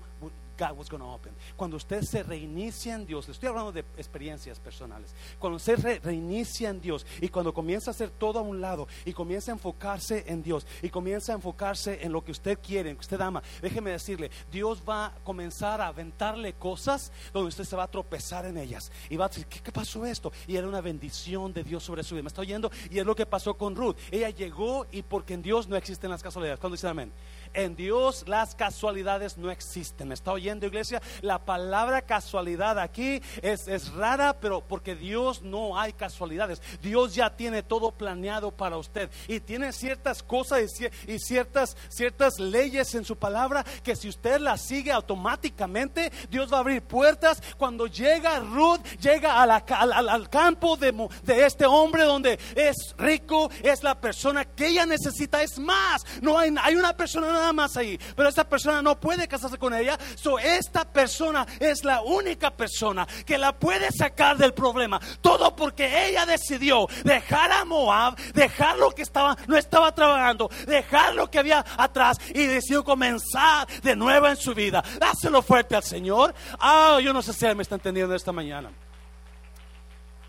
God 0.58 0.78
was 0.78 0.90
going 0.90 1.02
to 1.02 1.08
open. 1.08 1.34
Cuando 1.56 1.78
usted 1.78 2.02
se 2.04 2.24
reinicia 2.24 2.96
en 2.96 3.06
Dios, 3.06 3.28
le 3.28 3.34
estoy 3.34 3.50
hablando 3.50 3.72
de 3.72 3.82
experiencias 3.98 4.60
personales. 4.60 5.14
Cuando 5.40 5.58
usted 5.58 5.80
se 5.80 6.00
reinicia 6.00 6.70
en 6.70 6.82
Dios 6.82 7.06
y 7.22 7.30
cuando 7.30 7.54
comienza 7.54 7.92
a 7.92 7.94
hacer 7.94 8.10
todo 8.12 8.40
a 8.40 8.42
un 8.42 8.62
lado 8.62 8.88
y 9.06 9.14
comienza 9.14 9.52
a 9.52 9.56
enfocarse 9.56 10.24
en 10.28 10.44
Dios 10.44 10.66
y 10.82 10.90
comienza 10.90 11.32
a 11.32 11.36
enfocarse 11.36 12.00
en 12.02 12.12
lo 12.12 12.24
que 12.24 12.32
usted 12.32 12.60
quiere, 12.60 12.90
en 12.90 12.96
lo 12.96 13.00
que 13.00 13.06
usted 13.06 13.22
ama, 13.22 13.42
déjeme 13.62 13.92
decirle, 13.92 14.32
Dios 14.52 14.84
va 14.88 15.08
a 15.08 15.16
comenzar 15.24 15.82
a 15.82 15.88
aventarle 15.88 16.54
cosas 16.54 17.12
donde 17.32 17.50
usted 17.50 17.64
se 17.64 17.76
va 17.76 17.84
a 17.84 17.92
tropezar 17.92 18.46
en 18.46 18.58
ellas 18.58 18.92
y 19.10 19.18
va 19.18 19.26
a 19.26 19.28
decir, 19.30 19.46
¿qué, 19.48 19.72
pasó 19.72 20.06
esto? 20.06 20.32
Y 20.48 20.56
era 20.56 20.68
una 20.68 20.82
bendición 20.82 21.54
de 21.54 21.64
Dios 21.64 21.84
sobre 21.84 22.04
su 22.04 22.16
vida. 22.16 22.24
¿Me 22.24 22.28
está 22.28 22.42
oyendo? 22.42 22.72
Y 22.90 23.00
es 23.00 23.06
lo 23.06 23.16
que 23.16 23.26
pasó 23.26 23.56
con 23.56 23.76
Ruth. 23.76 23.98
Ella 24.12 24.30
llegó 24.30 24.86
y 24.92 25.02
porque 25.02 25.34
en 25.34 25.42
Dios 25.42 25.68
no 25.68 25.76
existen 25.76 26.10
las 26.10 26.22
casualidades. 26.22 26.60
cuando 26.60 26.76
dice 26.76 26.88
amén? 26.88 27.12
En 27.54 27.76
Dios 27.76 28.28
las 28.28 28.56
casualidades 28.56 29.38
no 29.38 29.52
existen. 29.52 30.08
¿Me 30.08 30.14
está 30.14 30.32
oyendo? 30.32 30.44
Iglesia? 30.62 31.02
La 31.22 31.40
palabra 31.40 32.02
casualidad 32.02 32.80
aquí 32.80 33.22
es, 33.42 33.68
es 33.68 33.92
rara, 33.94 34.38
pero 34.40 34.62
porque 34.62 34.96
Dios 34.96 35.42
no 35.42 35.80
hay 35.80 35.94
casualidades. 35.94 36.62
Dios 36.82 37.16
ya 37.16 37.36
tiene 37.36 37.64
todo 37.64 37.92
planeado 37.92 38.52
para 38.52 38.78
usted 38.78 39.10
y 39.28 39.40
tiene 39.40 39.72
ciertas 39.72 40.24
cosas 40.24 40.62
y, 41.08 41.20
ciertas, 41.20 41.78
ciertas 41.90 42.40
leyes 42.40 42.94
en 42.96 43.06
su 43.06 43.16
palabra 43.16 43.64
que 43.84 43.96
si 43.96 44.10
usted 44.10 44.40
las 44.40 44.62
sigue 44.62 44.92
automáticamente, 44.92 46.12
Dios 46.30 46.52
va 46.52 46.58
a 46.58 46.60
abrir 46.62 46.82
puertas. 46.82 47.42
Cuando 47.58 47.88
llega 47.88 48.40
Ruth, 48.40 48.82
llega 49.00 49.42
al, 49.42 50.30
campo 50.30 50.78
de, 50.78 51.10
este 51.28 51.66
hombre 51.66 52.04
donde 52.04 52.40
es 52.56 52.96
rico, 52.98 53.50
es 53.62 53.84
la 53.84 54.00
persona 54.00 54.46
que 54.46 54.68
ella 54.68 54.86
necesita, 54.86 55.42
es 55.42 55.60
más. 55.60 56.04
No 56.22 56.38
hay, 56.38 56.54
hay 56.62 56.76
una 56.76 56.96
persona 56.96 57.32
nada 57.32 57.54
más 57.54 57.78
ahí, 57.78 58.00
pero 58.16 58.30
esta 58.30 58.48
persona 58.48 58.82
no 58.82 59.00
puede 59.00 59.28
casarse 59.28 59.58
con 59.58 59.74
ella. 59.74 59.98
Esta 60.40 60.86
persona 60.86 61.46
es 61.60 61.84
la 61.84 62.02
única 62.02 62.52
persona 62.52 63.08
que 63.26 63.38
la 63.38 63.54
puede 63.54 63.92
sacar 63.92 64.38
del 64.38 64.54
problema. 64.54 65.00
Todo 65.22 65.56
porque 65.56 66.08
ella 66.08 66.26
decidió 66.26 66.88
dejar 67.04 67.52
a 67.52 67.66
Moab, 67.66 68.16
dejar 68.34 68.78
lo 68.78 68.92
que 68.92 69.02
estaba, 69.02 69.38
no 69.48 69.58
estaba 69.58 69.94
trabajando, 69.94 70.50
dejar 70.68 71.16
lo 71.16 71.30
que 71.30 71.40
había 71.40 71.66
atrás 71.78 72.18
y 72.30 72.46
decidió 72.46 72.84
comenzar 72.84 73.68
de 73.82 73.96
nuevo 73.96 74.28
en 74.28 74.38
su 74.38 74.54
vida. 74.54 74.84
Dáselo 75.00 75.42
fuerte 75.42 75.76
al 75.76 75.84
Señor. 75.84 76.34
Ah, 76.60 77.00
yo 77.02 77.14
no 77.14 77.22
sé 77.22 77.34
si 77.34 77.46
me 77.56 77.64
está 77.64 77.76
entendiendo 77.76 78.16
esta 78.16 78.32
mañana. 78.32 78.72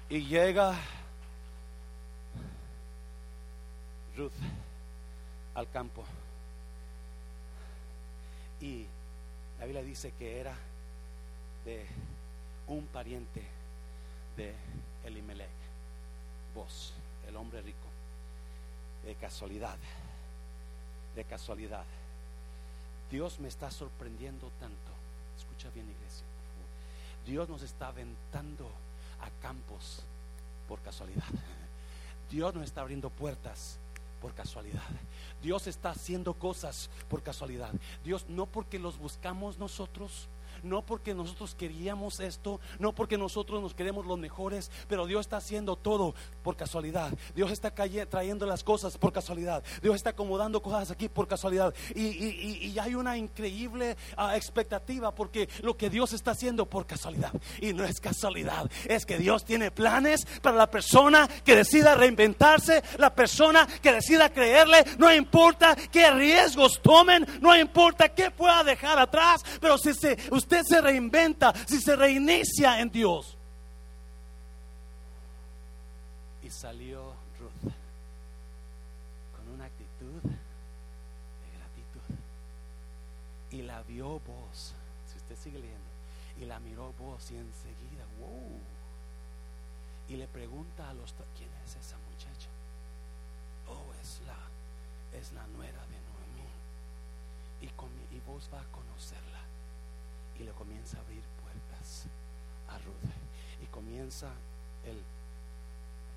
Y 0.09 0.27
llega 0.27 0.75
Ruth 4.17 4.33
al 5.55 5.71
campo. 5.71 6.05
Y 8.61 8.87
la 9.65 9.69
Biblia 9.69 9.83
dice 9.83 10.13
que 10.13 10.41
era 10.41 10.55
de 11.65 11.87
un 12.67 12.85
pariente 12.89 13.43
de 14.37 14.55
Elimelech, 15.05 15.49
vos, 16.55 16.93
el 17.27 17.35
hombre 17.35 17.63
rico, 17.63 17.89
de 19.07 19.15
casualidad, 19.15 19.79
de 21.15 21.25
casualidad. 21.25 21.87
Dios 23.11 23.41
me 23.41 23.49
está 23.49 23.71
sorprendiendo 23.71 24.51
tanto. 24.61 24.93
Escucha 25.39 25.71
bien, 25.71 25.89
iglesia. 25.89 26.27
Dios 27.25 27.49
nos 27.49 27.63
está 27.63 27.87
aventando 27.87 28.71
a 29.23 29.31
campos 29.41 30.03
por 30.69 30.79
casualidad. 30.81 31.25
Dios 32.31 32.55
nos 32.55 32.65
está 32.65 32.83
abriendo 32.83 33.09
puertas 33.09 33.79
por 34.25 34.33
casualidad. 34.33 34.81
Dios 35.43 35.67
está 35.67 35.91
haciendo 35.91 36.33
cosas 36.33 36.89
por 37.11 37.23
casualidad. 37.23 37.75
Dios 38.03 38.25
no 38.27 38.47
porque 38.47 38.79
los 38.79 38.97
buscamos 38.97 39.59
nosotros, 39.59 40.31
no 40.65 40.83
porque 40.83 41.15
nosotros 41.15 41.55
queríamos 41.55 42.21
esto, 42.21 42.61
no 42.79 42.95
porque 42.95 43.19
nosotros 43.19 43.63
nos 43.63 43.75
queremos 43.75 44.07
los 44.07 44.19
mejores, 44.19 44.71
pero 44.89 45.07
Dios 45.07 45.23
está 45.23 45.37
haciendo 45.37 45.77
todo 45.77 46.15
por 46.43 46.57
casualidad. 46.57 47.13
Dios 47.35 47.51
está 47.51 47.73
trayendo 47.75 48.47
las 48.47 48.65
cosas 48.65 48.99
por 48.99 49.13
casualidad. 49.13 49.63
Dios 49.83 49.97
está 49.97 50.11
acomodando 50.11 50.63
cosas 50.63 50.91
aquí 50.91 51.09
por 51.09 51.29
casualidad. 51.29 51.75
Y, 51.95 52.75
hay 52.85 52.95
una 52.95 53.17
increíble 53.17 53.97
ah, 54.17 54.37
expectativa 54.37 55.15
porque 55.15 55.49
lo 55.63 55.77
que 55.77 55.89
Dios 55.89 56.13
está 56.13 56.33
haciendo 56.33 56.67
por 56.67 56.87
casualidad. 56.87 57.33
Y 57.61 57.73
no 57.73 57.85
es 57.85 58.01
casualidad, 58.01 58.71
es 58.87 59.07
que 59.07 59.19
Dios 59.19 59.45
tiene 59.45 59.71
planes 59.71 60.27
para 60.43 60.57
la 60.57 60.71
persona 60.71 61.29
que 61.45 61.57
decida 61.57 61.95
reinventarse, 61.95 62.83
la 62.99 63.15
persona 63.15 63.67
que 63.81 63.93
decida 63.93 64.31
creerle, 64.31 64.85
no 64.99 65.13
importa 65.15 65.77
qué 65.91 66.11
riesgos 66.11 66.81
tomen, 66.83 67.27
no 67.41 67.57
importa 67.57 68.09
qué 68.09 68.31
pueda 68.31 68.65
dejar 68.65 68.99
atrás, 68.99 69.43
pero 69.61 69.79
si 69.79 69.95
se, 69.95 70.17
usted 70.31 70.54
se 70.63 70.81
reinventa, 70.81 71.53
si 71.67 71.81
se 71.81 71.97
reinicia 71.97 72.81
en 72.81 72.91
Dios. 72.91 73.37
Y 76.43 76.51
salió 76.51 77.15
Ruth 77.41 77.73
con 79.37 79.49
una 79.55 79.65
actitud 79.65 80.21
de 80.23 81.49
gratitud. 81.57 82.17
Y 83.51 83.63
la 83.63 83.83
vio 83.83 84.21
vos, 84.21 84.75
si 85.11 85.17
usted 85.17 85.37
sigue 85.37 85.59
leyendo, 85.59 85.91
y 86.41 86.45
la 86.45 86.61
miró 86.61 86.93
vos 86.99 87.31
y 87.31 87.37
enseguida, 87.37 88.05
wow. 88.21 88.61
Y 90.09 90.17
le 90.17 90.29
pregunta 90.29 90.91
a 90.91 90.95
los, 90.95 91.15
¿quién 91.37 91.49
es 91.65 91.77
esa 91.77 91.97
muchacha? 92.11 92.51
Oh, 93.67 93.93
es 94.03 94.21
la, 94.27 95.19
es 95.19 95.33
la 95.33 95.47
nuera 95.47 95.81
de 95.87 95.97
Noemí. 95.97 96.51
Y, 97.63 98.17
y 98.17 98.21
vos 98.27 98.51
va 98.53 98.61
a 98.61 98.65
conocerla 98.65 99.41
y 100.39 100.43
le 100.43 100.53
comienza 100.53 100.99
a 100.99 101.01
abrir 101.01 101.23
puertas 101.43 102.07
a 102.69 102.79
Ruth. 102.79 103.11
Y 103.63 103.67
comienza 104.05 104.29
el 104.85 104.99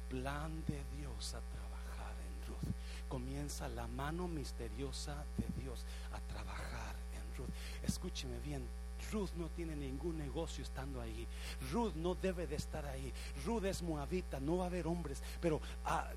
plan 0.10 0.52
de 0.68 0.84
Dios 0.98 1.34
a 1.34 1.40
trabajar 1.40 2.14
en 2.20 2.48
Ruth. 2.50 2.76
Comienza 3.08 3.70
la 3.70 3.88
mano 3.88 4.28
misteriosa 4.28 5.16
de 5.38 5.64
Dios 5.64 5.86
a 6.12 6.20
trabajar 6.34 6.96
en 7.16 7.38
Ruth. 7.38 7.50
Escúcheme 7.88 8.40
bien, 8.40 8.68
Ruth 9.14 9.30
no 9.38 9.48
tiene 9.56 9.74
ningún 9.78 10.18
negocio 10.18 10.66
estando 10.66 11.00
ahí. 11.00 11.26
Ruth 11.72 11.94
no 11.96 12.16
debe 12.16 12.46
de 12.46 12.58
estar 12.58 12.86
ahí. 12.86 13.14
Ruth 13.46 13.64
es 13.64 13.82
moabita, 13.82 14.42
no 14.42 14.58
va 14.58 14.66
a 14.66 14.68
haber 14.68 14.86
hombres. 14.86 15.24
Pero 15.40 15.62
ah, 15.86 16.12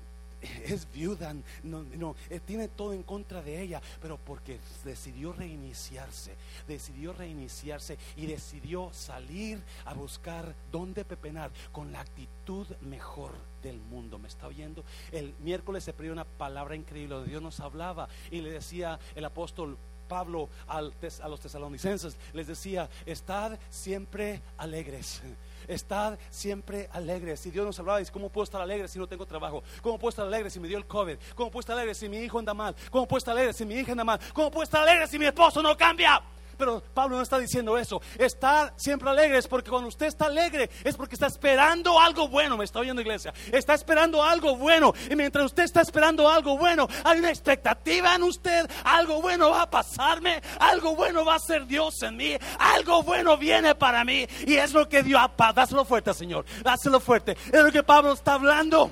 es 0.65 0.91
viuda, 0.91 1.35
no, 1.63 1.83
no, 1.83 2.15
eh, 2.29 2.39
tiene 2.39 2.67
todo 2.67 2.93
en 2.93 3.03
contra 3.03 3.41
de 3.41 3.61
ella, 3.61 3.81
pero 4.01 4.17
porque 4.17 4.59
decidió 4.83 5.33
reiniciarse, 5.33 6.35
decidió 6.67 7.13
reiniciarse 7.13 7.97
y 8.15 8.25
decidió 8.25 8.89
salir 8.93 9.61
a 9.85 9.93
buscar 9.93 10.55
dónde 10.71 11.05
pepenar 11.05 11.51
con 11.71 11.91
la 11.91 12.01
actitud 12.01 12.67
mejor 12.81 13.31
del 13.61 13.79
mundo. 13.79 14.17
¿Me 14.17 14.27
está 14.27 14.47
oyendo? 14.47 14.83
El 15.11 15.33
miércoles 15.39 15.83
se 15.83 15.93
perdió 15.93 16.11
una 16.13 16.25
palabra 16.25 16.75
increíble, 16.75 17.23
Dios 17.25 17.41
nos 17.41 17.59
hablaba 17.59 18.09
y 18.29 18.41
le 18.41 18.51
decía 18.51 18.99
el 19.15 19.25
apóstol 19.25 19.77
Pablo 20.11 20.49
a 20.67 20.81
los 20.81 21.39
tesalonicenses, 21.39 22.17
les 22.33 22.45
decía, 22.45 22.89
estad 23.05 23.57
siempre 23.69 24.41
alegres 24.57 25.21
Estad 25.67 26.19
siempre 26.29 26.89
alegres. 26.91 27.39
Si 27.39 27.49
Dios 27.49 27.65
nos 27.65 27.79
hablaba, 27.79 27.99
dice, 27.99 28.11
¿cómo 28.11 28.29
puedo 28.29 28.43
estar 28.43 28.61
alegre 28.61 28.89
si 28.89 28.99
no 28.99 29.07
tengo 29.07 29.25
trabajo? 29.25 29.63
¿Cómo 29.81 29.97
puedo 29.97 30.09
estar 30.09 30.25
alegre 30.25 30.49
si 30.49 30.59
me 30.59 30.67
dio 30.67 30.77
el 30.77 30.85
COVID? 30.85 31.15
¿Cómo 31.33 31.49
puedo 31.49 31.61
estar 31.61 31.77
alegre 31.77 31.95
si 31.95 32.09
mi 32.09 32.17
hijo 32.17 32.39
anda 32.39 32.53
mal? 32.53 32.75
¿Cómo 32.89 33.07
puedo 33.07 33.19
estar 33.19 33.33
alegre 33.33 33.53
si 33.53 33.65
mi 33.65 33.75
hija 33.75 33.91
anda 33.91 34.03
mal? 34.03 34.19
¿Cómo 34.33 34.51
puedo 34.51 34.63
estar 34.63 34.81
alegre 34.81 35.07
si 35.07 35.17
mi 35.17 35.25
esposo 35.25 35.61
no 35.61 35.77
cambia? 35.77 36.21
Pero 36.61 36.79
Pablo 36.93 37.17
no 37.17 37.23
está 37.23 37.39
diciendo 37.39 37.75
eso. 37.75 37.99
Estar 38.19 38.75
siempre 38.77 39.09
alegre 39.09 39.39
es 39.39 39.47
porque 39.47 39.71
cuando 39.71 39.89
usted 39.89 40.05
está 40.05 40.27
alegre 40.27 40.69
es 40.83 40.95
porque 40.95 41.15
está 41.15 41.25
esperando 41.25 41.99
algo 41.99 42.27
bueno. 42.27 42.55
Me 42.55 42.65
está 42.65 42.77
oyendo, 42.77 43.01
iglesia. 43.01 43.33
Está 43.51 43.73
esperando 43.73 44.23
algo 44.23 44.55
bueno. 44.55 44.93
Y 45.09 45.15
mientras 45.15 45.45
usted 45.45 45.63
está 45.63 45.81
esperando 45.81 46.29
algo 46.29 46.59
bueno, 46.59 46.87
hay 47.03 47.17
una 47.17 47.29
expectativa 47.29 48.13
en 48.13 48.21
usted. 48.21 48.69
Algo 48.83 49.23
bueno 49.23 49.49
va 49.49 49.63
a 49.63 49.69
pasarme. 49.71 50.39
Algo 50.59 50.95
bueno 50.95 51.25
va 51.25 51.33
a 51.33 51.39
ser 51.39 51.65
Dios 51.65 51.99
en 52.03 52.15
mí. 52.15 52.37
Algo 52.59 53.01
bueno 53.01 53.37
viene 53.37 53.73
para 53.73 54.05
mí. 54.05 54.27
Y 54.45 54.53
es 54.53 54.71
lo 54.71 54.87
que 54.87 55.01
Dios. 55.01 55.19
Dáselo 55.55 55.83
fuerte, 55.83 56.13
Señor. 56.13 56.45
Dáselo 56.61 56.99
fuerte. 56.99 57.35
Es 57.51 57.63
lo 57.63 57.71
que 57.71 57.81
Pablo 57.81 58.13
está 58.13 58.35
hablando. 58.35 58.91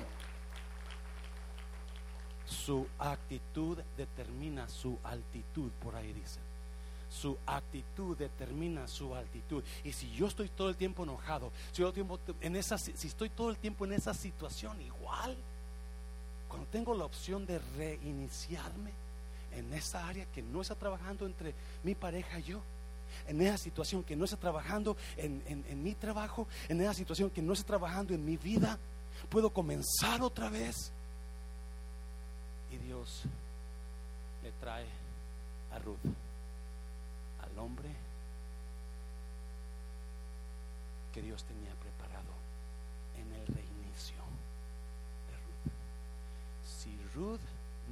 Su 2.46 2.88
actitud 2.98 3.78
determina 3.96 4.68
su 4.68 4.98
altitud, 5.04 5.70
por 5.80 5.94
ahí 5.94 6.12
dice 6.12 6.39
su 7.20 7.36
actitud 7.46 8.16
determina 8.16 8.88
su 8.88 9.14
altitud. 9.14 9.62
Y 9.84 9.92
si 9.92 10.10
yo 10.12 10.26
estoy 10.26 10.48
todo 10.48 10.70
el 10.70 10.76
tiempo 10.76 11.02
enojado, 11.02 11.52
si, 11.72 11.82
yo 11.82 11.92
tiempo 11.92 12.18
en 12.40 12.56
esa, 12.56 12.78
si 12.78 13.06
estoy 13.06 13.28
todo 13.28 13.50
el 13.50 13.58
tiempo 13.58 13.84
en 13.84 13.92
esa 13.92 14.14
situación 14.14 14.80
igual, 14.80 15.36
cuando 16.48 16.66
tengo 16.68 16.94
la 16.94 17.04
opción 17.04 17.46
de 17.46 17.58
reiniciarme 17.76 18.92
en 19.52 19.72
esa 19.74 20.06
área 20.06 20.24
que 20.26 20.42
no 20.42 20.62
está 20.62 20.74
trabajando 20.74 21.26
entre 21.26 21.54
mi 21.84 21.94
pareja 21.94 22.38
y 22.38 22.44
yo, 22.44 22.62
en 23.26 23.42
esa 23.42 23.58
situación 23.58 24.02
que 24.02 24.16
no 24.16 24.24
está 24.24 24.36
trabajando 24.36 24.96
en, 25.16 25.42
en 25.46 25.82
mi 25.82 25.94
trabajo, 25.94 26.46
en 26.68 26.80
esa 26.80 26.94
situación 26.94 27.28
que 27.28 27.42
no 27.42 27.52
está 27.52 27.66
trabajando 27.66 28.14
en 28.14 28.24
mi 28.24 28.36
vida, 28.36 28.78
puedo 29.28 29.50
comenzar 29.50 30.22
otra 30.22 30.48
vez. 30.48 30.92
Y 32.70 32.78
Dios 32.78 33.22
le 34.42 34.52
trae 34.52 34.86
a 35.72 35.78
Ruth 35.80 35.98
hombre 37.60 37.90
que 41.12 41.22
Dios 41.22 41.44
tenía 41.44 41.74
preparado 41.74 42.32
en 43.16 43.32
el 43.32 43.46
reinicio 43.46 44.16
de 45.28 45.36
Ruth. 45.36 45.72
Si 46.64 46.96
Ruth 47.14 47.40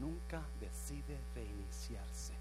nunca 0.00 0.42
decide 0.60 1.18
reiniciarse, 1.34 2.32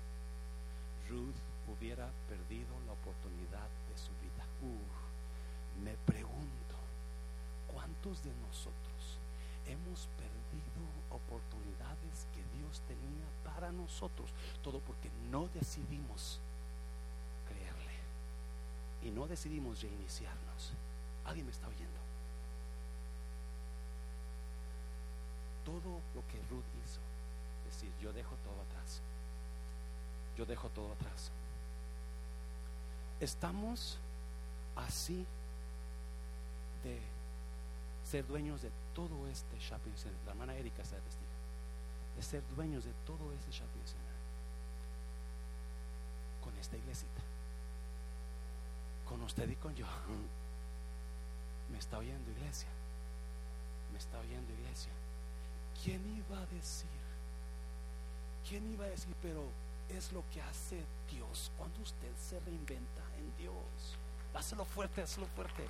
Ruth 1.10 1.36
hubiera 1.68 2.10
perdido 2.30 2.74
la 2.86 2.94
oportunidad 2.94 3.68
de 3.90 3.98
su 3.98 4.12
vida. 4.22 4.46
me 5.84 5.94
pregunto, 6.06 6.76
¿cuántos 7.72 8.24
de 8.24 8.32
nosotros 8.48 9.20
hemos 9.68 10.08
perdido 10.18 10.84
oportunidades 11.12 12.26
que 12.34 12.58
Dios 12.58 12.82
tenía 12.88 13.28
para 13.44 13.72
nosotros? 13.72 14.32
Todo 14.64 14.80
porque 14.80 15.12
no 15.30 15.50
decidimos 15.54 16.40
y 19.08 19.12
no 19.12 19.26
decidimos 19.26 19.82
reiniciarnos. 19.82 20.74
¿Alguien 21.24 21.45
me 21.45 21.51
está 21.53 21.68
oyendo? 21.68 21.97
Todo 25.64 26.01
lo 26.14 26.28
que 26.28 26.38
Ruth 26.49 26.66
hizo, 26.84 26.99
es 27.68 27.74
decir, 27.74 27.91
yo 28.01 28.12
dejo 28.12 28.36
todo 28.43 28.62
atrás. 28.62 29.01
Yo 30.38 30.45
dejo 30.45 30.70
todo 30.70 30.91
atrás. 30.91 31.32
Estamos 33.22 33.97
así 34.76 35.26
de 36.84 36.99
ser 38.03 38.28
dueños 38.28 38.62
de 38.62 38.72
todo 38.93 39.26
este 39.30 39.58
shopping 39.58 39.95
center. 39.95 40.20
La 40.26 40.32
hermana 40.32 40.55
Erika 40.55 40.82
está 40.82 40.97
testigo. 40.97 41.32
De 42.18 42.24
ser 42.24 42.43
dueños 42.55 42.84
de 42.84 42.91
todo 43.05 43.32
este 43.32 43.51
shopping 43.51 43.86
center. 43.86 44.18
Con 46.43 46.58
esta 46.58 46.76
iglesita. 46.76 47.27
Usted 49.28 49.50
y 49.50 49.56
con 49.58 49.76
yo. 49.76 49.86
Me 51.70 51.78
está 51.78 51.98
oyendo 51.98 52.32
iglesia. 52.32 52.70
Me 53.92 54.00
está 54.00 54.18
oyendo 54.20 54.54
iglesia. 54.54 54.92
¿Quién 55.84 56.02
iba 56.16 56.42
a 56.42 56.46
decir? 56.46 56.88
¿Quién 58.48 58.72
iba 58.72 58.86
a 58.86 58.88
decir? 58.88 59.14
Pero 59.22 59.44
es 59.90 60.14
lo 60.14 60.24
que 60.34 60.42
hace 60.42 60.82
Dios 61.12 61.52
cuando 61.58 61.82
usted 61.82 62.10
se 62.18 62.40
reinventa 62.40 63.04
en 63.18 63.36
Dios. 63.38 63.98
Hazlo 64.34 64.64
fuerte, 64.64 65.02
hazlo 65.02 65.28
fuerte. 65.36 65.68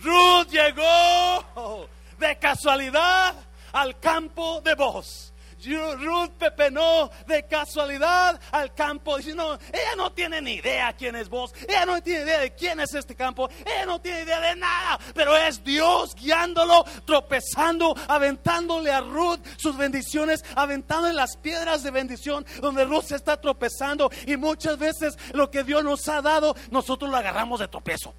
Ruth 0.00 0.48
llegó 0.48 1.88
de 2.18 2.38
casualidad 2.38 3.34
al 3.72 4.00
campo 4.00 4.62
de 4.62 4.74
voz. 4.74 5.34
Ruth 5.64 6.32
pepenó 6.38 7.10
de 7.26 7.44
casualidad 7.44 8.40
al 8.52 8.74
campo. 8.74 9.16
Dice, 9.16 9.34
no, 9.34 9.54
ella 9.54 9.96
no 9.96 10.12
tiene 10.12 10.40
ni 10.40 10.54
idea 10.54 10.92
quién 10.92 11.16
es 11.16 11.28
vos. 11.28 11.54
Ella 11.66 11.86
no 11.86 12.00
tiene 12.02 12.22
idea 12.22 12.40
de 12.40 12.54
quién 12.54 12.78
es 12.80 12.94
este 12.94 13.14
campo. 13.14 13.48
Ella 13.64 13.86
no 13.86 14.00
tiene 14.00 14.22
idea 14.22 14.40
de 14.40 14.56
nada. 14.56 14.98
Pero 15.14 15.36
es 15.36 15.64
Dios 15.64 16.14
guiándolo, 16.14 16.84
tropezando, 17.04 17.94
aventándole 18.08 18.92
a 18.92 19.00
Ruth 19.00 19.40
sus 19.56 19.76
bendiciones, 19.76 20.44
aventándole 20.54 21.14
las 21.14 21.36
piedras 21.36 21.82
de 21.82 21.90
bendición 21.90 22.46
donde 22.60 22.84
Ruth 22.84 23.04
se 23.04 23.16
está 23.16 23.40
tropezando. 23.40 24.10
Y 24.26 24.36
muchas 24.36 24.78
veces 24.78 25.18
lo 25.32 25.50
que 25.50 25.64
Dios 25.64 25.82
nos 25.82 26.06
ha 26.08 26.20
dado, 26.20 26.54
nosotros 26.70 27.10
lo 27.10 27.16
agarramos 27.16 27.60
de 27.60 27.68
tropezo. 27.68 28.14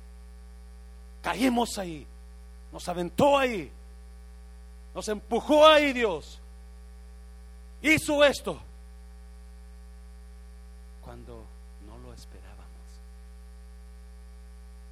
Caímos 1.22 1.78
ahí. 1.78 2.06
Nos 2.72 2.88
aventó 2.90 3.38
ahí. 3.38 3.72
Nos 4.94 5.08
empujó 5.08 5.68
ahí 5.68 5.94
Dios. 5.94 6.42
Hizo 7.82 8.24
esto. 8.24 8.60
Cuando 11.04 11.44
no 11.86 11.98
lo 12.00 12.14
esperábamos. 12.14 12.66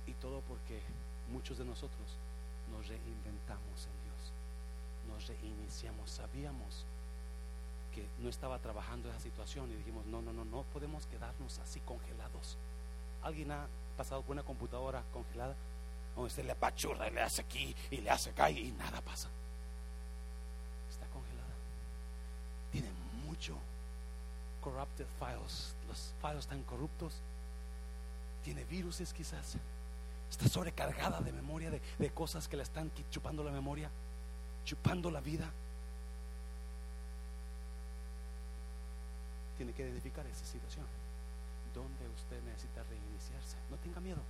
Y 0.08 0.14
todo 0.14 0.42
porque 0.48 0.82
muchos 1.32 1.58
de 1.58 1.66
nosotros 1.66 2.08
nos 2.72 2.88
reinventamos 2.88 3.88
en 3.88 4.04
Dios. 4.04 4.34
Nos 5.10 5.28
reiniciamos. 5.28 6.10
Sabíamos 6.10 6.86
que 7.94 8.06
no 8.20 8.30
estaba 8.30 8.60
trabajando 8.60 9.10
esa 9.10 9.20
situación 9.20 9.72
y 9.72 9.76
dijimos, 9.76 10.06
no, 10.06 10.22
no, 10.22 10.34
no, 10.34 10.46
no 10.46 10.64
podemos 10.74 11.06
quedarnos 11.08 11.60
así 11.60 11.80
congelados. 11.82 12.58
¿Alguien 13.24 13.52
ha 13.52 13.68
pasado 13.98 14.22
por 14.22 14.34
una 14.34 14.44
computadora 14.44 15.04
congelada? 15.14 15.56
donde 16.16 16.28
usted 16.28 16.46
le 16.46 16.52
apachurra 16.54 17.08
y 17.10 17.12
le 17.12 17.22
hace 17.22 17.42
aquí 17.42 17.76
y 17.92 17.98
le 17.98 18.10
hace 18.10 18.30
acá 18.30 18.50
y 18.50 18.72
nada 18.72 19.02
pasa. 19.02 19.28
Está 20.90 21.06
congelada. 21.08 21.54
Tiene 22.72 22.90
mucho 23.36 23.58
corrupted 24.62 25.06
files. 25.20 25.76
Los 25.88 26.14
files 26.22 26.40
están 26.40 26.64
corruptos. 26.64 27.22
Tiene 28.44 28.64
viruses 28.64 29.14
quizás. 29.14 29.58
Está 30.30 30.48
sobrecargada 30.48 31.20
de 31.20 31.32
memoria, 31.32 31.70
de, 31.70 31.82
de 32.00 32.10
cosas 32.12 32.48
que 32.48 32.58
le 32.58 32.64
están 32.64 32.92
chupando 33.12 33.44
la 33.44 33.52
memoria, 33.52 33.90
chupando 34.64 35.12
la 35.12 35.22
vida. 35.22 35.52
Tiene 39.58 39.74
que 39.74 39.84
identificar 39.84 40.26
esa 40.26 40.46
situación. 40.46 40.86
Donde 41.74 42.08
usted 42.16 42.42
necesita 42.44 42.84
reiniciarse. 42.84 43.58
No 43.70 43.78
tenga 43.78 44.00
miedo. 44.00 44.22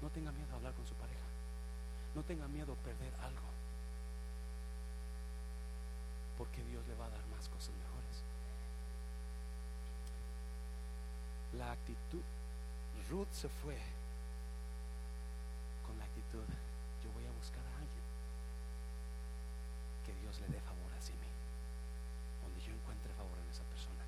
No 0.00 0.08
tenga 0.08 0.32
miedo 0.32 0.52
a 0.52 0.56
hablar 0.56 0.72
con 0.72 0.86
su 0.86 0.94
pareja. 0.94 1.20
No 2.14 2.22
tenga 2.22 2.48
miedo 2.48 2.72
a 2.72 2.76
perder 2.76 3.12
algo. 3.22 3.48
Porque 6.38 6.64
Dios 6.64 6.86
le 6.88 6.94
va 6.96 7.06
a 7.06 7.10
dar 7.10 7.26
más 7.28 7.48
cosas 7.48 7.70
mejores. 7.76 7.94
La 11.58 11.72
actitud, 11.72 12.22
Ruth 13.10 13.30
se 13.32 13.48
fue 13.48 13.76
con 15.86 15.98
la 15.98 16.04
actitud, 16.04 16.44
yo 17.02 17.12
voy 17.12 17.26
a 17.26 17.32
buscar 17.32 17.64
a 17.64 17.78
alguien 17.78 18.04
que 20.06 20.14
Dios 20.20 20.40
le 20.40 20.48
dé 20.48 20.60
favor 20.60 20.92
hacia 20.98 21.14
mí, 21.16 21.30
donde 22.42 22.60
yo 22.60 22.72
encuentre 22.72 23.12
favor 23.14 23.38
en 23.44 23.50
esa 23.50 23.62
persona. 23.64 24.04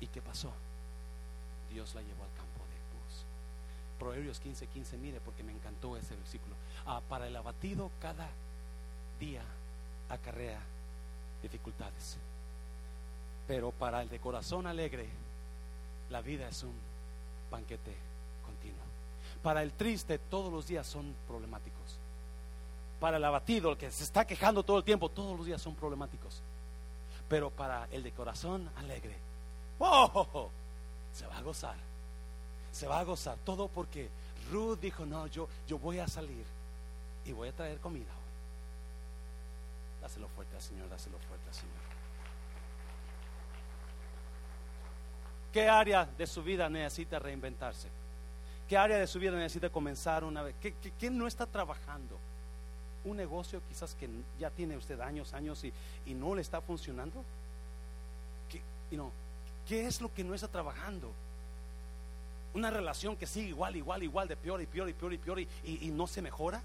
¿Y 0.00 0.06
qué 0.08 0.20
pasó? 0.20 0.52
Dios 1.70 1.94
la 1.94 2.02
llevó 2.02 2.24
al 2.24 2.32
campo 2.34 2.52
Proverbios 4.02 4.40
15, 4.40 4.66
15, 4.66 4.98
mire, 4.98 5.20
porque 5.20 5.44
me 5.44 5.52
encantó 5.52 5.96
ese 5.96 6.16
versículo. 6.16 6.56
Ah, 6.86 7.00
para 7.08 7.28
el 7.28 7.36
abatido 7.36 7.88
cada 8.00 8.28
día 9.20 9.42
acarrea 10.08 10.58
dificultades. 11.40 12.18
Pero 13.46 13.70
para 13.70 14.02
el 14.02 14.08
de 14.08 14.18
corazón 14.18 14.66
alegre, 14.66 15.08
la 16.10 16.20
vida 16.20 16.48
es 16.48 16.62
un 16.62 16.74
banquete 17.50 17.94
continuo. 18.44 18.82
Para 19.42 19.62
el 19.62 19.72
triste, 19.72 20.18
todos 20.18 20.52
los 20.52 20.66
días 20.66 20.86
son 20.86 21.14
problemáticos. 21.26 21.98
Para 23.00 23.16
el 23.16 23.24
abatido, 23.24 23.72
el 23.72 23.76
que 23.76 23.90
se 23.90 24.04
está 24.04 24.24
quejando 24.24 24.62
todo 24.62 24.78
el 24.78 24.84
tiempo, 24.84 25.08
todos 25.08 25.36
los 25.36 25.46
días 25.46 25.60
son 25.60 25.74
problemáticos. 25.74 26.40
Pero 27.28 27.50
para 27.50 27.88
el 27.90 28.02
de 28.02 28.12
corazón 28.12 28.70
alegre, 28.76 29.16
¡oh! 29.78 30.50
se 31.12 31.26
va 31.26 31.38
a 31.38 31.42
gozar 31.42 31.92
se 32.72 32.88
va 32.88 32.98
a 32.98 33.04
gozar. 33.04 33.36
Todo 33.44 33.68
porque 33.68 34.08
Ruth 34.50 34.80
dijo, 34.80 35.06
no, 35.06 35.26
yo, 35.28 35.48
yo 35.68 35.78
voy 35.78 35.98
a 35.98 36.08
salir 36.08 36.44
y 37.24 37.32
voy 37.32 37.48
a 37.48 37.52
traer 37.52 37.78
comida 37.78 38.10
hoy. 38.10 38.32
Dáselo 40.00 40.26
fuerte 40.28 40.56
al 40.56 40.62
Señor, 40.62 40.88
dáselo 40.88 41.18
fuerte 41.18 41.48
al 41.48 41.54
Señor. 41.54 41.76
¿Qué 45.52 45.68
área 45.68 46.06
de 46.06 46.26
su 46.26 46.42
vida 46.42 46.68
necesita 46.68 47.18
reinventarse? 47.18 47.88
¿Qué 48.68 48.76
área 48.76 48.98
de 48.98 49.06
su 49.06 49.18
vida 49.18 49.32
necesita 49.32 49.68
comenzar 49.68 50.24
una 50.24 50.42
vez? 50.42 50.54
¿Qué, 50.60 50.74
quién 50.98 51.18
no 51.18 51.26
está 51.26 51.44
trabajando? 51.46 52.18
Un 53.04 53.16
negocio 53.16 53.60
quizás 53.68 53.94
que 53.94 54.08
ya 54.38 54.50
tiene 54.50 54.76
usted 54.76 54.98
años, 55.00 55.34
años 55.34 55.62
y, 55.64 55.72
y 56.06 56.14
no 56.14 56.34
le 56.34 56.40
está 56.40 56.60
funcionando. 56.60 57.22
¿Qué, 58.48 58.62
¿Qué 59.68 59.86
es 59.86 60.00
lo 60.00 60.12
que 60.12 60.24
no 60.24 60.34
está 60.34 60.48
trabajando? 60.48 61.12
Una 62.54 62.70
relación 62.70 63.16
que 63.16 63.26
sigue 63.26 63.48
igual, 63.48 63.76
igual, 63.76 64.02
igual, 64.02 64.28
de 64.28 64.36
peor 64.36 64.60
y 64.60 64.66
peor 64.66 64.88
y 64.88 64.92
peor 64.92 65.12
y 65.12 65.18
peor 65.18 65.40
y, 65.40 65.90
no 65.92 66.06
se 66.06 66.20
mejora. 66.20 66.62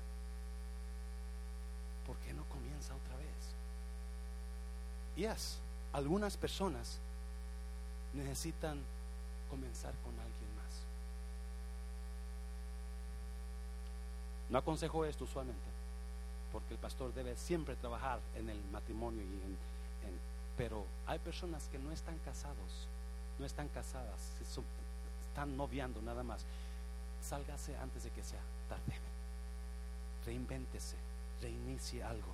¿Por 2.05 2.17
qué 2.17 2.33
no 2.33 2.43
comienza 2.45 2.93
otra 2.95 3.15
vez? 3.15 3.27
Y 5.15 5.23
es, 5.25 5.59
algunas 5.93 6.37
personas 6.37 6.99
necesitan 8.17 8.81
comenzar 9.49 9.93
con 10.03 10.11
alguien 10.13 10.55
más. 10.55 10.81
No 14.49 14.57
aconsejo 14.57 15.05
esto 15.05 15.23
usualmente, 15.23 15.69
porque 16.51 16.73
el 16.73 16.79
pastor 16.79 17.13
debe 17.13 17.35
siempre 17.35 17.75
trabajar 17.75 18.19
en 18.35 18.49
el 18.49 18.61
matrimonio 18.71 19.21
y 19.21 19.25
en, 19.25 19.57
pero 20.57 20.85
hay 21.05 21.19
personas 21.19 21.67
que 21.71 21.77
no 21.77 21.91
están 21.91 22.17
casados, 22.25 22.87
no 23.37 23.45
están 23.45 23.67
casadas, 23.69 24.19
están 24.41 25.55
noviando 25.55 26.01
nada 26.01 26.23
más, 26.23 26.43
sálgase 27.21 27.77
antes 27.77 28.03
de 28.03 28.09
que 28.09 28.23
sea 28.23 28.41
tarde. 28.67 28.97
Reinvéntese, 30.25 30.95
reinicie 31.41 32.03
algo. 32.03 32.33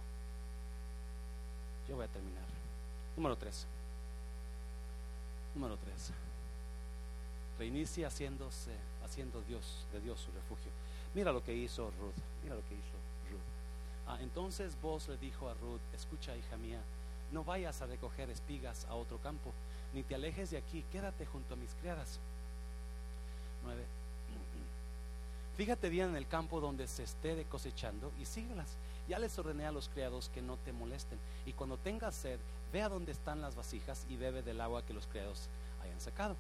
Yo 1.88 1.98
voy 1.98 2.06
a 2.06 2.08
terminar. 2.08 2.46
Número 3.18 3.36
tres. 3.36 3.68
Número 5.56 5.78
tres. 5.78 6.12
Reinicie 7.60 8.06
haciéndose, 8.06 8.72
haciendo 9.06 9.42
Dios 9.42 9.86
de 9.92 10.02
Dios 10.02 10.20
su 10.20 10.32
refugio. 10.32 10.72
Mira 11.14 11.32
lo 11.32 11.44
que 11.44 11.54
hizo 11.54 11.92
Ruth. 12.00 12.22
Mira 12.44 12.56
lo 12.56 12.62
que 12.68 12.74
hizo 12.74 12.98
Ruth. 13.30 13.40
Ah, 14.08 14.18
entonces 14.22 14.76
vos 14.82 15.08
le 15.08 15.18
dijo 15.18 15.50
a 15.50 15.54
Ruth, 15.54 15.82
escucha 15.94 16.36
hija 16.36 16.58
mía, 16.58 16.82
no 17.32 17.44
vayas 17.44 17.82
a 17.82 17.86
recoger 17.86 18.30
espigas 18.30 18.86
a 18.86 18.96
otro 18.96 19.18
campo, 19.20 19.54
ni 19.94 20.04
te 20.04 20.16
alejes 20.16 20.52
de 20.52 20.58
aquí, 20.58 20.84
quédate 20.92 21.26
junto 21.26 21.54
a 21.54 21.58
mis 21.58 21.74
criadas 21.76 22.20
Fíjate 25.58 25.90
bien 25.90 26.10
en 26.10 26.16
el 26.16 26.28
campo 26.28 26.60
donde 26.60 26.88
se 26.88 27.04
esté 27.04 27.46
cosechando 27.46 28.12
y 28.20 28.26
síguelas. 28.26 28.76
Ya 29.08 29.20
les 29.20 29.38
ordené 29.38 29.66
a 29.66 29.72
los 29.72 29.90
criados 29.90 30.30
que 30.34 30.42
no 30.42 30.58
te 30.58 30.72
molesten. 30.72 31.20
Y 31.46 31.54
cuando 31.54 31.78
tengas 31.78 32.16
sed, 32.16 32.40
ve 32.72 32.82
a 32.82 32.90
donde 32.90 33.12
están 33.12 33.42
las 33.42 33.56
vasijas 33.56 34.06
y 34.10 34.16
bebe 34.16 34.42
del 34.42 34.62
agua 34.62 34.86
que 34.86 34.94
los 34.94 35.08
criados 35.08 35.48
hayan 35.84 36.00
sacado. 36.00 36.36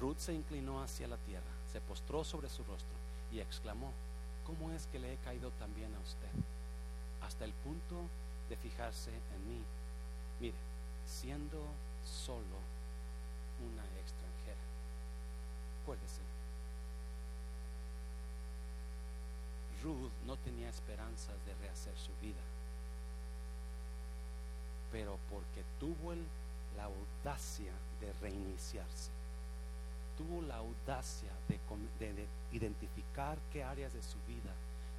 Ruth 0.00 0.18
se 0.18 0.34
inclinó 0.34 0.82
hacia 0.82 1.08
la 1.08 1.16
tierra, 1.18 1.44
se 1.72 1.80
postró 1.80 2.24
sobre 2.24 2.48
su 2.48 2.64
rostro 2.64 2.96
y 3.32 3.40
exclamó, 3.40 3.92
¿cómo 4.44 4.70
es 4.72 4.86
que 4.88 4.98
le 4.98 5.12
he 5.12 5.16
caído 5.18 5.50
también 5.52 5.94
a 5.94 6.00
usted? 6.00 6.28
Hasta 7.22 7.44
el 7.44 7.52
punto 7.52 8.02
de 8.48 8.56
fijarse 8.56 9.10
en 9.10 9.48
mí. 9.48 9.62
Mire, 10.40 10.56
siendo 11.06 11.62
solo 12.04 12.58
una 13.60 13.84
extranjera. 14.00 14.60
Acuérdese. 15.82 16.33
Ruth 19.84 20.12
no 20.26 20.36
tenía 20.38 20.70
esperanzas 20.70 21.36
de 21.44 21.54
rehacer 21.56 21.94
su 21.98 22.10
vida, 22.22 22.40
pero 24.90 25.18
porque 25.30 25.62
tuvo 25.78 26.14
la 26.74 26.84
audacia 26.84 27.72
de 28.00 28.10
reiniciarse, 28.14 29.10
tuvo 30.16 30.40
la 30.40 30.56
audacia 30.56 31.30
de, 31.48 32.12
de 32.14 32.26
identificar 32.52 33.36
qué 33.52 33.62
áreas 33.62 33.92
de 33.92 34.02
su 34.02 34.16
vida 34.26 34.54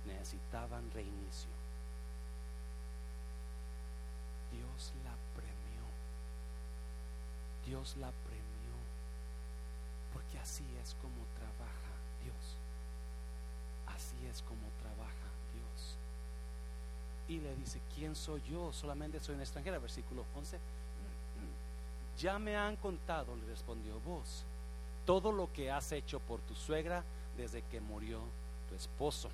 necesitaban 0.05 0.91
reinicio. 0.91 1.49
Dios 4.51 4.93
la 5.03 5.15
premió. 5.35 5.85
Dios 7.65 7.97
la 7.97 8.11
premió. 8.11 8.45
Porque 10.13 10.37
así 10.37 10.63
es 10.81 10.95
como 11.01 11.25
trabaja. 11.39 11.84
Así 13.95 14.15
es 14.29 14.41
como 14.41 14.61
trabaja 14.81 15.29
Dios. 15.53 15.95
Y 17.29 17.39
le 17.39 17.55
dice, 17.55 17.79
¿quién 17.95 18.15
soy 18.15 18.41
yo? 18.49 18.73
Solamente 18.73 19.19
soy 19.19 19.35
una 19.35 19.43
extranjera. 19.43 19.79
Versículo 19.79 20.25
11. 20.35 20.57
Ya 22.17 22.39
me 22.39 22.55
han 22.55 22.77
contado, 22.77 23.35
le 23.35 23.45
respondió 23.45 23.99
vos, 23.99 24.45
todo 25.05 25.33
lo 25.33 25.51
que 25.51 25.69
has 25.69 25.91
hecho 25.91 26.21
por 26.21 26.39
tu 26.39 26.55
suegra 26.55 27.03
desde 27.35 27.61
que 27.63 27.81
murió 27.81 28.21
tu 28.69 28.75
esposo. 28.75 29.29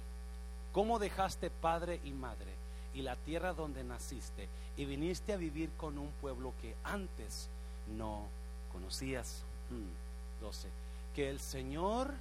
¿Cómo 0.71 0.97
dejaste 0.97 1.51
padre 1.51 1.99
y 2.03 2.11
madre 2.11 2.55
y 2.95 3.03
la 3.03 3.15
tierra 3.17 3.53
donde 3.53 3.83
naciste 3.83 4.49
y 4.77 4.85
viniste 4.85 5.31
a 5.31 5.37
vivir 5.37 5.69
con 5.77 5.99
un 5.99 6.09
pueblo 6.21 6.53
que 6.59 6.75
antes 6.83 7.49
no 7.95 8.27
conocías? 8.71 9.43
12. 10.41 10.67
Hmm, 10.67 10.71
que 11.13 11.29
el 11.29 11.39
Señor 11.39 12.11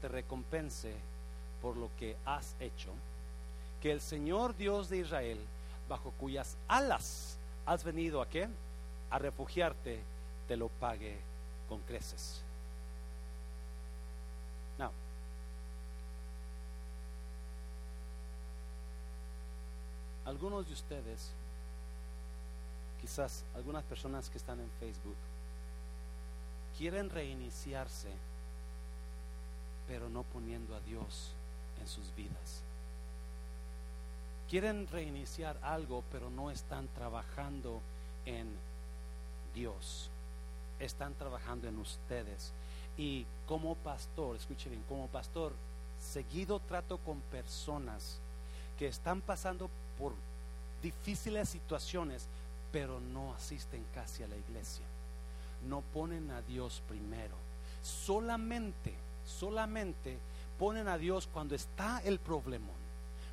te 0.00 0.06
recompense 0.06 0.94
por 1.60 1.76
lo 1.76 1.90
que 1.98 2.16
has 2.24 2.54
hecho, 2.60 2.90
que 3.80 3.92
el 3.92 4.00
Señor 4.00 4.56
Dios 4.56 4.88
de 4.88 4.98
Israel, 4.98 5.38
bajo 5.88 6.12
cuyas 6.12 6.56
alas 6.68 7.36
has 7.66 7.84
venido 7.84 8.22
a 8.22 8.28
qué? 8.28 8.48
A 9.10 9.18
refugiarte, 9.18 10.00
te 10.46 10.56
lo 10.56 10.68
pague 10.68 11.18
con 11.68 11.80
creces. 11.80 12.42
Now, 14.78 14.90
algunos 20.24 20.66
de 20.66 20.74
ustedes, 20.74 21.30
quizás 23.00 23.44
algunas 23.54 23.84
personas 23.84 24.28
que 24.30 24.38
están 24.38 24.60
en 24.60 24.70
Facebook, 24.78 25.16
quieren 26.78 27.10
reiniciarse, 27.10 28.10
pero 29.86 30.08
no 30.08 30.22
poniendo 30.22 30.74
a 30.74 30.80
Dios 30.80 31.34
en 31.80 31.88
sus 31.88 32.14
vidas. 32.14 32.62
Quieren 34.48 34.88
reiniciar 34.88 35.56
algo, 35.62 36.02
pero 36.10 36.28
no 36.30 36.50
están 36.50 36.88
trabajando 36.88 37.80
en 38.26 38.48
Dios. 39.54 40.10
Están 40.80 41.14
trabajando 41.14 41.68
en 41.68 41.78
ustedes. 41.78 42.52
Y 42.96 43.26
como 43.46 43.76
pastor, 43.76 44.36
escuche 44.36 44.68
bien, 44.68 44.82
como 44.88 45.06
pastor, 45.06 45.52
seguido 46.00 46.58
trato 46.60 46.98
con 46.98 47.20
personas 47.20 48.18
que 48.78 48.88
están 48.88 49.20
pasando 49.20 49.70
por 49.98 50.14
difíciles 50.82 51.48
situaciones, 51.48 52.26
pero 52.72 53.00
no 53.00 53.34
asisten 53.34 53.84
casi 53.94 54.22
a 54.22 54.28
la 54.28 54.36
iglesia. 54.36 54.84
No 55.68 55.82
ponen 55.92 56.30
a 56.30 56.42
Dios 56.42 56.82
primero. 56.88 57.34
Solamente, 57.82 58.94
solamente 59.26 60.18
ponen 60.60 60.88
a 60.88 60.98
Dios 60.98 61.26
cuando 61.32 61.54
está 61.54 62.02
el 62.04 62.18
problemón, 62.20 62.76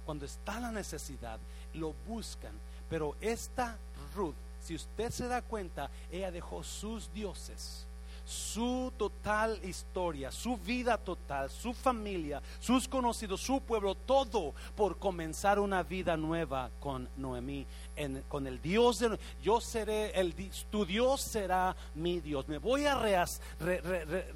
cuando 0.06 0.26
está 0.26 0.62
la 0.62 0.72
necesidad, 0.72 1.40
lo 1.74 1.94
buscan. 2.08 2.54
Pero 2.90 3.18
esta 3.20 3.78
Ruth, 4.16 4.34
si 4.64 4.76
usted 4.76 5.12
se 5.12 5.28
da 5.28 5.42
cuenta, 5.42 5.92
ella 6.10 6.32
dejó 6.32 6.64
sus 6.64 7.12
dioses 7.14 7.87
su 8.28 8.92
total 8.98 9.60
historia, 9.64 10.32
su 10.32 10.58
vida 10.58 10.98
total, 10.98 11.50
su 11.50 11.74
familia, 11.74 12.42
sus 12.60 12.88
conocidos, 12.88 13.40
su 13.40 13.62
pueblo, 13.62 13.96
todo 13.96 14.54
por 14.76 14.98
comenzar 14.98 15.60
una 15.60 15.82
vida 15.82 16.18
nueva 16.18 16.70
con 16.80 17.08
Noemí 17.16 17.66
con 18.28 18.46
el 18.46 18.62
Dios 18.62 19.00
de 19.00 19.18
yo 19.42 19.62
seré 19.62 20.12
el 20.12 20.36
tu 20.70 20.86
Dios 20.86 21.22
será 21.22 21.76
mi 21.96 22.20
Dios. 22.20 22.48
Me 22.48 22.58
voy 22.58 22.86
a 22.86 23.00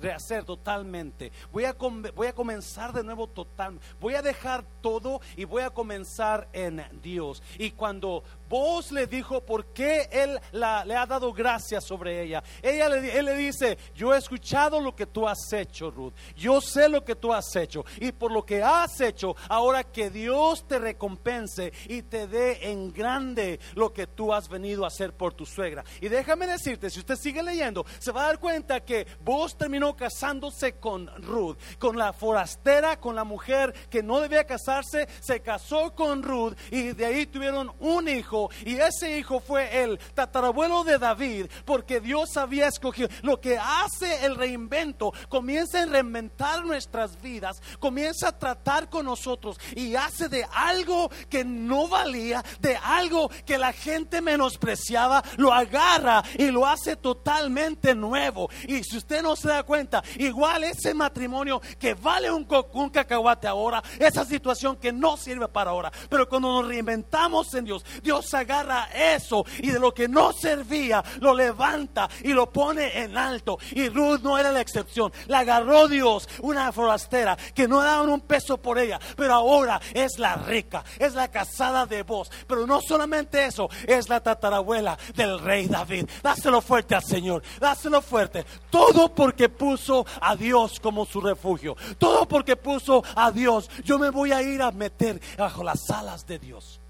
rehacer 0.02 0.46
totalmente. 0.46 1.32
Voy 1.52 1.66
a 1.66 1.74
voy 1.74 2.28
a 2.28 2.34
comenzar 2.34 2.94
de 2.94 3.04
nuevo 3.04 3.28
total. 3.28 3.80
Voy 4.00 4.16
a 4.16 4.22
dejar 4.22 4.64
todo 4.82 5.22
y 5.36 5.44
voy 5.44 5.64
a 5.64 5.70
comenzar 5.70 6.48
en 6.54 6.84
Dios. 7.02 7.44
Y 7.58 7.72
cuando 7.72 8.24
vos 8.52 8.91
le 8.91 9.08
dijo 9.08 9.39
por 9.39 9.68
qué 9.68 10.10
él 10.12 10.38
le 10.52 10.95
ha 10.95 11.06
dado 11.06 11.32
gracias 11.32 11.86
sobre 11.86 12.22
ella, 12.22 12.43
ella 12.62 12.89
le, 12.89 13.18
él 13.18 13.26
le 13.26 13.36
dice, 13.36 13.78
yo 13.95 14.14
he 14.14 14.18
escuchado 14.18 14.82
lo 14.82 14.93
que 14.93 15.06
tú 15.06 15.26
has 15.26 15.54
hecho, 15.54 15.89
Ruth. 15.89 16.14
Yo 16.36 16.60
sé 16.60 16.89
lo 16.89 17.06
que 17.06 17.16
tú 17.16 17.32
has 17.34 17.56
hecho 17.56 17.86
y 18.02 18.12
por 18.12 18.34
lo 18.34 18.45
que 18.45 18.62
has 18.62 18.99
hecho, 18.99 19.38
ahora 19.47 19.86
que 19.86 20.10
Dios 20.10 20.68
te 20.68 20.80
recompense 20.80 21.72
y 21.88 22.02
te 22.02 22.28
dé 22.28 22.70
en 22.70 22.91
grande 22.91 23.58
lo 23.76 23.93
que 23.93 24.06
tú 24.06 24.34
has 24.34 24.49
venido 24.49 24.84
a 24.84 24.89
hacer 24.89 25.14
por 25.14 25.34
tu 25.34 25.45
suegra. 25.45 25.86
Y 26.02 26.10
déjame 26.10 26.45
decirte, 26.45 26.89
si 26.89 26.99
usted 26.99 27.16
sigue 27.16 27.41
leyendo, 27.41 27.86
se 27.99 28.12
va 28.12 28.24
a 28.24 28.28
dar 28.28 28.39
cuenta 28.39 28.82
que 28.82 29.08
vos 29.22 29.58
terminó 29.58 29.95
casándose 29.95 30.74
con 30.74 31.08
Ruth, 31.24 31.58
con 31.80 31.97
la 31.97 32.12
forastera, 32.12 32.99
con 32.99 33.16
la 33.16 33.24
mujer 33.24 33.74
que 33.89 34.04
no 34.04 34.20
debía 34.20 34.43
casarse, 34.43 35.08
se 35.22 35.39
casó 35.39 35.95
con 35.95 36.22
Ruth 36.22 36.58
y 36.70 36.91
de 36.91 37.06
ahí 37.06 37.26
tuvieron 37.26 37.72
un 37.80 38.10
hijo 38.10 38.41
y 38.66 38.76
ese 38.78 39.18
hijo 39.18 39.39
fue 39.39 39.84
el 39.84 40.00
tatarabuelo 40.14 40.84
de 40.84 40.98
David 40.98 41.48
porque 41.66 42.00
Dios 42.00 42.38
había 42.38 42.68
escogido. 42.68 43.10
Lo 43.22 43.39
que 43.39 43.58
hace 43.58 44.26
el 44.26 44.36
reinvento 44.36 45.14
comienza 45.30 45.84
a 45.84 45.86
reinventar 45.86 46.66
nuestras 46.66 47.22
vidas, 47.22 47.62
comienza 47.80 48.30
a 48.30 48.39
tratar 48.39 48.89
con 48.89 49.06
nosotros 49.06 49.60
y 49.76 49.96
hace 49.96 50.30
de 50.30 50.46
algo 50.54 51.10
que 51.30 51.44
no 51.44 51.88
valía, 51.88 52.44
de 52.60 52.76
algo 52.78 53.30
que 53.46 53.58
la 53.58 53.74
gente 53.74 54.22
menospreciaba, 54.22 55.24
lo 55.38 55.54
agarra 55.54 56.24
y 56.38 56.52
lo 56.52 56.66
hace 56.66 56.96
totalmente 56.96 57.96
nuevo. 57.96 58.50
Y 58.68 58.84
si 58.84 58.98
usted 58.98 59.22
no 59.22 59.36
se 59.36 59.50
da 59.50 59.64
cuenta, 59.64 60.04
igual 60.18 60.64
ese 60.64 60.94
matrimonio 60.94 61.62
que 61.80 61.94
vale 61.94 62.32
un, 62.32 62.48
un 62.74 62.89
cacahuate 62.89 63.48
ahora, 63.48 63.84
esa 64.00 64.26
situación 64.26 64.78
que 64.78 64.92
no 64.92 65.18
sirve 65.18 65.48
para 65.48 65.72
ahora, 65.72 65.92
pero 66.10 66.28
cuando 66.28 66.62
nos 66.62 66.68
reinventamos 66.68 67.54
en 67.54 67.66
Dios, 67.66 67.86
Dios 68.04 68.30
agarra 68.34 68.89
eso 68.93 69.45
y 69.59 69.71
de 69.71 69.79
lo 69.79 69.93
que 69.93 70.07
no 70.07 70.34
servía, 70.34 71.03
lo 71.19 71.34
levanta 71.34 72.09
y 72.23 72.34
lo 72.34 72.51
pone 72.51 72.99
en 73.01 73.17
alto. 73.17 73.57
Y 73.71 73.89
Ruth 73.89 74.21
no 74.21 74.38
era 74.38 74.51
la 74.51 74.61
excepción, 74.61 75.11
la 75.27 75.39
agarró 75.39 75.88
Dios, 75.88 76.27
una 76.41 76.71
forastera 76.71 77.38
que 77.53 77.67
no 77.67 77.82
daban 77.82 78.09
un 78.09 78.21
peso 78.21 78.57
por 78.57 78.79
ella, 78.79 78.99
pero 79.15 79.34
ahora 79.34 79.79
es 79.93 80.19
la 80.19 80.36
rica, 80.36 80.84
es 80.99 81.13
la 81.13 81.29
casada 81.29 81.86
de 81.86 82.03
vos, 82.03 82.32
pero 82.47 82.65
no 82.67 82.82
solamente 82.82 83.45
eso, 83.45 83.69
es 83.88 84.09
la 84.09 84.21
tatarabuela 84.21 84.97
del 85.15 85.39
rey 85.39 85.67
David. 85.67 86.09
Dáselo 86.21 86.61
fuerte 86.61 86.95
al 86.95 87.03
Señor, 87.03 87.43
dáselo 87.59 88.01
fuerte. 88.01 88.45
Todo 88.69 89.13
porque 89.13 89.49
puso 89.49 90.05
a 90.21 90.36
Dios 90.36 90.79
como 90.79 91.05
su 91.05 91.21
refugio. 91.21 91.75
Todo 91.97 92.27
porque 92.27 92.55
puso 92.55 93.03
a 93.15 93.32
Dios. 93.32 93.69
Yo 93.84 93.99
me 93.99 94.09
voy 94.09 94.32
a 94.32 94.41
ir 94.41 94.61
a 94.61 94.71
meter 94.71 95.21
bajo 95.38 95.63
las 95.63 95.89
alas 95.89 96.25
de 96.25 96.39
Dios. 96.39 96.80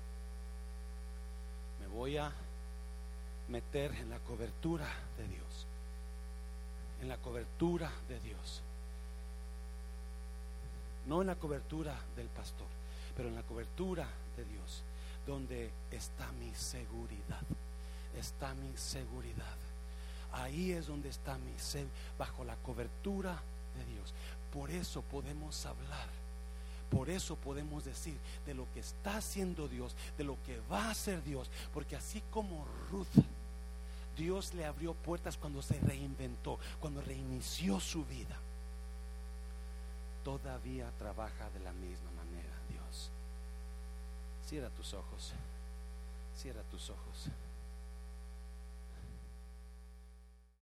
Voy 2.02 2.18
a 2.18 2.32
meter 3.50 3.94
en 3.94 4.10
la 4.10 4.18
cobertura 4.18 4.88
de 5.20 5.28
Dios. 5.28 5.68
En 7.00 7.08
la 7.08 7.18
cobertura 7.18 7.92
de 8.10 8.20
Dios. 8.22 8.64
No 11.06 11.22
en 11.22 11.28
la 11.28 11.36
cobertura 11.36 11.96
del 12.16 12.26
pastor, 12.26 12.66
pero 13.16 13.30
en 13.30 13.36
la 13.36 13.44
cobertura 13.44 14.08
de 14.36 14.46
Dios 14.46 14.82
donde 15.28 15.70
está 15.92 16.32
mi 16.40 16.52
seguridad. 16.56 17.44
Está 18.18 18.56
mi 18.56 18.76
seguridad. 18.76 19.58
Ahí 20.32 20.72
es 20.72 20.88
donde 20.88 21.10
está 21.10 21.38
mi 21.38 21.54
seguridad, 21.60 21.94
bajo 22.18 22.44
la 22.44 22.56
cobertura 22.56 23.40
de 23.78 23.94
Dios. 23.94 24.12
Por 24.52 24.72
eso 24.72 25.04
podemos 25.04 25.68
hablar. 25.68 26.21
Por 26.92 27.10
eso 27.10 27.38
podemos 27.38 27.86
decir 27.86 28.18
de 28.46 28.54
lo 28.54 28.68
que 28.74 28.82
está 28.82 29.18
haciendo 29.18 29.68
Dios, 29.70 29.96
de 30.18 30.26
lo 30.26 30.38
que 30.44 30.60
va 30.72 30.86
a 30.86 30.92
hacer 30.92 31.24
Dios. 31.24 31.50
Porque 31.74 31.96
así 31.96 32.22
como 32.30 32.68
Ruth 32.92 33.08
Dios 34.18 34.54
le 34.54 34.66
abrió 34.66 34.94
puertas 34.94 35.38
cuando 35.38 35.62
se 35.62 35.80
reinventó, 35.80 36.60
cuando 36.80 37.02
reinició 37.02 37.80
su 37.80 38.06
vida. 38.06 38.38
Todavía 40.24 40.92
trabaja 41.00 41.50
de 41.52 41.60
la 41.62 41.72
misma 41.72 42.12
manera, 42.12 42.54
Dios. 42.70 43.10
Cierra 44.46 44.70
tus 44.70 44.94
ojos. 44.94 45.34
Cierra 46.38 46.62
tus 46.64 46.90
ojos. 46.90 47.30